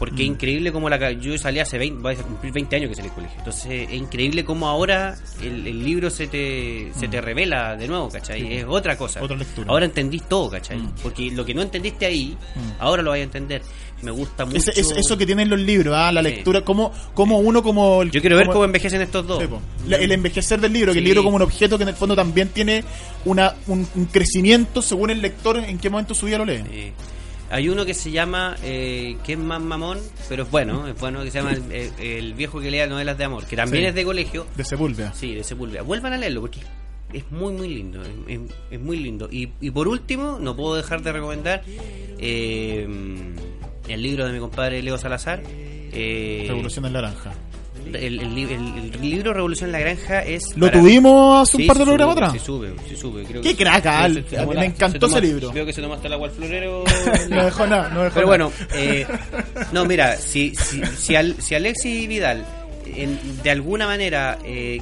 Porque 0.00 0.22
es 0.24 0.28
Mm. 0.30 0.32
increíble 0.32 0.72
como 0.72 0.88
la 0.90 1.12
yo 1.12 1.36
salí 1.38 1.60
hace 1.60 1.76
20, 1.78 2.00
voy 2.02 2.14
a 2.14 2.16
cumplir 2.22 2.52
20 2.54 2.74
años 2.74 2.88
que 2.88 2.96
salí 2.96 3.08
del 3.08 3.14
colegio. 3.14 3.38
Entonces 3.38 3.86
es 3.88 3.92
increíble 3.92 4.44
como 4.46 4.66
ahora 4.66 5.14
el, 5.42 5.66
el 5.66 5.84
libro 5.84 6.08
se 6.10 6.26
te, 6.26 6.90
se 6.98 7.06
te 7.06 7.20
revela 7.20 7.76
de 7.76 7.86
nuevo, 7.86 8.08
¿cachai? 8.08 8.56
Es 8.56 8.64
otra 8.66 8.96
cosa. 8.96 9.20
Mm. 9.20 9.24
Otra 9.24 9.36
lectura. 9.36 9.68
Ahora 9.70 9.84
entendís 9.84 10.22
todo, 10.26 10.50
¿cachai? 10.50 10.78
Mm. 10.78 10.92
Porque 11.02 11.30
lo 11.30 11.44
que 11.44 11.52
no 11.54 11.60
entendiste 11.62 12.06
ahí, 12.06 12.36
ahora 12.80 13.02
lo 13.02 13.10
vais 13.10 13.20
a 13.20 13.24
entender. 13.24 13.62
Me 14.02 14.10
gusta 14.10 14.46
mucho. 14.46 14.56
Ese- 14.56 14.80
es- 14.80 14.92
eso 14.92 15.18
que 15.18 15.26
tienen 15.26 15.50
los 15.50 15.60
libros, 15.60 15.94
ah, 15.94 16.10
la 16.10 16.22
Sí. 16.22 16.28
lectura, 16.30 16.62
como, 16.64 16.90
como 17.12 17.38
uno 17.38 17.62
como... 17.62 18.00
el- 18.00 18.10
Yo 18.10 18.22
quiero 18.22 18.36
ver 18.36 18.46
como- 18.46 18.54
cómo 18.54 18.64
envejecen 18.64 19.02
estos 19.02 19.26
dos. 19.26 19.44
La- 19.86 19.98
el 19.98 20.10
envejecer 20.12 20.58
del 20.58 20.72
libro, 20.72 20.94
que 20.94 21.00
el 21.00 21.04
libro 21.04 21.22
como 21.22 21.36
un 21.36 21.42
objeto 21.42 21.76
que 21.76 21.82
en 21.82 21.90
el 21.90 21.94
fondo 21.94 22.16
también 22.16 22.48
tiene 22.48 22.82
una, 23.26 23.54
un, 23.66 23.86
un 23.94 24.04
crecimiento 24.06 24.80
según 24.80 25.10
el 25.10 25.20
lector 25.20 25.58
en 25.58 25.76
qué 25.78 25.90
momento 25.90 26.14
su 26.14 26.24
vida 26.24 26.38
lo 26.38 26.46
lee. 26.46 26.92
Hay 27.50 27.68
uno 27.68 27.84
que 27.84 27.94
se 27.94 28.10
llama, 28.12 28.56
eh, 28.62 29.16
que 29.24 29.32
es 29.32 29.38
más 29.38 29.60
mamón, 29.60 29.98
pero 30.28 30.44
es 30.44 30.50
bueno, 30.50 30.86
es 30.86 30.98
bueno, 31.00 31.22
que 31.24 31.30
se 31.30 31.38
llama 31.38 31.52
El, 31.52 31.72
el- 31.72 31.92
el 32.00 32.34
viejo 32.34 32.60
que 32.60 32.70
lea 32.70 32.86
novelas 32.86 33.18
de 33.18 33.24
amor, 33.24 33.44
que 33.46 33.56
también 33.56 33.82
Sí. 33.84 33.88
es 33.88 33.94
de 33.96 34.04
colegio. 34.04 34.46
De 34.56 34.64
Sepúlveda. 34.64 35.12
Sí, 35.14 35.34
de 35.34 35.42
Sepúlveda. 35.44 35.82
Vuelvan 35.82 36.12
a 36.12 36.16
leerlo 36.16 36.42
porque 36.42 36.60
es 37.12 37.30
muy, 37.32 37.52
muy 37.52 37.68
lindo. 37.68 38.00
Es 38.70 38.80
muy 38.80 38.96
lindo. 38.98 39.28
Y, 39.32 39.50
y 39.60 39.70
por 39.72 39.88
último, 39.88 40.38
no 40.40 40.54
puedo 40.54 40.76
dejar 40.76 41.02
de 41.02 41.10
recomendar 41.12 41.62
eh, 42.18 42.86
el 43.88 44.02
libro 44.02 44.26
de 44.26 44.32
mi 44.32 44.38
compadre 44.38 44.82
Leo 44.82 44.96
Salazar. 44.98 45.42
eh, 45.92 46.44
Revolución 46.46 46.84
en 46.86 46.92
Naranja. 46.92 47.32
El, 47.86 47.96
el 47.96 48.20
el- 48.20 49.00
libro 49.00 49.32
Revolución 49.32 49.68
en 49.68 49.72
la 49.72 49.78
Granja 49.80 50.20
es. 50.20 50.42
Lo 50.56 50.66
para- 50.66 50.80
tuvimos 50.80 51.42
hace 51.48 51.56
un 51.56 51.62
Sí, 51.62 51.66
par 51.68 51.78
de 51.78 51.84
programas 51.84 52.16
atrás. 52.16 52.32
Se 52.32 52.38
sube, 52.38 52.72
se 52.88 52.96
sube. 52.96 53.24
Creo 53.24 53.42
Qué 53.42 53.50
que- 53.50 53.64
crack, 53.64 53.86
Al. 53.86 54.14
se- 54.14 54.22
se 54.30 54.36
tomó 54.36 54.52
me 54.54 54.64
encantó 54.66 55.06
se 55.08 55.18
ese 55.18 55.20
tomó- 55.20 55.20
libro. 55.20 55.52
Veo 55.52 55.66
que 55.66 55.72
se 55.72 55.82
toma 55.82 55.94
hasta 55.96 56.06
el 56.08 56.12
agua 56.14 56.28
al 56.28 56.34
florero. 56.34 56.84
No 57.30 57.44
dejó 57.44 57.66
nada, 57.66 57.88
no 57.90 58.02
dejó 58.02 58.14
Pero 58.14 58.26
bueno, 58.26 58.52
eh, 58.74 59.06
no, 59.72 59.84
mira, 59.84 60.16
si, 60.16 60.54
si, 60.54 60.80
si, 60.98 61.14
Al- 61.16 61.40
si 61.40 61.54
Alexis 61.54 62.08
Vidal 62.08 62.44
en- 62.86 63.18
de 63.42 63.50
alguna 63.50 63.86
manera 63.86 64.38
eh, 64.44 64.80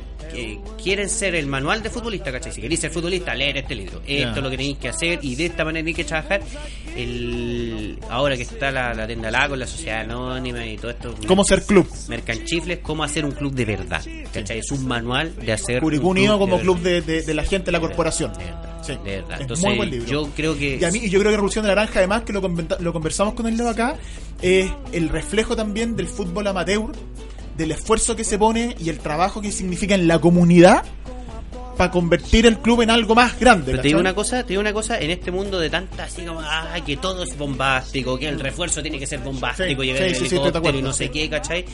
quieren 0.82 1.08
ser 1.08 1.34
el 1.34 1.46
manual 1.46 1.82
de 1.82 1.90
futbolista, 1.90 2.30
¿cachai? 2.32 2.52
Si 2.52 2.60
queréis 2.60 2.80
ser 2.80 2.90
futbolista, 2.90 3.34
leer 3.34 3.58
este 3.58 3.74
libro. 3.74 4.00
Esto 4.06 4.36
es 4.36 4.42
lo 4.42 4.50
que 4.50 4.56
tenéis 4.56 4.78
que 4.78 4.88
hacer 4.88 5.18
y 5.22 5.34
de 5.34 5.46
esta 5.46 5.64
manera 5.64 5.80
tenéis 5.82 5.96
que 5.96 6.04
trabajar. 6.04 6.40
El, 6.96 7.98
ahora 8.10 8.36
que 8.36 8.42
está 8.42 8.70
la, 8.70 8.92
la 8.94 9.06
tienda 9.06 9.30
La 9.30 9.48
con 9.48 9.58
la 9.58 9.66
sociedad 9.66 10.00
anónima 10.00 10.66
y 10.66 10.76
todo 10.76 10.90
esto. 10.90 11.14
¿Cómo 11.26 11.44
ser 11.44 11.62
club? 11.64 11.88
Mercanchifles, 12.08 12.78
cómo 12.80 13.04
hacer 13.04 13.24
un 13.24 13.32
club 13.32 13.52
de 13.54 13.64
verdad. 13.64 14.02
¿Cachai? 14.32 14.58
Es 14.58 14.70
un 14.70 14.86
manual 14.86 15.34
de 15.36 15.52
hacer. 15.52 15.80
Curicó 15.80 16.08
un 16.08 16.18
Unido 16.18 16.38
como 16.38 16.56
de 16.56 16.62
club 16.62 16.80
de, 16.80 17.00
de- 17.02 17.22
de 17.22 17.34
la 17.34 17.44
gente 17.44 17.66
de 17.66 17.72
la 17.72 17.80
corporación. 17.80 18.32
Sí, 18.82 18.92
de 19.04 19.16
verdad. 19.16 19.34
es 19.36 19.40
Entonces, 19.42 19.66
muy 19.66 19.76
buen 19.76 19.90
libro. 19.90 20.06
yo 20.08 20.30
creo 20.34 20.56
que. 20.58 20.76
Y 20.80 20.84
a 20.84 20.90
mí, 20.90 21.00
yo 21.08 21.18
creo 21.20 21.30
que 21.30 21.36
Revolución 21.36 21.64
de 21.64 21.68
Naranja, 21.68 21.98
además, 21.98 22.22
que 22.22 22.32
lo, 22.32 22.40
lo 22.40 22.92
conversamos 22.92 23.34
con 23.34 23.46
el 23.46 23.56
Leo 23.56 23.68
acá, 23.68 23.96
es 24.42 24.70
el 24.92 25.08
reflejo 25.08 25.54
también 25.56 25.94
del 25.96 26.06
fútbol 26.08 26.46
amateur, 26.46 26.90
del 27.58 27.72
esfuerzo 27.72 28.14
que 28.16 28.22
se 28.24 28.38
pone 28.38 28.76
y 28.78 28.88
el 28.88 29.00
trabajo 29.00 29.42
que 29.42 29.50
significa 29.50 29.96
en 29.96 30.06
la 30.06 30.20
comunidad 30.20 30.84
para 31.76 31.90
convertir 31.90 32.46
el 32.46 32.58
club 32.58 32.82
en 32.82 32.90
algo 32.90 33.14
más 33.16 33.38
grande. 33.38 33.72
Pero 33.72 33.82
te 33.82 33.88
digo 33.88 34.00
una 34.00 34.14
cosa, 34.14 34.42
te 34.42 34.50
digo 34.50 34.60
una 34.60 34.72
cosa, 34.72 34.98
en 34.98 35.10
este 35.10 35.30
mundo 35.32 35.58
de 35.58 35.68
tanta 35.68 36.04
así 36.04 36.22
como, 36.22 36.40
ay, 36.40 36.82
que 36.82 36.96
todo 36.96 37.24
es 37.24 37.36
bombástico, 37.36 38.16
que 38.16 38.28
el 38.28 38.38
refuerzo 38.38 38.80
tiene 38.80 38.98
que 38.98 39.06
ser 39.06 39.20
bombástico, 39.20 39.82
Sí, 39.82 39.86
llegar 39.88 40.02
sí, 40.02 40.08
en 40.08 40.14
sí, 40.14 40.26
helicóptero 40.26 40.58
acuerdo, 40.58 40.78
y 40.78 40.82
no 40.82 40.92
sé 40.92 41.10
qué, 41.10 41.28
¿cachai? 41.28 41.64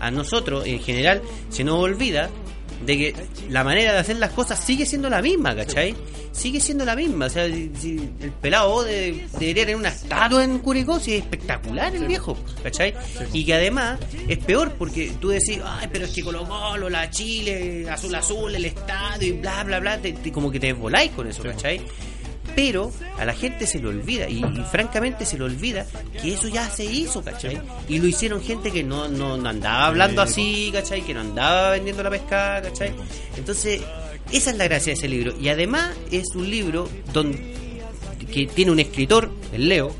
A 0.00 0.10
nosotros, 0.10 0.66
en 0.66 0.80
general, 0.80 1.22
se 1.50 1.64
nos 1.64 1.80
olvida 1.80 2.30
de 2.84 2.96
que 2.98 3.14
la 3.50 3.64
manera 3.64 3.92
de 3.92 3.98
hacer 3.98 4.16
las 4.16 4.30
cosas 4.32 4.58
sigue 4.60 4.84
siendo 4.86 5.08
la 5.08 5.22
misma, 5.22 5.54
¿cachai? 5.56 5.94
Sigue 6.32 6.60
siendo 6.60 6.84
la 6.84 6.94
misma, 6.94 7.26
o 7.26 7.30
sea, 7.30 7.46
si- 7.46 7.70
si 7.80 7.96
el 8.20 8.30
pelado 8.32 8.82
de- 8.82 9.26
debería 9.38 9.62
tener 9.64 9.76
una 9.76 9.88
estatua 9.88 10.44
en 10.44 10.58
Curicó, 10.58 11.00
si 11.00 11.14
es 11.14 11.22
espectacular 11.22 11.94
el 11.96 12.06
viejo, 12.06 12.36
¿cachai? 12.62 12.94
Y 13.32 13.44
que 13.46 13.54
además 13.54 13.98
es 14.28 14.38
peor 14.38 14.72
porque 14.72 15.12
tú 15.20 15.28
decís, 15.30 15.58
ay, 15.64 15.88
pero 15.90 16.04
es 16.04 16.10
que 16.12 16.22
Colo 16.22 16.46
Colo, 16.46 16.90
la 16.90 17.08
Chile, 17.10 17.88
azul 17.90 18.14
azul, 18.14 18.54
el 18.54 18.66
estadio 18.66 19.28
y 19.28 19.32
bla, 19.32 19.64
bla, 19.64 19.80
bla, 19.80 19.98
te- 19.98 20.12
te- 20.12 20.30
como 20.30 20.50
que 20.50 20.60
te 20.60 20.72
voláis 20.74 21.10
con 21.12 21.26
eso, 21.26 21.42
¿cachai? 21.42 21.80
Pero 22.56 22.90
a 23.18 23.24
la 23.26 23.34
gente 23.34 23.66
se 23.66 23.78
le 23.78 23.86
olvida, 23.86 24.28
y, 24.30 24.38
y 24.42 24.64
francamente 24.72 25.24
se 25.26 25.36
le 25.38 25.44
olvida 25.44 25.86
que 26.22 26.32
eso 26.34 26.48
ya 26.48 26.68
se 26.70 26.84
hizo, 26.86 27.22
¿cachai? 27.22 27.60
Y 27.88 27.98
lo 27.98 28.06
hicieron 28.08 28.42
gente 28.42 28.72
que 28.72 28.82
no, 28.82 29.06
no, 29.08 29.36
no 29.36 29.48
andaba 29.48 29.86
hablando 29.86 30.22
así, 30.22 30.70
¿cachai? 30.72 31.02
Que 31.02 31.12
no 31.14 31.20
andaba 31.20 31.70
vendiendo 31.72 32.02
la 32.02 32.08
pescada, 32.10 32.62
¿cachai? 32.62 32.92
Entonces, 33.36 33.82
esa 34.32 34.50
es 34.50 34.56
la 34.56 34.64
gracia 34.64 34.92
de 34.92 34.98
ese 34.98 35.06
libro. 35.08 35.34
Y 35.38 35.50
además 35.50 35.90
es 36.10 36.34
un 36.34 36.50
libro 36.50 36.88
donde, 37.12 37.38
que 38.32 38.46
tiene 38.46 38.70
un 38.72 38.80
escritor, 38.80 39.30
el 39.52 39.68
Leo, 39.68 39.94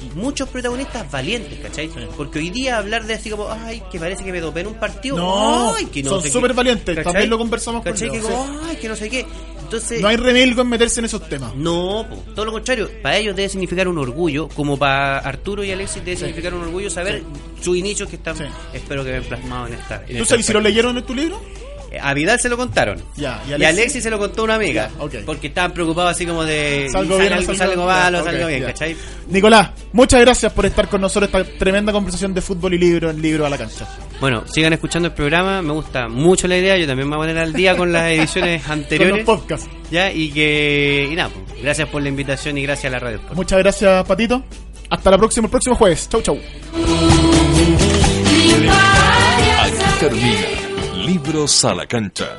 y 0.00 0.16
muchos 0.16 0.48
protagonistas 0.48 1.10
valientes, 1.10 1.58
¿cachai? 1.58 1.90
Porque 2.16 2.38
hoy 2.38 2.50
día 2.50 2.78
hablar 2.78 3.04
de 3.06 3.14
así 3.14 3.28
como, 3.30 3.48
ay, 3.50 3.82
que 3.90 3.98
parece 3.98 4.22
que 4.22 4.30
me 4.30 4.38
dopé 4.40 4.60
en 4.60 4.68
un 4.68 4.74
partido, 4.74 5.16
No, 5.16 5.74
ay, 5.74 5.86
que 5.86 6.04
no 6.04 6.10
son 6.10 6.22
sé 6.22 6.28
qué", 6.28 6.32
súper 6.32 6.54
valientes, 6.54 6.94
¿cachai? 6.94 7.12
también 7.12 7.30
lo 7.30 7.38
conversamos 7.38 7.82
con 7.82 7.90
¿cachai? 7.92 8.08
Leo, 8.08 8.22
Que 8.22 8.28
como, 8.28 8.46
sí. 8.46 8.60
ay, 8.70 8.76
que 8.76 8.88
no 8.88 8.94
sé 8.94 9.10
qué. 9.10 9.26
Entonces, 9.68 10.00
No 10.00 10.08
hay 10.08 10.16
remilgo 10.16 10.62
en 10.62 10.68
meterse 10.68 11.00
en 11.00 11.04
esos 11.06 11.28
temas. 11.28 11.54
no, 11.54 12.06
po, 12.08 12.24
todo 12.34 12.46
lo 12.46 12.52
contrario. 12.52 12.90
Para 13.02 13.18
ellos 13.18 13.36
debe 13.36 13.48
significar 13.50 13.86
un 13.86 13.98
orgullo, 13.98 14.48
como 14.48 14.78
para 14.78 15.18
Arturo 15.18 15.62
y 15.62 15.70
Alexis 15.70 16.02
debe 16.04 16.16
significar 16.16 16.54
un 16.54 16.62
orgullo 16.62 16.88
saber 16.88 17.22
sus 17.60 17.76
inicios 17.76 18.08
que 18.08 18.16
están, 18.16 18.36
Sí. 18.36 18.44
espero 18.72 19.04
que 19.04 19.10
ven 19.12 19.24
plasmados 19.24 19.68
en 19.70 19.74
esta. 19.78 20.04
en 20.08 20.18
¿Tú 20.18 20.24
sabes 20.24 20.46
si 20.46 20.52
lo 20.54 20.60
leyeron 20.60 20.96
en 20.96 21.04
tu 21.04 21.14
libro? 21.14 21.40
A 22.02 22.12
Vidal 22.14 22.38
se 22.38 22.48
lo 22.48 22.56
contaron. 22.56 23.02
Ya, 23.16 23.42
Y 23.48 23.64
a 23.64 23.68
Alexis 23.68 24.02
se 24.02 24.10
lo 24.10 24.18
contó 24.18 24.44
una 24.44 24.56
amiga. 24.56 24.90
Ya. 25.10 25.20
Porque 25.24 25.46
estaban 25.48 25.72
preocupados 25.72 26.10
así 26.12 26.26
como 26.26 26.44
de. 26.44 26.88
Salgo 26.92 27.16
bien 27.18 27.32
algo, 27.32 27.54
salgo- 27.54 27.86
malo, 27.86 28.18
ok, 28.18 28.24
sale 28.24 28.36
algo 28.38 28.48
bien, 28.48 28.60
ya. 28.60 28.66
¿cachai? 28.68 28.96
Nicolás, 29.28 29.70
muchas 29.92 30.20
gracias 30.20 30.52
por 30.52 30.66
estar 30.66 30.88
con 30.88 31.00
nosotros 31.00 31.30
esta 31.32 31.44
tremenda 31.58 31.92
conversación 31.92 32.34
de 32.34 32.40
fútbol 32.40 32.74
y 32.74 32.78
libro 32.78 33.10
en 33.10 33.20
Libro 33.22 33.46
a 33.46 33.50
la 33.50 33.58
Cancha. 33.58 33.86
Bueno, 34.20 34.44
sigan 34.52 34.72
escuchando 34.72 35.08
el 35.08 35.14
programa, 35.14 35.62
me 35.62 35.72
gusta 35.72 36.08
mucho 36.08 36.48
la 36.48 36.56
idea, 36.58 36.76
yo 36.76 36.86
también 36.86 37.08
me 37.08 37.16
voy 37.16 37.24
a 37.26 37.28
poner 37.28 37.42
al 37.42 37.52
día 37.52 37.76
con 37.76 37.92
las 37.92 38.04
ediciones 38.10 38.62
Con 38.62 38.70
los 38.78 38.84
anteriores. 38.84 39.24
podcasts. 39.24 39.68
Ya, 39.90 40.12
y 40.12 40.30
que. 40.30 41.08
Y 41.10 41.14
nada, 41.14 41.30
pues, 41.30 41.62
gracias 41.62 41.88
por 41.88 42.02
la 42.02 42.08
invitación 42.08 42.58
y 42.58 42.62
gracias 42.62 42.90
a 42.92 42.96
la 42.96 42.98
radio. 42.98 43.16
Sport. 43.18 43.34
Muchas 43.36 43.58
gracias, 43.60 44.04
Patito. 44.06 44.42
Hasta 44.90 45.10
la 45.10 45.18
próxima, 45.18 45.46
el 45.46 45.50
próximo 45.50 45.74
jueves. 45.76 46.08
Chau, 46.08 46.20
chau. 46.22 46.38
Aquí 49.60 50.00
termina 50.00 50.67
Libros 51.08 51.64
a 51.64 51.74
la 51.74 51.86
cancha, 51.86 52.38